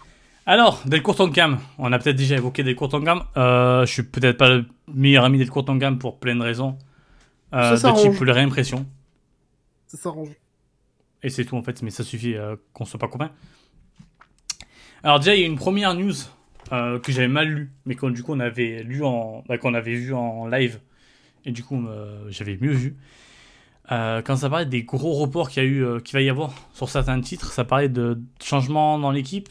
[0.46, 3.24] Alors, Delcourt Tonkam, on a peut-être déjà évoqué Delcourt Tonkam.
[3.36, 6.78] Euh, je suis peut-être pas le meilleur ami de Delcourt Tonkam pour plein de raisons.
[7.54, 8.02] Euh, Ça de s'arrange.
[8.16, 8.86] type la réimpression.
[9.88, 10.30] ça s'arrange
[11.24, 13.30] Et c'est tout en fait, mais ça suffit euh, qu'on soit pas copains.
[15.04, 16.12] Alors déjà, il y a une première news
[16.72, 19.74] euh, que j'avais mal lue, mais qu'on du coup on avait lu en, bah, qu'on
[19.74, 20.80] avait vu en live,
[21.44, 22.96] et du coup euh, j'avais mieux vu.
[23.90, 26.54] Euh, quand ça parlait des gros reports qu'il y a eu, qu'il va y avoir
[26.72, 29.50] sur certains titres, ça parlait de changements dans l'équipe.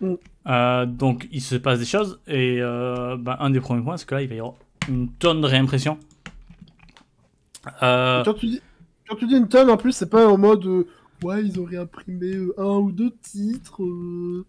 [0.00, 0.86] Mm.
[0.86, 4.22] Donc il se passe des choses, et bah, un des premiers points, c'est que là
[4.22, 4.54] il va y avoir
[4.88, 5.98] une tonne de réimpression.
[7.80, 8.62] Quand tu dis
[9.08, 10.86] quand tu dis une tonne en plus c'est pas en mode
[11.22, 14.44] ouais ils ont réimprimé euh, un ou deux titres euh,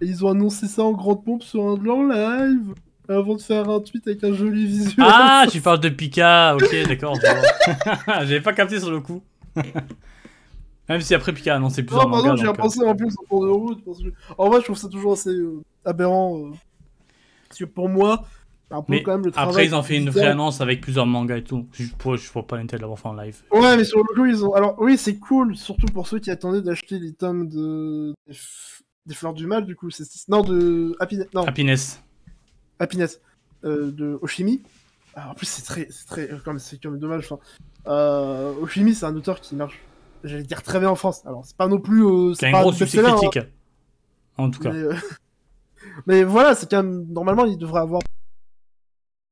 [0.00, 2.74] et ils ont annoncé ça en grande pompe sur un de leurs live
[3.08, 6.86] avant de faire un tweet avec un joli visuel Ah, tu parles de Pika, ok,
[6.86, 7.16] d'accord.
[8.06, 9.22] J'avais pas capté sur le coup.
[10.88, 13.44] Même si après Pika a annoncé plusieurs Non, pardon, j'ai repensé en plus en cours
[13.44, 13.84] de route.
[13.84, 14.08] Parce que...
[14.38, 16.38] En vrai, je trouve ça toujours assez euh, aberrant.
[16.38, 16.50] euh,
[17.48, 18.24] Parce que pour moi,
[18.88, 19.50] Mais quand même le travail.
[19.50, 21.66] après, ils ont fait une vraie annonce avec plusieurs mangas et tout.
[21.72, 23.42] Je ne vois pas l'intérêt de l'avoir fait en live.
[23.50, 24.54] Ouais, mais sur le coup, ils ont.
[24.54, 28.14] Alors, oui, c'est cool, surtout pour ceux qui attendaient d'acheter les tomes de.
[29.06, 29.90] Des, Fleurs du Mal, du coup.
[29.90, 30.94] c'est Non, de.
[31.00, 31.28] Happiness.
[31.34, 32.02] Non, Happiness.
[32.78, 33.20] Happiness.
[33.64, 34.62] Euh, de Oshimi.
[35.14, 35.88] Ah, en plus, c'est très.
[35.90, 36.28] C'est très.
[36.44, 37.24] comme- C'est quand même dommage.
[37.24, 37.40] Enfin,
[37.86, 39.80] euh, Oshimi, c'est un auteur qui marche.
[40.24, 41.22] J'allais dire très bien en France.
[41.26, 42.04] Alors, c'est pas non plus.
[42.04, 43.28] euh, c'est a un pas gros succès best-seller, hein.
[43.30, 43.50] critique.
[44.36, 44.70] En tout cas.
[44.70, 44.94] Mais, euh,
[46.06, 47.06] mais voilà, c'est quand même.
[47.08, 48.02] Normalement, il devrait avoir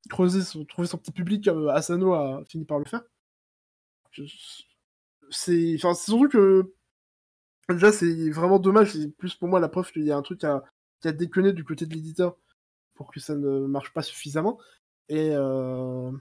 [0.07, 0.65] creusé, son...
[0.65, 3.03] trouvé son petit public comme Asano a fini par le faire.
[5.29, 5.75] C'est.
[5.75, 6.73] Enfin, surtout que.
[7.69, 8.93] Déjà, c'est vraiment dommage.
[8.93, 10.63] C'est plus pour moi la preuve qu'il y a un truc à...
[11.01, 12.37] qui a déconné du côté de l'éditeur
[12.95, 14.59] pour que ça ne marche pas suffisamment.
[15.09, 15.31] Et.
[15.31, 16.11] euh,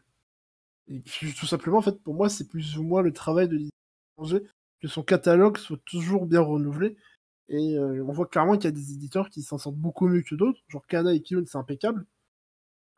[0.89, 4.41] tout simplement, en fait, pour moi, c'est plus ou moins le travail de l'éditeur
[4.81, 6.97] que son catalogue soit toujours bien renouvelé.
[7.49, 10.23] Et euh, on voit clairement qu'il y a des éditeurs qui s'en sortent beaucoup mieux
[10.23, 10.61] que d'autres.
[10.69, 12.07] Genre Kana et Kiyun, c'est impeccable.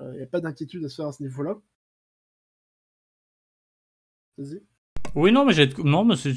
[0.01, 1.57] Il n'y a pas d'inquiétude à se faire à ce niveau-là.
[4.39, 4.63] Vas-y.
[5.15, 5.69] Oui, non, mais j'ai.
[5.85, 6.35] Non, mais c'est.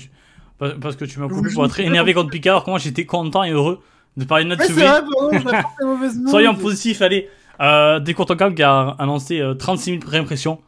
[0.58, 3.44] Parce que tu m'as coupé pour être énervé contre Picard, alors que moi j'étais content
[3.44, 3.80] et heureux
[4.18, 6.30] de parler de mauvaises notes.
[6.30, 7.30] Soyons positifs, allez.
[7.60, 10.60] Euh, Decourtocam qui a annoncé euh, 36 000 réimpressions.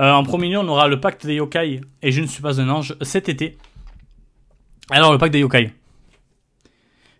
[0.00, 2.60] Euh, en premier lieu, on aura le pacte des yokai et Je ne suis pas
[2.60, 3.58] un ange cet été.
[4.90, 5.72] Alors, le pacte des yokai.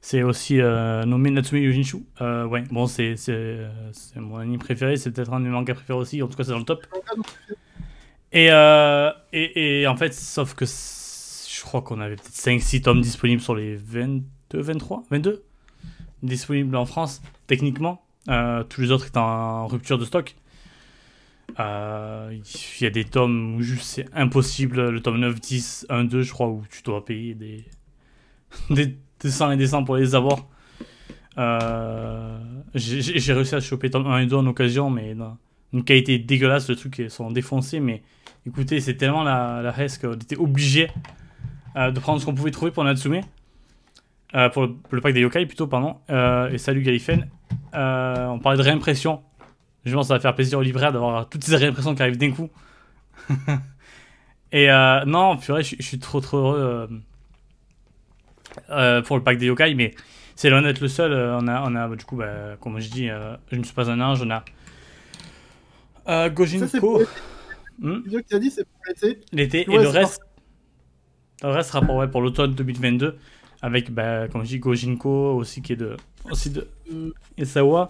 [0.01, 1.99] C'est aussi euh, nommé Natsume Yojinchu.
[2.21, 3.17] Euh, ouais, bon, c'est
[4.17, 6.53] mon anime préféré, c'est peut-être un de mes mangas préférés aussi, en tout cas, c'est
[6.53, 6.87] dans le top.
[8.33, 13.01] Et, euh, et, et en fait, sauf que je crois qu'on avait peut-être 5-6 tomes
[13.01, 15.45] disponibles sur les 22, 23, 22
[16.23, 18.05] disponibles en France, techniquement.
[18.29, 20.35] Euh, tous les autres étant en rupture de stock.
[21.59, 22.37] Euh,
[22.81, 24.91] Il y a des tomes où juste c'est impossible.
[24.91, 27.65] Le tome 9, 10, 1, 2, je crois, où tu dois payer des,
[28.71, 30.47] des, des 100 et des 100 pour les avoir.
[31.39, 32.39] Euh,
[32.75, 35.37] J'ai réussi à choper 1 et 2 en occasion, mais dans
[35.73, 36.69] une qualité dégueulasse.
[36.69, 37.81] Le truc, ils sont défoncés.
[37.81, 38.03] Mais
[38.47, 40.91] écoutez, c'est tellement la, la qu'on était obligé
[41.77, 43.21] euh, de prendre ce qu'on pouvait trouver pour Natsume.
[44.35, 45.97] Euh, pour le, pack des yokai plutôt, pardon.
[46.53, 47.29] Et salut Galifen.
[47.73, 49.23] On parlait de réimpression.
[49.85, 52.19] Je pense que ça va faire plaisir au libraire d'avoir toutes ces réimpressions qui arrivent
[52.19, 52.51] d'un coup.
[54.53, 54.69] et
[55.07, 57.01] non, purée, je, je suis trop trop heureux
[58.71, 59.95] euh, pour le pack des yokai, mais
[60.37, 61.13] c'est loin d'être le seul.
[61.13, 63.91] Euh, on a, on a du coup, bah, comme je dis, je ne suis pas
[63.91, 64.45] un ange, on a
[66.09, 67.03] euh, Ça, c'est Gojinko.
[67.81, 68.01] Hmm?
[68.07, 69.21] Le que tu as dit, c'est pour l'été.
[69.33, 70.21] L'été Ouais, et le reste
[71.43, 73.17] le reste sera pour, ouais, pour l'automne 2022
[73.63, 75.97] avec bah, comme je dis Gojinko aussi qui est de
[76.31, 76.69] aussi de
[77.37, 77.89] Esawa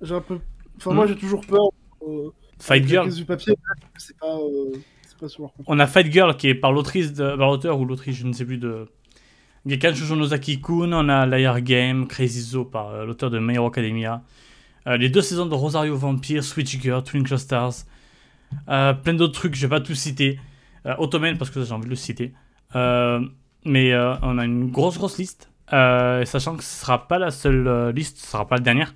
[0.00, 0.38] J'ai un peu.
[0.76, 0.94] Enfin, Hmm?
[0.94, 1.68] moi, j'ai toujours peur.
[2.02, 3.54] Euh, Fight Girl du papier,
[3.96, 4.36] c'est pas.
[4.36, 4.72] euh,
[5.20, 5.26] pas
[5.66, 8.32] on a Fight Girl qui est par l'autrice de par l'auteur ou l'autrice je ne
[8.32, 8.88] sais plus de
[9.66, 13.66] Gekan Shoujonozaki Kun on a Liar Game Crazy Zoo par euh, l'auteur de My Hero
[13.66, 14.22] Academia.
[14.86, 17.72] Euh, les deux saisons de Rosario Vampire Switch Girl Twinkle Stars.
[18.68, 20.38] Euh, plein d'autres trucs je vais pas tout citer.
[20.98, 22.34] Ottoman parce que j'ai envie de le citer.
[22.74, 25.48] Mais on a une grosse grosse liste.
[25.70, 28.94] Sachant que ce sera pas la seule liste ce sera pas la dernière.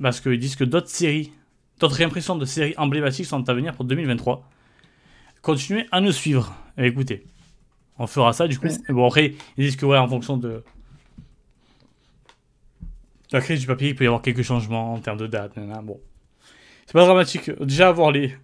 [0.00, 1.32] Parce qu'ils disent que d'autres séries
[1.80, 4.48] d'autres réimpressions de séries emblématiques sont à venir pour 2023
[5.42, 6.54] continuez à nous suivre.
[6.78, 7.24] Écoutez
[8.00, 8.66] on fera ça du coup.
[8.88, 10.64] Et bon après ils disent que ouais en fonction de
[13.30, 15.52] la crise du papier il peut y avoir quelques changements en termes de date
[15.84, 16.00] bon.
[16.86, 17.50] C'est pas dramatique.
[17.62, 18.34] Déjà avoir les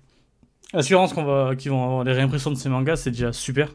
[0.73, 3.75] assurances qu'on va qui vont avoir les réimpressions de ces mangas c'est déjà super.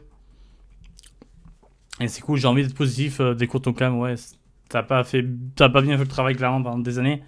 [2.00, 4.36] Et c'est cool j'ai envie d'être positif euh, des Kotokam ouais c-
[4.68, 5.24] t'as pas fait
[5.56, 7.22] t'as pas bien fait le travail clairement pendant des années.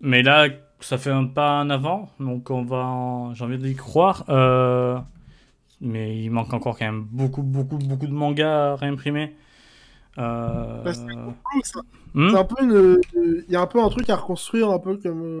[0.00, 0.48] Mais là
[0.80, 4.98] ça fait un pas en avant donc on va en- j'ai envie d'y croire euh,
[5.80, 9.34] mais il manque encore quand même beaucoup beaucoup beaucoup de mangas à réimprimer
[10.18, 10.82] euh...
[10.84, 11.04] Bah, c'est
[12.14, 13.00] hmm un peu une.
[13.14, 15.22] Il y a un peu un truc à reconstruire, un peu comme.
[15.22, 15.38] euh,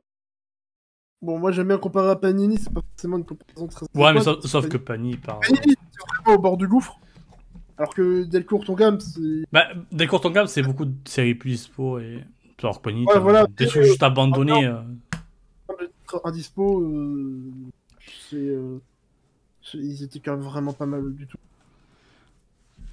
[1.22, 3.86] Bon, moi j'aime bien comparer à Panini, c'est pas forcément une comparaison très.
[3.94, 6.98] ouais mais sauf, que Pani par Panini, c'est vraiment au bord du gouffre.
[7.78, 9.44] Alors que Delcourt Tongam, c'est.
[9.52, 12.22] bah Delcourt Tongam c'est beaucoup de séries plus dispo et
[12.62, 13.46] alors Pani Ouais, t'as voilà.
[13.58, 14.82] des trucs juste abandonnés euh.
[16.24, 17.42] indispo, euh,
[18.30, 18.95] c'est, euh, c'est-
[19.74, 21.38] ils étaient quand même vraiment pas mal du tout.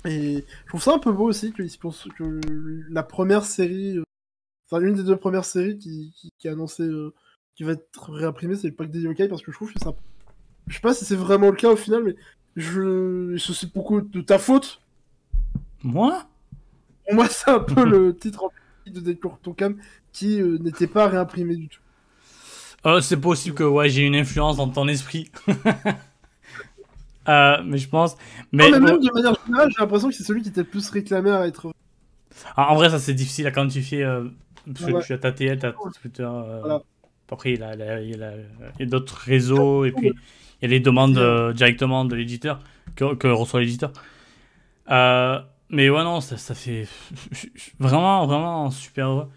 [0.05, 2.41] Et je trouve ça un peu beau aussi pensent que
[2.89, 4.03] la première série, euh,
[4.67, 7.13] enfin l'une des deux premières séries qui, qui, qui a annoncé euh,
[7.55, 9.93] qui va être réimprimée, c'est le pack des yokai parce que je trouve que ça.
[10.67, 12.15] Je sais pas si c'est vraiment le cas au final, mais
[12.55, 13.35] je.
[13.37, 14.81] Ce c'est beaucoup de ta faute.
[15.83, 16.27] moi?
[17.05, 18.49] Pour moi, c'est un peu le titre
[18.87, 19.77] de Delcourt Tonkam
[20.11, 21.79] qui euh, n'était pas réimprimé du tout.
[22.85, 25.31] Euh, c'est possible que ouais, j'ai une influence dans ton esprit.
[27.29, 28.15] Euh, mais je pense.
[28.51, 30.61] Mais, Non, mais même bon, de manière générale, j'ai l'impression que c'est celui qui était
[30.61, 31.71] le plus réclamé à être.
[32.57, 34.03] ah, en vrai, ça c'est difficile à quantifier.
[34.03, 34.25] euh,
[34.65, 35.03] parce que Ouais.
[35.03, 36.23] tu as ta TL, t'as Twitter.
[36.23, 36.81] euh, Voilà.
[37.31, 39.85] Après, il y a, d'autres réseaux.
[39.85, 42.59] Et puis, il y a les demandes euh, directement de l'éditeur
[42.95, 43.91] que, que reçoit l'éditeur.
[44.91, 45.39] Euh,
[45.69, 46.87] mais ouais, non, ça, ça fait.
[47.79, 49.29] Vraiment, vraiment super heureux.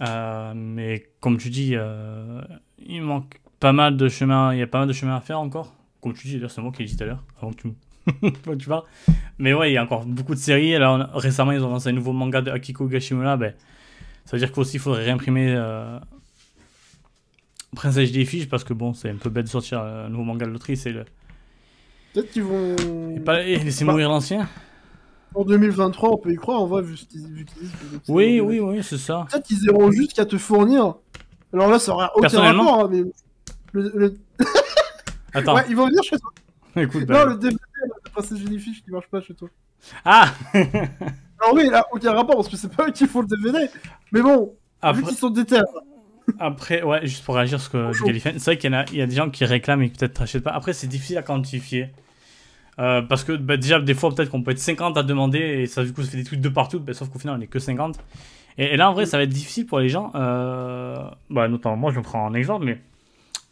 [0.00, 1.76] Euh, mais comme tu dis,
[2.84, 4.52] il manque pas mal de chemin.
[4.52, 5.72] Il y a pas mal de chemin à faire encore.
[6.02, 7.72] Comme tu dis, d'ailleurs, c'est moi qui l'ai dit tout à l'heure, avant que tu,
[8.58, 8.82] tu parles.
[9.38, 10.76] Mais ouais, il y a encore beaucoup de séries.
[10.76, 13.36] On a- récemment, ils ont lancé un nouveau manga de Akiko Gashimura.
[13.36, 13.54] Ben,
[14.24, 15.98] ça veut dire qu'aussi, il faudrait réimprimer euh,
[17.76, 20.44] Princesse des Fiches parce que bon, c'est un peu bête de sortir un nouveau manga
[20.46, 21.04] de l'autrice et, le...
[22.12, 22.76] Peut-être qu'ils vont.
[23.16, 23.42] et, pas...
[23.42, 24.48] et laisser Bah, mourir l'ancien.
[25.34, 27.46] En 2023, on peut y croire, en vrai, vu ce qu'ils
[28.04, 29.26] c'est Oui, oui, oui, c'est ça.
[29.30, 30.96] Peut-être qu'ils iront juste qu'à te fournir.
[31.54, 33.02] Alors là, ça aura aucun rapport, hein, mais.
[33.72, 34.14] Le, le-
[35.34, 36.30] Attends, Ouais, ils vont venir chez toi.
[36.82, 37.04] écoute.
[37.06, 37.56] ben- Non, le DVD
[38.04, 39.48] de Princesse Jellyfish qui marche pas chez toi.
[40.04, 43.68] Ah Alors oui, là, aucun rapport parce que c'est pas eux qui font le DVD.
[44.12, 44.50] Mais bon, vu
[44.80, 45.60] Après, qu'ils sont déter.
[46.38, 49.02] Après, ouais, juste pour réagir sur ce que c'est vrai qu'il y, a, il y
[49.02, 50.52] a des gens qui réclament et qui peut-être n'achètent pas.
[50.52, 51.90] Après, c'est difficile à quantifier.
[52.78, 55.66] Euh, parce que bah, déjà, des fois, peut-être qu'on peut être 50 à demander et
[55.66, 57.46] ça, du coup, ça fait des trucs de partout, bah, sauf qu'au final, on n'est
[57.48, 57.98] que 50.
[58.58, 60.10] Et, là, en vrai, ça va être difficile pour les gens.
[60.14, 60.96] Euh,
[61.28, 62.80] bah, notamment, moi, je me prends un exemple, mais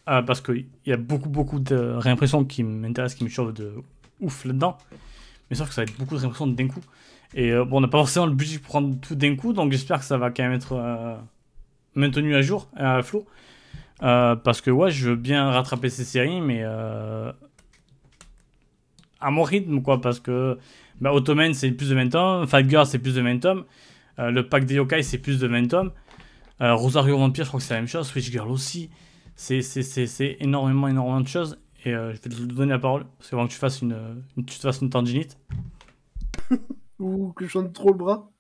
[0.09, 3.75] euh, parce qu'il y a beaucoup, beaucoup de réimpressions qui m'intéressent, qui me chauffent de
[4.21, 4.77] ouf là-dedans.
[5.51, 6.81] Mais sauf que ça va être beaucoup de réimpressions d'un coup.
[7.35, 10.01] Et bon, on n'a pas forcément le budget pour prendre tout d'un coup, donc j'espère
[10.01, 11.21] que ça va quand même être
[11.95, 13.25] maintenu à jour, à flot.
[14.01, 16.65] parce que ouais, je veux bien rattraper ces séries, mais
[19.21, 20.59] à mon rythme, quoi, parce que
[21.01, 23.65] bah, Ottoman c'est plus de 20 tomes, Fight Girl c'est plus de 20 tomes,
[24.19, 25.93] euh, le pack des yokai c'est plus de 20 tomes,
[26.61, 28.91] euh, Rosario Vampire je crois que c'est la même chose, Switch Girl aussi,
[29.41, 33.47] c'est énormément, énormément de choses, et euh, je vais te donner la parole, parce qu'avant
[33.47, 35.39] que tu fasses une, tu te fasses une tendinite.
[36.99, 38.31] Ou que je chante trop le bras.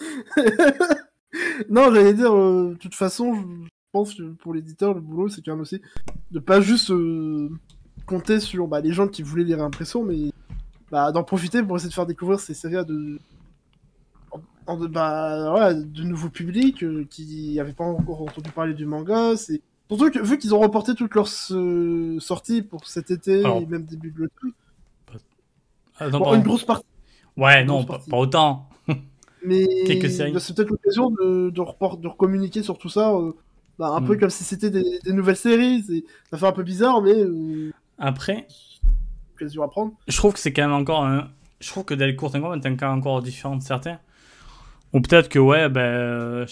[1.70, 5.52] non, j'allais dire, de toute façon, je pense que pour l'éditeur, le boulot, c'est quand
[5.52, 5.80] même aussi
[6.32, 6.92] de pas juste
[8.06, 10.32] compter sur bah, les gens qui voulaient les réimpressions, mais
[10.90, 13.20] bah, d'en profiter pour essayer de faire découvrir ces séries de,
[14.76, 19.36] bah, de nouveaux publics euh, qui n'avaient pas encore entendu parler du manga.
[19.36, 23.84] C'est surtout que vu qu'ils ont reporté toutes leurs sorties pour cet été et même
[23.84, 24.52] début de l'automne.
[26.34, 26.84] une grosse partie.
[27.36, 28.68] Ouais, non, pas, autant.
[29.44, 33.14] mais c'est peut-être l'occasion de, de, de recommuniquer sur tout ça.
[33.14, 33.32] Euh,
[33.78, 34.20] bah, un peu mm.
[34.20, 36.04] comme si c'était des, nouvelles séries.
[36.30, 37.14] Ça fait un peu bizarre, mais.
[37.14, 38.46] Euh, après,
[39.40, 41.28] je trouve que c'est quand même encore un.
[41.60, 43.98] Je trouve que Delcourt est un cas encore différent de certains.
[44.92, 46.46] Ou peut-être que, ouais, ben.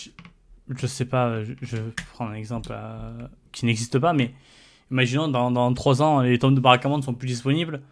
[0.69, 1.77] Je, sais pas, je,
[2.13, 4.33] prends un exemple euh, qui n'existe pas, mais
[4.91, 7.83] imaginons dans, dans 3 ans, les tomes de Barakamon ne sont plus disponibles.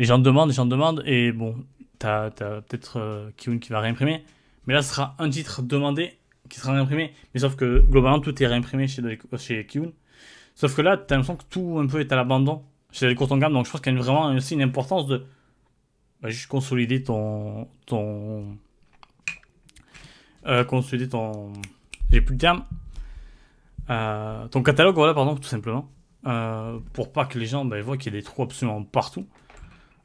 [0.00, 1.54] Les gens demandent, les gens demandent, et bon,
[2.00, 4.24] t'as as, peut-être euh, qui va réimprimer.
[4.66, 6.18] Mais là, ce sera un titre demandé
[6.48, 7.14] qui sera réimprimé.
[7.34, 9.02] Mais sauf que globalement, tout est réimprimé chez,
[9.38, 9.92] chez Kiun.
[10.56, 13.32] Sauf que là, t'as l'impression que tout un peu est à l'abandon c'est les courtes
[13.32, 15.24] en gamme, donc je pense qu'il y a vraiment aussi une importance de
[16.20, 17.68] bah, juste consolider ton.
[17.86, 18.56] ton
[20.46, 21.52] euh, consolider ton.
[22.10, 22.64] J'ai plus le terme.
[23.90, 25.88] Euh, ton catalogue, voilà, pardon, tout simplement.
[26.26, 29.26] Euh, pour pas que les gens bah, voient qu'il y a des trous absolument partout.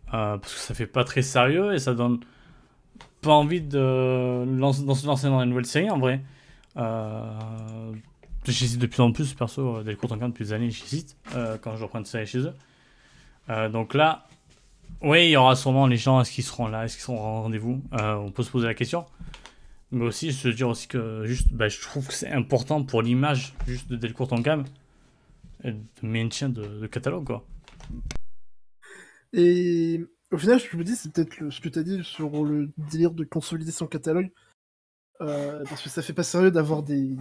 [0.09, 2.19] parce que ça fait pas très sérieux et ça donne
[3.21, 6.21] pas envie de, lancer, se lancer dans une nouvelle série en vrai.
[8.45, 11.17] j'hésite de plus en plus, perso, des courtes en depuis des années, j'hésite
[11.61, 12.53] quand je reprends une série chez eux.
[13.49, 14.27] Euh, donc là,
[15.01, 17.41] oui, il y aura sûrement les gens, est-ce qu'ils seront là, est-ce qu'ils seront au
[17.43, 17.81] rendez-vous?
[17.93, 19.05] Euh, On peut se poser la question.
[19.91, 23.53] Mais aussi, veux dire aussi que juste, bah, je trouve que c'est important pour l'image
[23.67, 24.65] juste de Delcourt en gamme
[25.63, 27.45] et de maintien de, de catalogue, quoi.
[29.33, 32.69] Et au final, je me dis, c'est peut-être ce que tu as dit sur le
[32.77, 34.29] délire de consolider son catalogue.
[35.21, 37.17] Euh, parce que ça fait pas sérieux d'avoir des,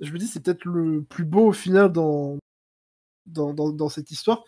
[0.00, 2.38] Je me dis, c'est peut-être le plus beau au final dans,
[3.26, 4.44] dans, dans cette histoire.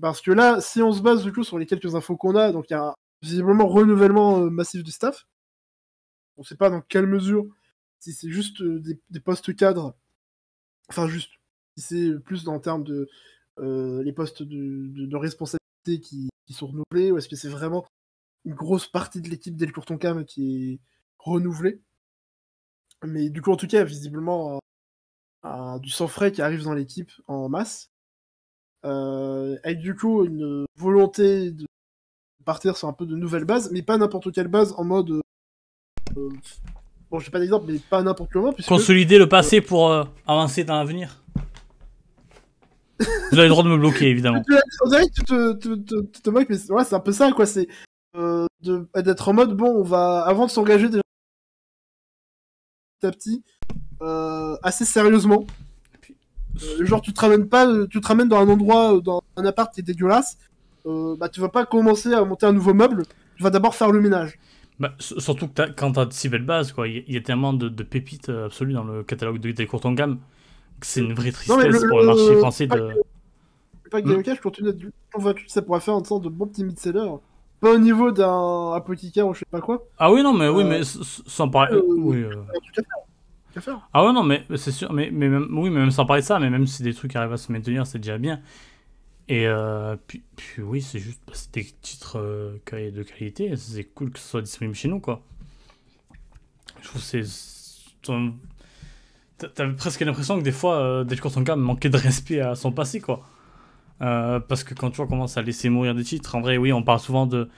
[0.00, 2.52] Parce que là, si on se base du coup sur les quelques infos qu'on a,
[2.52, 5.26] donc il y a visiblement renouvellement euh, massif du staff.
[6.40, 7.46] On ne sait pas dans quelle mesure,
[7.98, 9.94] si c'est juste euh, des, postes cadres,
[10.88, 11.32] enfin juste,
[11.76, 13.10] si c'est plus dans le terme de
[13.58, 17.86] euh, les postes de, responsabilité qui, sont renouvelés, ou est-ce que c'est vraiment
[18.46, 20.80] une grosse partie de l'équipe Delcourt Tonkam qui est
[21.18, 21.82] renouvelée.
[23.04, 24.60] Mais du coup, en tout cas, visiblement,
[25.82, 27.90] du sang frais qui arrive dans l'équipe en masse.
[28.86, 31.66] Euh, avec du coup une volonté de
[32.46, 35.20] partir sur un peu de nouvelles bases, mais pas n'importe quelle base en mode.
[36.20, 36.36] Euh, euh,
[37.10, 38.52] bon, j'ai pas d'exemple, mais pas n'importe comment.
[38.52, 39.92] Puisque, Consolider le passé pour
[40.26, 41.22] avancer dans l'avenir.
[42.98, 44.42] Vous avez le droit de me bloquer, évidemment.
[44.84, 47.46] On dirait que tu te, moques, mais ouais, c'est un peu ça, quoi.
[47.46, 47.68] C'est
[48.62, 51.02] d'être en mode, bon, on va, avant de s'engager déjà
[53.00, 53.42] petit à petit,
[54.62, 55.46] assez sérieusement,
[56.62, 59.22] euh, genre, tu te ramènes pas, euh, tu te ramènes dans un endroit, euh, dans
[59.36, 60.36] un appart qui est dégueulasse.
[60.84, 63.04] bah, tu vas pas commencer à monter un nouveau meuble.
[63.36, 64.38] Tu vas d'abord faire le ménage.
[64.80, 66.88] Bah, surtout que as, quand t'as de si belles bases, quoi.
[66.88, 70.18] Il y, a tellement de, pépites absolues dans le catalogue de, des courtes en gamme
[70.80, 72.76] que c'est une vraie tristesse pour le marché français de.
[73.84, 74.22] Le pack hmm.
[74.24, 77.10] je continue à ça pourrait faire un sorte de bon petit mid-seller.
[77.60, 79.86] Pas au niveau d'un apothicaire ou je sais pas quoi.
[79.98, 81.78] Ah oui, non, mais oui, mais sans parler.
[81.86, 82.24] oui,
[83.92, 84.92] ah ouais, non, mais c'est sûr.
[84.92, 87.14] Mais, mais même, oui, mais même sans parler de ça, mais même si des trucs
[87.16, 88.40] arrivent à se maintenir, c'est déjà bien.
[89.30, 92.58] Et euh, puis, puis, oui, c'est juste bah, des titres euh,
[92.90, 93.56] de qualité.
[93.56, 95.22] C'est cool que ce soit disponible chez nous, quoi.
[96.82, 97.22] Je trouve que c'est.
[99.38, 103.00] T'as presque l'impression que des fois, euh, Delcourt Tonka manquait de respect à son passé,
[103.00, 103.24] quoi.
[104.02, 106.72] Euh, parce que quand tu vois, commence à laisser mourir des titres, en vrai, oui,
[106.72, 107.48] on parle souvent de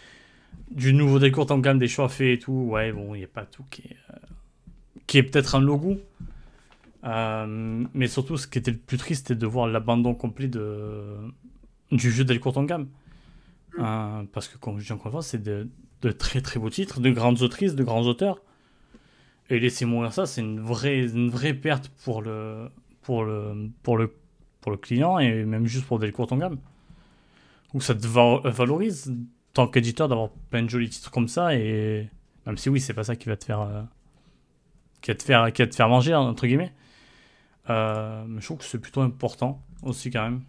[0.71, 2.53] du nouveau Delcourt gamme, des choix faits et tout.
[2.53, 3.97] Ouais, bon, il n'y a pas tout qui est
[5.07, 5.99] qui est peut-être un logo.
[7.03, 11.17] Mais surtout, ce qui était le plus triste, c'était de voir l'abandon complet de,
[11.93, 12.89] du jeu Delcourt en gamme.
[13.77, 13.81] Mm.
[13.81, 15.69] Euh, parce que, comme je dis encore une fois, c'est de,
[16.03, 18.41] de très très beaux titres, de grandes autrices, de grands auteurs.
[19.51, 22.71] Et laisser mourir ça, c'est une vraie, une vraie perte pour le,
[23.03, 24.15] pour, le, pour, le,
[24.61, 26.59] pour le client et même juste pour Delcourt en gamme.
[27.75, 29.15] Où ça te va- valorise,
[29.53, 31.55] tant qu'éditeur, d'avoir plein de jolis titres comme ça.
[31.55, 32.09] Et
[32.47, 33.83] même si oui, c'est pas ça qui va te faire, euh,
[35.01, 36.73] qui va te faire, qui va te faire manger, entre guillemets.
[37.71, 40.43] Euh, mais je trouve que c'est plutôt important aussi quand même.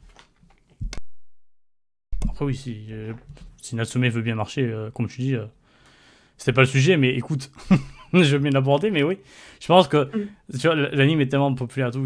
[2.43, 3.13] Après oui, si, euh,
[3.61, 5.45] si Natsume veut bien marcher, euh, comme tu dis, euh,
[6.37, 7.51] c'était pas le sujet, mais écoute,
[8.13, 9.17] je veux bien l'aborder, mais oui.
[9.61, 10.09] Je pense que
[10.51, 12.05] tu vois, l'anime est tellement populaire, tout,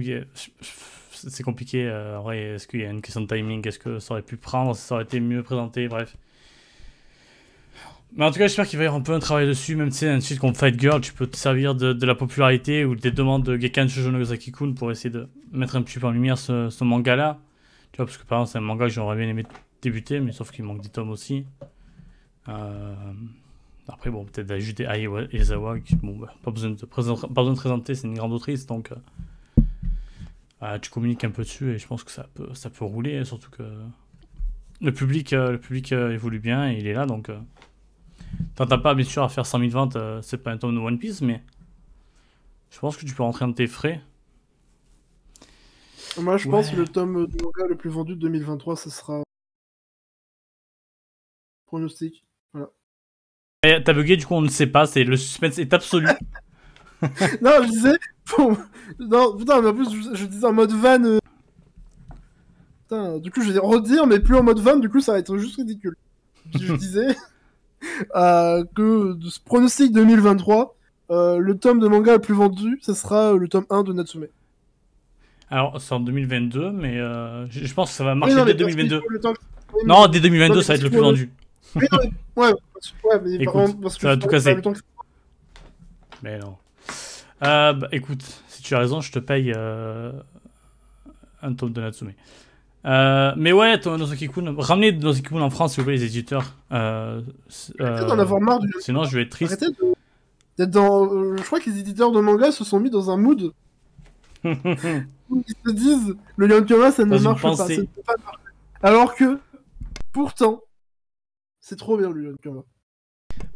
[1.12, 1.90] c'est compliqué.
[1.90, 4.38] en vrai, est-ce qu'il y a une question de timing Est-ce que ça aurait pu
[4.38, 6.16] prendre Ça aurait été mieux présenté Bref.
[8.16, 9.76] Mais en tout cas, j'espère qu'il va y avoir un peu un travail dessus.
[9.76, 12.14] Même si c'est un titre comme Fight Girl, tu peux te servir de, de la
[12.14, 16.06] popularité ou des demandes de Gekan Shoujo Nagasaki-kun pour essayer de mettre un petit peu
[16.06, 17.40] en lumière ce, ce manga-là.
[17.92, 19.44] Tu vois, parce que par exemple, c'est un manga que j'aurais bien aimé
[19.82, 21.46] débuter, mais sauf qu'il manque des tomes aussi.
[22.50, 22.96] Euh,
[23.88, 27.54] Après, bon, peut-être d'ajouter Ai Ezawa, qui, bon, bah, pas, besoin de présenter, pas besoin
[27.54, 28.96] de présenter, c'est une grande autrice, donc euh,
[30.64, 33.24] euh, tu communiques un peu dessus et je pense que ça peut, ça peut rouler,
[33.24, 33.64] surtout que
[34.82, 37.40] le public, euh, le public euh, évolue bien et il est là, donc euh,
[38.56, 40.80] t'entends pas bien sûr à faire 100 000 ventes, euh, c'est pas un tome de
[40.80, 41.42] One Piece, mais
[42.72, 44.02] je pense que tu peux rentrer dans tes frais.
[46.20, 49.22] Moi, je pense que le tome de manga le plus vendu de 2023, ce sera.
[51.68, 52.24] Pronostic.
[53.64, 56.08] Et T'as bugué, du coup on ne sait pas, c'est le suspense est absolu.
[57.42, 57.98] non, je disais.
[58.38, 58.56] bon,
[59.00, 61.04] non, putain, mais en plus, je, je disais en mode van.
[61.04, 61.20] euh,
[62.84, 65.20] Putain, du coup, je vais redire, mais plus en mode van, du coup, ça va
[65.20, 65.96] être juste ridicule.
[66.58, 67.16] je disais
[68.16, 70.76] euh, que de ce pronostic 2023,
[71.10, 74.28] euh, le tome de manga le plus vendu, ce sera le tome 1 de Natsume.
[75.50, 76.98] Alors c'est en 2022, mais
[77.50, 79.00] je pense que ça va marcher non, dès mais parce qu'il 2022.
[79.02, 79.40] faut le temps que-
[79.74, 81.32] Oui, mais- Non, dès 2022 Non, mais ça va être le plus vendu.
[81.76, 82.58] Oui, non, mais- ouais, ouais,
[83.04, 84.56] mais par Écoute, contre, parce que ça va tout casser.
[84.62, 84.70] que-
[86.24, 86.56] Mais non.
[87.44, 90.12] Euh, bah, écoute, si tu as raison, je te paye euh,
[91.42, 92.14] un tome de Natsume.
[92.86, 96.56] Euh, mais ouais, ton Nozoki-kun, ramenez Nozoki-kun en France, s'il vous plaît, les éditeurs.
[96.72, 97.22] Euh,
[97.80, 99.62] Arrêtez euh, d'en avoir marre du sinon, je vais être triste.
[99.62, 99.76] Arrêtez
[100.58, 101.06] d'être dans.
[101.14, 103.52] euh, je crois que les éditeurs de manga se sont mis dans un mood
[104.44, 104.50] où
[105.48, 108.40] ils se disent le Yankama ça ne marche pas, ça ne peut pas marcher.
[108.82, 109.40] Alors que,
[110.14, 110.62] pourtant,
[111.68, 112.62] c'est trop bien le Yankama.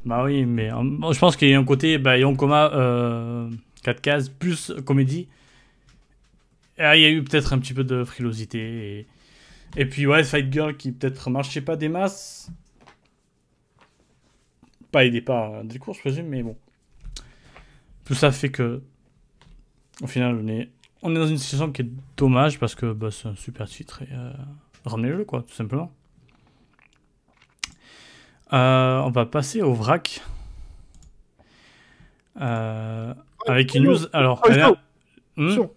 [0.04, 3.50] bah oui, mais euh, je pense qu'il y a un côté bah, Yonkoma euh,
[3.84, 5.30] 4 cases plus comédie.
[6.78, 8.60] Ah, Il y a eu peut-être un petit peu de frilosité.
[8.60, 9.08] Et,
[9.78, 12.52] et puis, ouais, Fight Girl qui peut-être marchait pas des masses.
[14.92, 16.58] Pas aidé par euh, des cours, je présume, mais bon.
[18.04, 18.82] Tout ça fait que,
[20.02, 20.70] au final, on est,
[21.02, 24.34] dans une situation qui est dommage parce que bah, c'est un super titre et euh,
[24.84, 25.94] ramenez-le, quoi, tout simplement.
[28.54, 30.22] Euh, on va passer au vrac.
[32.40, 33.14] Euh,
[33.48, 33.98] avec une news.
[34.14, 34.54] Alors, Poyo.
[34.56, 34.72] elle a-
[35.38, 35.70] Hmm, Attention.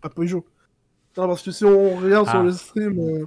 [0.00, 1.22] Pas.
[1.22, 2.32] Non, parce que si on regarde Ah.
[2.32, 3.26] sur le stream, euh,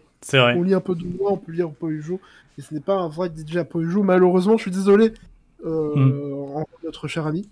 [0.56, 2.22] on lit un peu de moi, on peut lire Poijo.
[2.58, 4.04] Et ce n'est pas un vrai DJ à Poijo.
[4.04, 5.14] Malheureusement, je suis désolé.
[5.66, 7.50] En- Notre cher ami.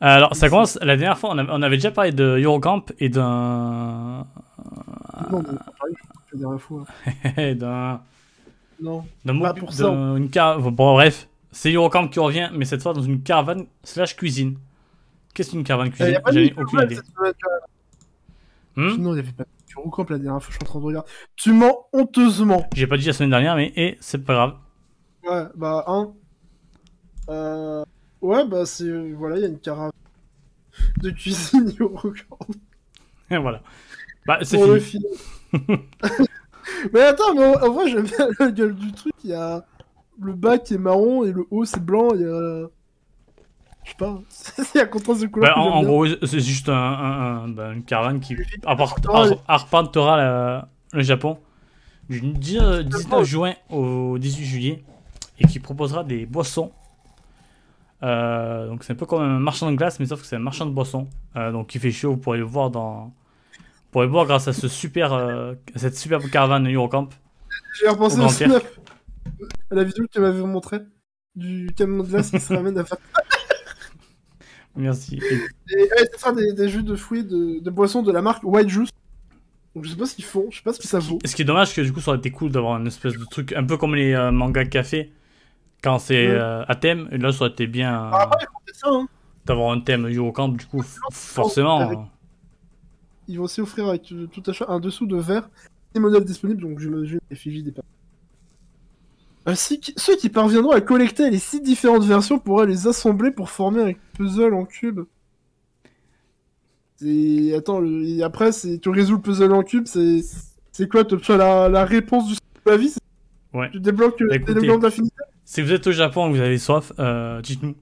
[0.00, 0.78] Alors, ça commence.
[0.80, 4.26] La dernière fois, on avait, on déjà parlé de Eurocamp et d'un.
[5.30, 5.94] Non, mais pareil,
[6.30, 6.84] je la dernière fois.
[7.54, 8.00] d'un.
[8.80, 9.04] Non.
[9.24, 9.88] d'un Pas pour ça.
[9.88, 11.28] une car- Bon, bref.
[11.52, 14.58] C'est Eurocamp qui revient, mais cette fois dans une caravane slash cuisine.
[15.32, 16.18] Qu'est-ce qu'une caravane n'y cuisine?
[16.36, 16.98] ai aucune idée.
[18.76, 18.96] Hmm?
[18.98, 19.48] Non, il n'y avait pas de
[19.78, 21.08] Eurocamp la dernière fois, je suis en train de regarder.
[21.36, 22.66] Tu mens honteusement.
[22.74, 24.54] J'ai pas dit la semaine dernière, mais et c'est pas grave.
[25.26, 26.12] Ouais, bah, un.
[27.30, 27.84] Euh...
[28.20, 28.90] Ouais, bah, c'est.
[29.12, 29.92] Voilà, il y a une caravane
[31.02, 32.38] de cuisine Eurocamp
[33.30, 33.62] Et voilà.
[34.26, 35.06] Bah, c'est fini.
[36.92, 39.12] mais attends, mais en, en vrai, j'aime bien la gueule du truc.
[39.24, 39.64] Il y a
[40.20, 42.08] le bas qui est marron et le haut c'est blanc.
[42.14, 42.66] Il y a.
[43.84, 44.18] Je sais pas.
[44.74, 45.54] Il y a contraste de couleur.
[45.54, 48.34] Bah, en, gros, c'est juste un, un- un- bah, une caravane qui
[49.14, 51.38] ar- arpentera la- le Japon
[52.08, 54.84] du 10 euh, 19 juin au 18 juillet
[55.38, 56.72] et qui proposera des boissons.
[58.02, 60.40] Euh, donc c'est un peu comme un marchand de glace, mais sauf que c'est un
[60.40, 61.06] marchand de boissons.
[61.36, 63.12] Euh, donc il fait chaud, vous pourrez le voir dans.
[63.86, 67.08] Vous pourrez le voir grâce à ce super, euh, cette superbe caravane Eurocamp.
[67.80, 68.62] J'ai repensé au snap.
[69.70, 70.80] À la vidéo que tu m'avais montré.
[71.34, 72.98] Du camion de glace qui se ramène à faire.
[74.76, 75.18] Merci.
[75.70, 78.42] Et ouais, c'est ça, des, des jus de fruits, de, de boissons de la marque
[78.44, 78.90] White Juice.
[79.74, 81.18] Donc je sais pas ce qu'ils font, je sais pas ce que ça vaut.
[81.24, 83.24] Ce qui est dommage, que du coup, ça aurait été cool d'avoir une espèce de
[83.30, 85.12] truc un peu comme les euh, mangas café
[85.82, 86.34] quand c'est Ouais.
[86.34, 87.08] euh, à thème.
[87.12, 88.10] Et là, ça aurait été bien.
[88.12, 89.08] Ah, ils font ça, hein.
[89.44, 90.82] d'avoir un thème Eurocamp, du coup,
[91.12, 92.08] forcément.
[93.28, 95.48] Ils vont aussi offrir avec euh, tout achat un dessous de verre
[95.94, 97.90] des modèles disponibles, donc j'imagine l'effigie des personnes.
[99.46, 103.48] Ainsi que ceux qui parviendront à collecter les six différentes versions pourraient les assembler pour
[103.48, 105.00] former un puzzle en cube.
[106.96, 107.54] C'est...
[107.54, 110.20] Attends, le- et après, tu résous le puzzle en cube, c'est...
[110.72, 111.68] C'est quoi Tu as la...
[111.68, 112.94] la réponse du de la vie?
[113.54, 113.70] Ouais.
[113.70, 117.40] Tu débloques euh, des d'infinité Si vous êtes au Japon et vous avez soif, euh,
[117.40, 117.74] dites-nous.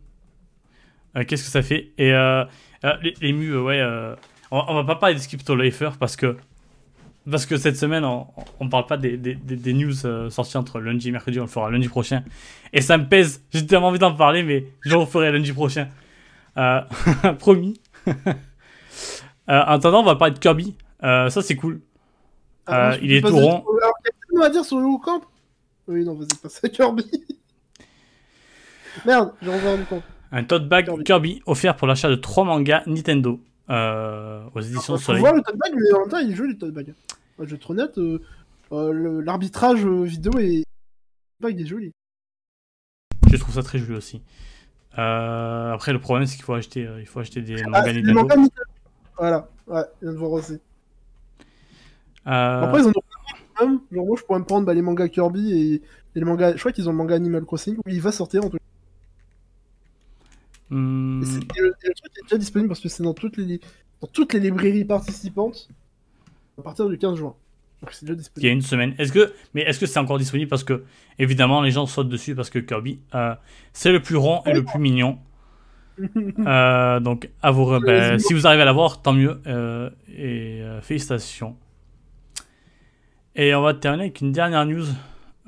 [1.17, 1.93] Euh, Qu'est-ce que ça fait?
[1.99, 2.45] Et euh,
[3.03, 3.81] les, les mus, euh, ouais.
[4.55, 6.37] On, on va pas parler de Skipto Lifer parce que.
[7.31, 8.27] Parce que cette semaine, on,
[8.61, 11.45] on parle pas des, des, des- des news euh, sorties entre lundi et mercredi, on
[11.45, 12.23] le fera lundi prochain.
[12.75, 15.89] Et ça me pèse, j'ai tellement envie d'en parler, mais je le referai lundi prochain.
[16.59, 16.81] Euh,
[17.39, 17.81] promis.
[19.51, 20.75] Euh, en attendant, on va parler de Kirby.
[21.03, 21.83] Ça, c'est cool.
[22.67, 23.63] Ah, il est tout rond.
[23.83, 25.21] Alors, il y a tellement à dire sur le Camp
[25.87, 27.05] Oui, non, vas-y, passe à Kirby.
[29.05, 30.03] Merde, j'ai revu du camp.
[30.33, 31.05] Un tote bag Kirby.
[31.05, 35.21] Kirby offert pour l'achat de 3 mangas Nintendo aux éditions Soleil.
[35.21, 36.95] voir le tote bag, mais en même temps, il est joli le tote bag.
[37.39, 38.21] Je vais être honnête, euh,
[38.73, 40.65] euh, l'arbitrage euh, vidéo est.
[41.41, 41.93] Le bag est joli.
[43.31, 44.23] Je trouve ça très joli aussi.
[44.97, 47.93] Euh, après, le problème, c'est qu'il faut acheter, euh, il faut acheter des Ah, mangas
[47.93, 48.23] Nintendo.
[48.23, 48.49] Nintendo.
[49.19, 50.61] Voilà, ouais, je viens de voir aussi.
[52.27, 52.93] Euh, Après, ils ont.
[53.93, 55.83] Genre, moi, je pourrais me prendre bah, les mangas Kirby et, et
[56.15, 56.53] les mangas.
[56.55, 58.63] Je crois qu'ils ont le manga Animal Crossing où il va sortir en tout cas.
[60.71, 63.37] Et, c'est- et le, et le truc est déjà disponible parce que c'est dans toutes
[63.37, 63.61] les,
[64.01, 65.69] dans toutes les librairies participantes
[66.59, 67.35] à partir du 15 juin.
[67.83, 68.95] Donc c'est déjà il y a une semaine.
[68.99, 70.85] Est-ce que, mais est-ce que c'est encore disponible parce que,
[71.19, 73.35] évidemment, les gens sautent dessus parce que Kirby, euh,
[73.75, 75.19] c'est le plus rond et le plus mignon.
[75.97, 79.41] Euh, donc, à vous, re- ben, si vous arrivez à l'avoir, tant mieux.
[79.47, 81.57] euh, et euh, félicitations.
[83.37, 84.87] Et on va terminer avec une dernière news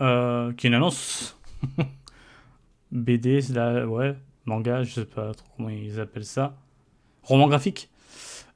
[0.01, 1.37] euh, qui est une annonce.
[2.93, 4.15] BD, c'est la, ouais,
[4.47, 6.57] manga, je sais pas trop comment ils appellent ça.
[7.23, 7.91] Roman graphique.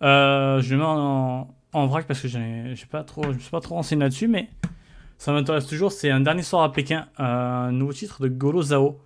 [0.02, 3.50] Euh, je le mets en, en vrac parce que j'ai pas trop, je me suis
[3.50, 4.48] pas trop renseigné là-dessus, mais
[5.18, 5.92] ça m'intéresse toujours.
[5.92, 9.00] C'est un dernier soir à Pékin, un nouveau titre de Golo Zhao.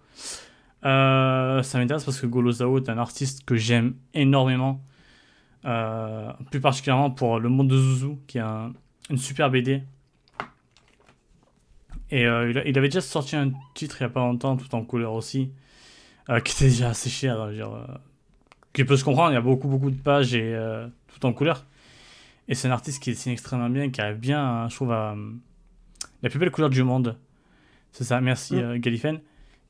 [0.84, 4.82] Euh, ça m'intéresse parce que Golo Zhao est un artiste que j'aime énormément.
[5.64, 8.72] Euh, plus particulièrement pour Le Monde de Zuzu, qui est un-
[9.08, 9.82] une super BD.
[12.10, 15.14] Et il avait déjà sorti un titre il y a pas longtemps, tout en couleur
[15.14, 15.50] aussi,
[16.30, 17.40] euh, qui était déjà assez cher.
[17.40, 17.86] euh, euh,
[18.72, 21.32] qui peut se comprendre, il y a beaucoup, beaucoup de pages et euh, tout en
[21.32, 21.64] couleur.
[22.48, 25.14] Et c'est un artiste qui dessine extrêmement bien, qui arrive bien, hein, je trouve, à.
[26.22, 27.16] la plus belle couleur du monde.
[27.92, 28.58] C'est ça, merci Mm.
[28.58, 29.20] euh, Galifen.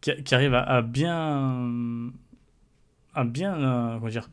[0.01, 2.11] Qui, qui arrive à, à bien.
[3.15, 3.55] à bien.
[3.99, 4.29] comment dire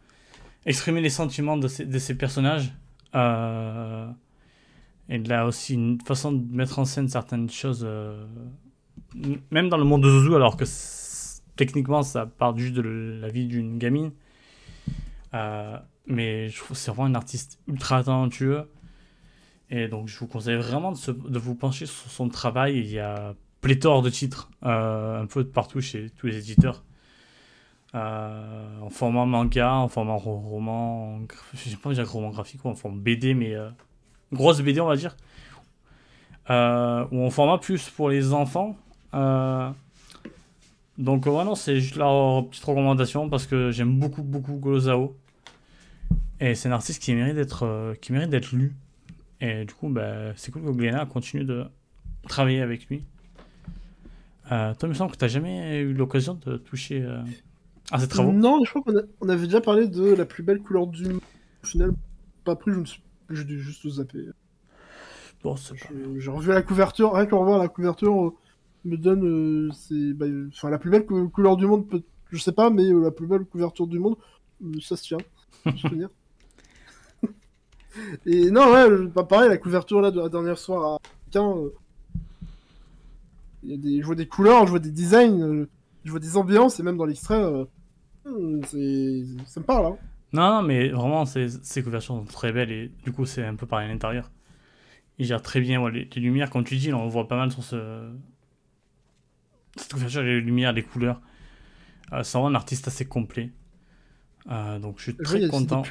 [0.66, 2.72] exprimer les sentiments de ces, de ces personnages.
[3.16, 4.08] Euh,
[5.10, 8.26] et il a aussi une façon de mettre en scène certaines choses, euh,
[9.50, 10.66] même dans le monde de Zuzu, alors que
[11.62, 12.82] techniquement ça part juste de
[13.22, 14.12] la vie d'une gamine.
[15.36, 15.78] Euh,
[16.08, 18.68] mais je trouve c'est vraiment un artiste ultra talentueux.
[19.70, 22.80] Et donc je vous conseille vraiment de, vous pencher sur son travail.
[22.80, 26.84] Il y a pléthore de titres, euh, un peu partout chez tous les éditeurs.
[27.94, 31.22] Euh, en format manga, en format ro- roman, en
[31.54, 33.56] je sais pas dire roman graphique ou en format BD, mais
[34.34, 35.16] grosse BD on va dire.
[36.50, 38.76] Ou en format plus pour les enfants.
[41.00, 44.54] Euh, donc euh, ouais, non, c'est juste la petite recommandation parce que j'aime beaucoup beaucoup
[44.54, 45.16] Golozao.
[46.40, 48.76] Et c'est un artiste qui mérite d'être euh, qui mérite d'être lu.
[49.42, 51.66] Et du coup, bah, c'est cool que Glénat continue de
[52.28, 53.04] travailler avec lui.
[54.52, 57.22] Euh, toi, il me semble que tu n'as jamais eu l'occasion de toucher euh,
[57.92, 58.32] à ses travaux.
[58.32, 61.22] Non, je crois qu'on avait déjà parlé de la plus belle couleur du monde.
[61.64, 61.92] Au final,
[62.44, 63.02] pas pris, je me suis
[63.60, 64.26] juste zapper.
[65.44, 65.56] Bon,
[66.18, 68.34] J'ai revu la couverture, rien qu'en revoir la couverture euh,
[68.86, 70.26] me donne euh, c'est bah,
[70.70, 73.28] la plus belle cou- couleur du monde, peut- je sais pas, mais euh, la plus
[73.28, 74.16] belle couverture du monde,
[74.64, 75.18] euh, ça se tient.
[75.78, 76.10] souviens.
[78.26, 81.70] Et non, ouais, pas pareil, la couverture là de la dernière soir à Pékin, euh,
[83.64, 85.70] des, je vois des couleurs, je vois des designs, euh,
[86.06, 87.66] je vois des ambiances, et même dans l'extrait, euh,
[88.26, 88.62] hmm,
[89.46, 89.86] ça me parle.
[89.88, 89.98] Hein.
[90.34, 93.56] Non, non, mais vraiment, ces, ces couvertures sont très belles et du coup, c'est un
[93.56, 94.32] peu pareil à l'intérieur.
[95.20, 97.36] Il gère très bien ouais, les, les lumières, comme tu dis, là, on voit pas
[97.38, 98.10] mal sur ce...
[99.76, 101.22] cette couverture, les lumières, les couleurs.
[102.14, 103.50] Euh, c'est vraiment un artiste assez complet.
[104.52, 105.84] Euh, donc, je suis très content.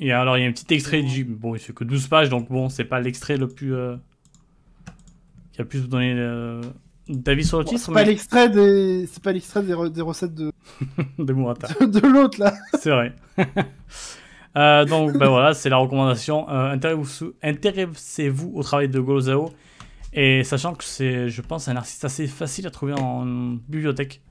[0.00, 1.24] Et alors, il y a un petit extrait du.
[1.24, 3.74] Bon, il fait que 12 pages, donc bon, c'est pas l'extrait le plus.
[3.74, 3.96] euh,
[5.52, 6.60] qui a plus vous donner euh,
[7.08, 10.00] d'avis sur le Bon, titre, c'est pas l'extrait des, c'est pas l'extrait des, re- des
[10.02, 10.52] recettes de,
[11.18, 11.68] de Murata.
[11.86, 12.54] de l'autre là.
[12.80, 13.14] C'est vrai.
[14.56, 16.46] Euh, donc, ben voilà, c'est la recommandation.
[17.42, 19.50] Intéressez-vous, au travail de Golozao.
[20.14, 23.24] Et sachant que c'est, je pense, un artiste assez facile à trouver en
[23.68, 24.22] bibliothèque.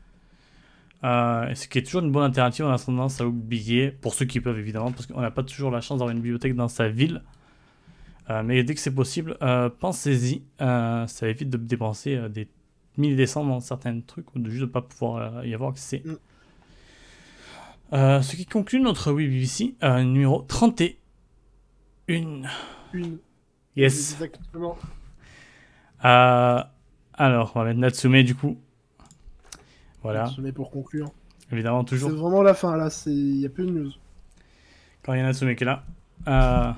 [1.03, 4.26] Euh, ce qui est toujours une bonne alternative, on a tendance à oublier, pour ceux
[4.26, 6.88] qui peuvent évidemment, parce qu'on n'a pas toujours la chance d'avoir une bibliothèque dans sa
[6.88, 7.22] ville.
[8.30, 10.43] Euh, mais dès que c'est possible, euh, pensez-y.
[10.57, 12.47] Ça évite de dépenser des
[12.97, 16.01] milliers des cents dans certains trucs ou de juste de pas pouvoir y avoir accès.
[16.05, 16.14] Mm.
[18.22, 20.93] Ce qui conclut notre Oui BBC euh, numéro 31.
[22.07, 22.47] Une.
[23.76, 24.14] Yes.
[24.14, 24.77] Exactement.
[26.06, 26.64] Euh,
[27.14, 28.58] alors, on va mettre Natsume du coup.
[30.02, 31.10] Voilà, n'est pour conclure.
[31.52, 33.92] évidemment, C'est toujours vraiment la fin là, c'est il y a plus de news.
[35.02, 35.84] quand il y a Natsume qui est là.
[36.28, 36.74] Euh...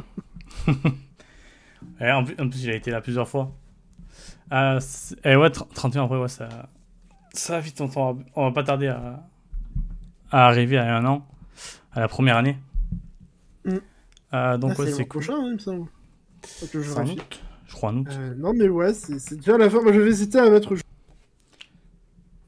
[2.02, 3.52] et en, plus, en plus, il a été là plusieurs fois.
[4.52, 6.48] Euh, c'est- et ouais, 30 31 après, ouais, ça,
[7.34, 7.82] ça va vite.
[7.82, 9.24] On, va- on va pas tarder à,
[10.32, 11.26] à arriver à un an,
[11.94, 12.58] à la première année.
[13.66, 13.78] Mm.
[14.34, 15.24] Euh, donc, Ah, ouais, c'est c'est cool.
[15.24, 15.88] prochain, hein, il me semble.
[17.76, 18.08] Crois août.
[18.12, 19.82] Euh, non mais ouais, c'est déjà la fin.
[19.82, 20.74] Moi j'avais hésité à mettre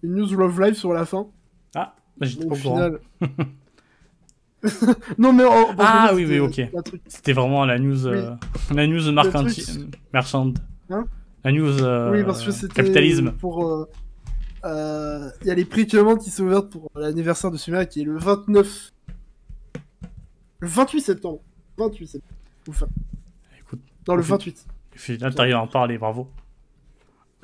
[0.03, 1.27] une news Love Live sur la fin.
[1.75, 2.99] Ah, bah, j'étais pas au final.
[5.17, 6.99] non mais en- Ah oui, oui, c'était ok.
[7.07, 8.33] C'était vraiment la news, euh,
[8.73, 10.59] la news truc- marchande.
[10.89, 11.05] Hein
[11.43, 13.31] la news euh, oui, parce que capitalisme.
[13.33, 13.67] pour.
[13.67, 13.87] euh,
[14.65, 18.01] euh, Il y a les prix commandes qui sont ouvertes pour l'anniversaire de Sumera qui
[18.01, 18.91] est le 29.
[20.59, 21.39] Le 28 septembre.
[21.77, 22.33] 28 septembre.
[22.67, 22.83] Ouf.
[23.59, 24.65] Écoute, Non, le profite.
[24.65, 24.76] 28.
[25.19, 26.27] Là, t'arrives à en parler, bravo.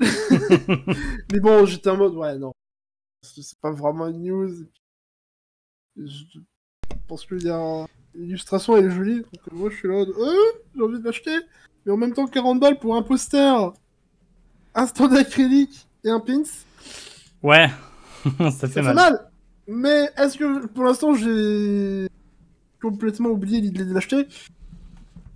[0.00, 2.52] Mais bon, j'étais en mode, ouais, non.
[3.22, 4.66] C'est pas vraiment une news.
[5.96, 6.38] Je
[7.06, 7.86] pense qu'il y a.
[8.14, 9.20] L'illustration, elle est jolie.
[9.20, 10.34] Donc moi, je suis là, euh,
[10.74, 11.36] j'ai envie de l'acheter.
[11.84, 13.72] Mais en même temps, 40 balles pour un poster,
[14.74, 16.42] un stand acrylique et un pins,
[17.42, 17.68] Ouais,
[18.38, 18.94] ça ça fait fait mal.
[18.94, 19.30] mal.
[19.66, 22.06] Mais est-ce que pour l'instant, j'ai
[22.80, 24.26] complètement oublié l'idée de l'acheter?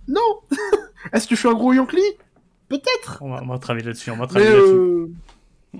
[0.07, 0.21] Non
[1.13, 1.97] Est-ce que je suis un gros Yankee
[2.67, 4.73] Peut-être On va, on va travailler là-dessus, on va travailler là-dessus.
[4.73, 5.07] euh...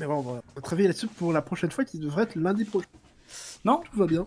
[0.00, 2.34] Mais bon, on va, on va travailler là-dessus pour la prochaine fois qui devrait être
[2.36, 2.88] lundi prochain.
[3.64, 4.26] Non, Tout va bien.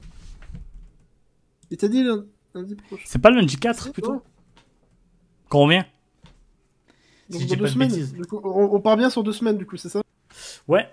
[1.71, 2.25] Et t'as dit lundi,
[2.55, 4.23] lundi prochain c'est pas le lundi 4 plutôt
[7.29, 8.25] Si je dans dis deux de semaines.
[8.27, 10.01] coup, on, on part bien sur deux semaines, du coup, c'est ça?
[10.67, 10.89] Ouais.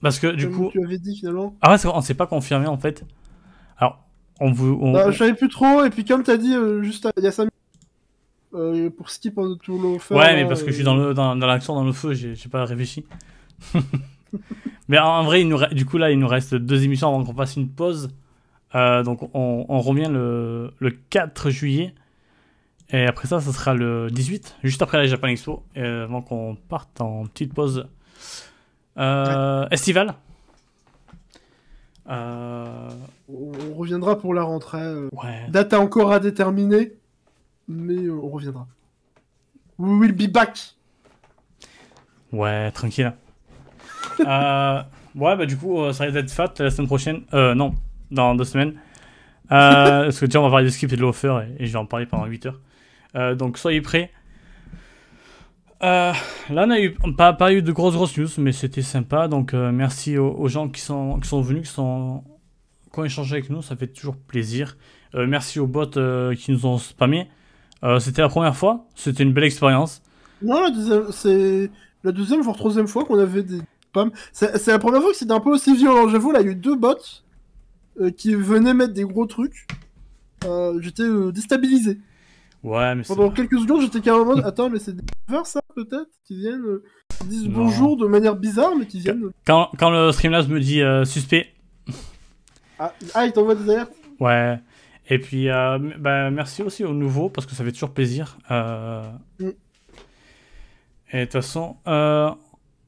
[0.00, 0.70] Parce que du Comme coup.
[0.72, 1.54] tu avais dit finalement.
[1.60, 3.04] Ah ouais, on s'est pas confirmé en fait.
[3.76, 4.02] Alors,
[4.40, 4.78] on vous.
[4.80, 7.26] on- Bah, je savais plus trop, et puis comme t'as dit euh, juste il y
[7.26, 7.54] a 5 minutes,
[8.54, 10.16] euh, pour skip on tout l'offert.
[10.16, 12.12] Ouais, mais parce que je suis euh, dans le dans, dans l'action, dans le feu,
[12.12, 13.04] j'ai pas réfléchi.
[14.88, 17.34] mais en, vrai, il nous du coup là, il nous reste deux émissions avant qu'on
[17.34, 18.08] fasse une pause.
[18.74, 21.94] Euh, donc on, on revient le, le 4 juillet.
[22.92, 26.56] Et après ça, ça sera le 18, juste après la Japan Expo, et avant qu'on
[26.56, 27.86] parte en petite pause
[28.98, 30.14] euh, estivale.
[32.08, 32.88] Euh,
[33.28, 34.80] On, reviendra pour la rentrée.
[34.80, 36.92] euh, ouais, Date à encore à déterminer,
[37.70, 38.66] mais euh, on reviendra.
[39.78, 40.58] We will be back.
[42.32, 43.12] Ouais, tranquille.
[44.20, 44.82] euh,
[45.14, 47.22] ouais, bah du coup, euh, ça risque d'être fat la semaine prochaine.
[47.32, 47.74] Euh, non,
[48.10, 48.74] dans deux semaines.
[49.52, 51.72] Euh, parce que déjà, on va parler de skip et de l'offer et, et je
[51.72, 52.60] vais en parler pendant 8 heures.
[53.36, 54.10] Donc, soyez prêts.
[55.82, 56.12] Euh,
[56.50, 59.28] là, on a eu pas, pas eu de grosses grosses news, mais c'était sympa.
[59.28, 62.22] Donc, merci aux, aux gens qui sont, qui sont venus, qui, sont,
[62.92, 63.62] qui ont échangé avec nous.
[63.62, 64.76] Ça fait toujours plaisir.
[65.14, 65.86] Euh, merci aux bots
[66.36, 67.28] qui nous ont spammé.
[67.82, 68.86] Euh, c'était la première fois.
[68.94, 70.02] C'était une belle expérience.
[70.42, 71.70] Non, la deuxième, c'est
[72.04, 74.10] la deuxième voire troisième fois qu'on avait des spams.
[74.32, 76.08] C'est la première fois que c'était un peu aussi violent.
[76.08, 76.94] J'avoue, là, il y a eu deux bots
[78.00, 79.66] euh, qui venaient mettre des gros trucs.
[80.44, 81.98] Euh, j'étais déstabilisé.
[82.62, 85.02] Ouais, mais c'est- Pendant quelques secondes, j'étais carrément Attends, mais c'est des
[85.44, 86.62] ça, peut-être Qui viennent,
[87.20, 87.64] qui disent Non.
[87.64, 89.30] bonjour de manière bizarre, mais qui viennent.
[89.46, 91.54] Quand, quand le Streamlabs me dit suspect,
[92.78, 94.58] Ah, ah il t'envoie des alertes ouais.
[95.12, 98.38] Et puis, euh, bah, merci aussi aux nouveaux, parce que ça fait toujours plaisir.
[98.50, 99.10] Euh,
[99.40, 99.48] Mm.
[101.12, 102.30] Et de toute façon, euh,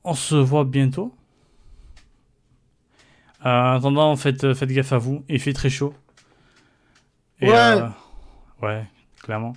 [0.04, 1.12] on se voit bientôt.
[3.44, 5.24] En attendant, faites, faites gaffe à vous.
[5.28, 5.92] Il fait très chaud.
[7.40, 7.82] Et, Ouais.
[8.62, 8.84] ouais,
[9.20, 9.54] clairement.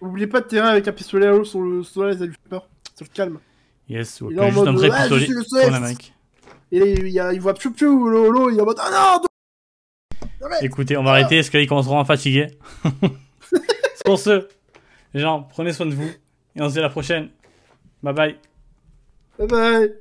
[0.00, 2.48] Oubliez pas de tirer avec un pistolet à l'eau sur le soleil, ça lui fait
[2.48, 2.68] peur.
[2.94, 3.40] Ça le calme.
[3.88, 6.14] Yes, ou en juste un vrai je pistolet pour l'Amérique.
[6.70, 9.18] Et là, il, y a, il voit Pchou Pchou, l'eau, il est en mode Ah
[9.20, 9.26] non
[10.62, 12.48] Écoutez, on va arrêter parce qu'ils commenceront à fatiguer.
[14.04, 14.48] Sur ce,
[15.14, 16.10] les gens, prenez soin de vous.
[16.54, 17.28] Et on se dit à la prochaine.
[18.02, 18.36] Bye bye.
[19.38, 19.94] Bye bye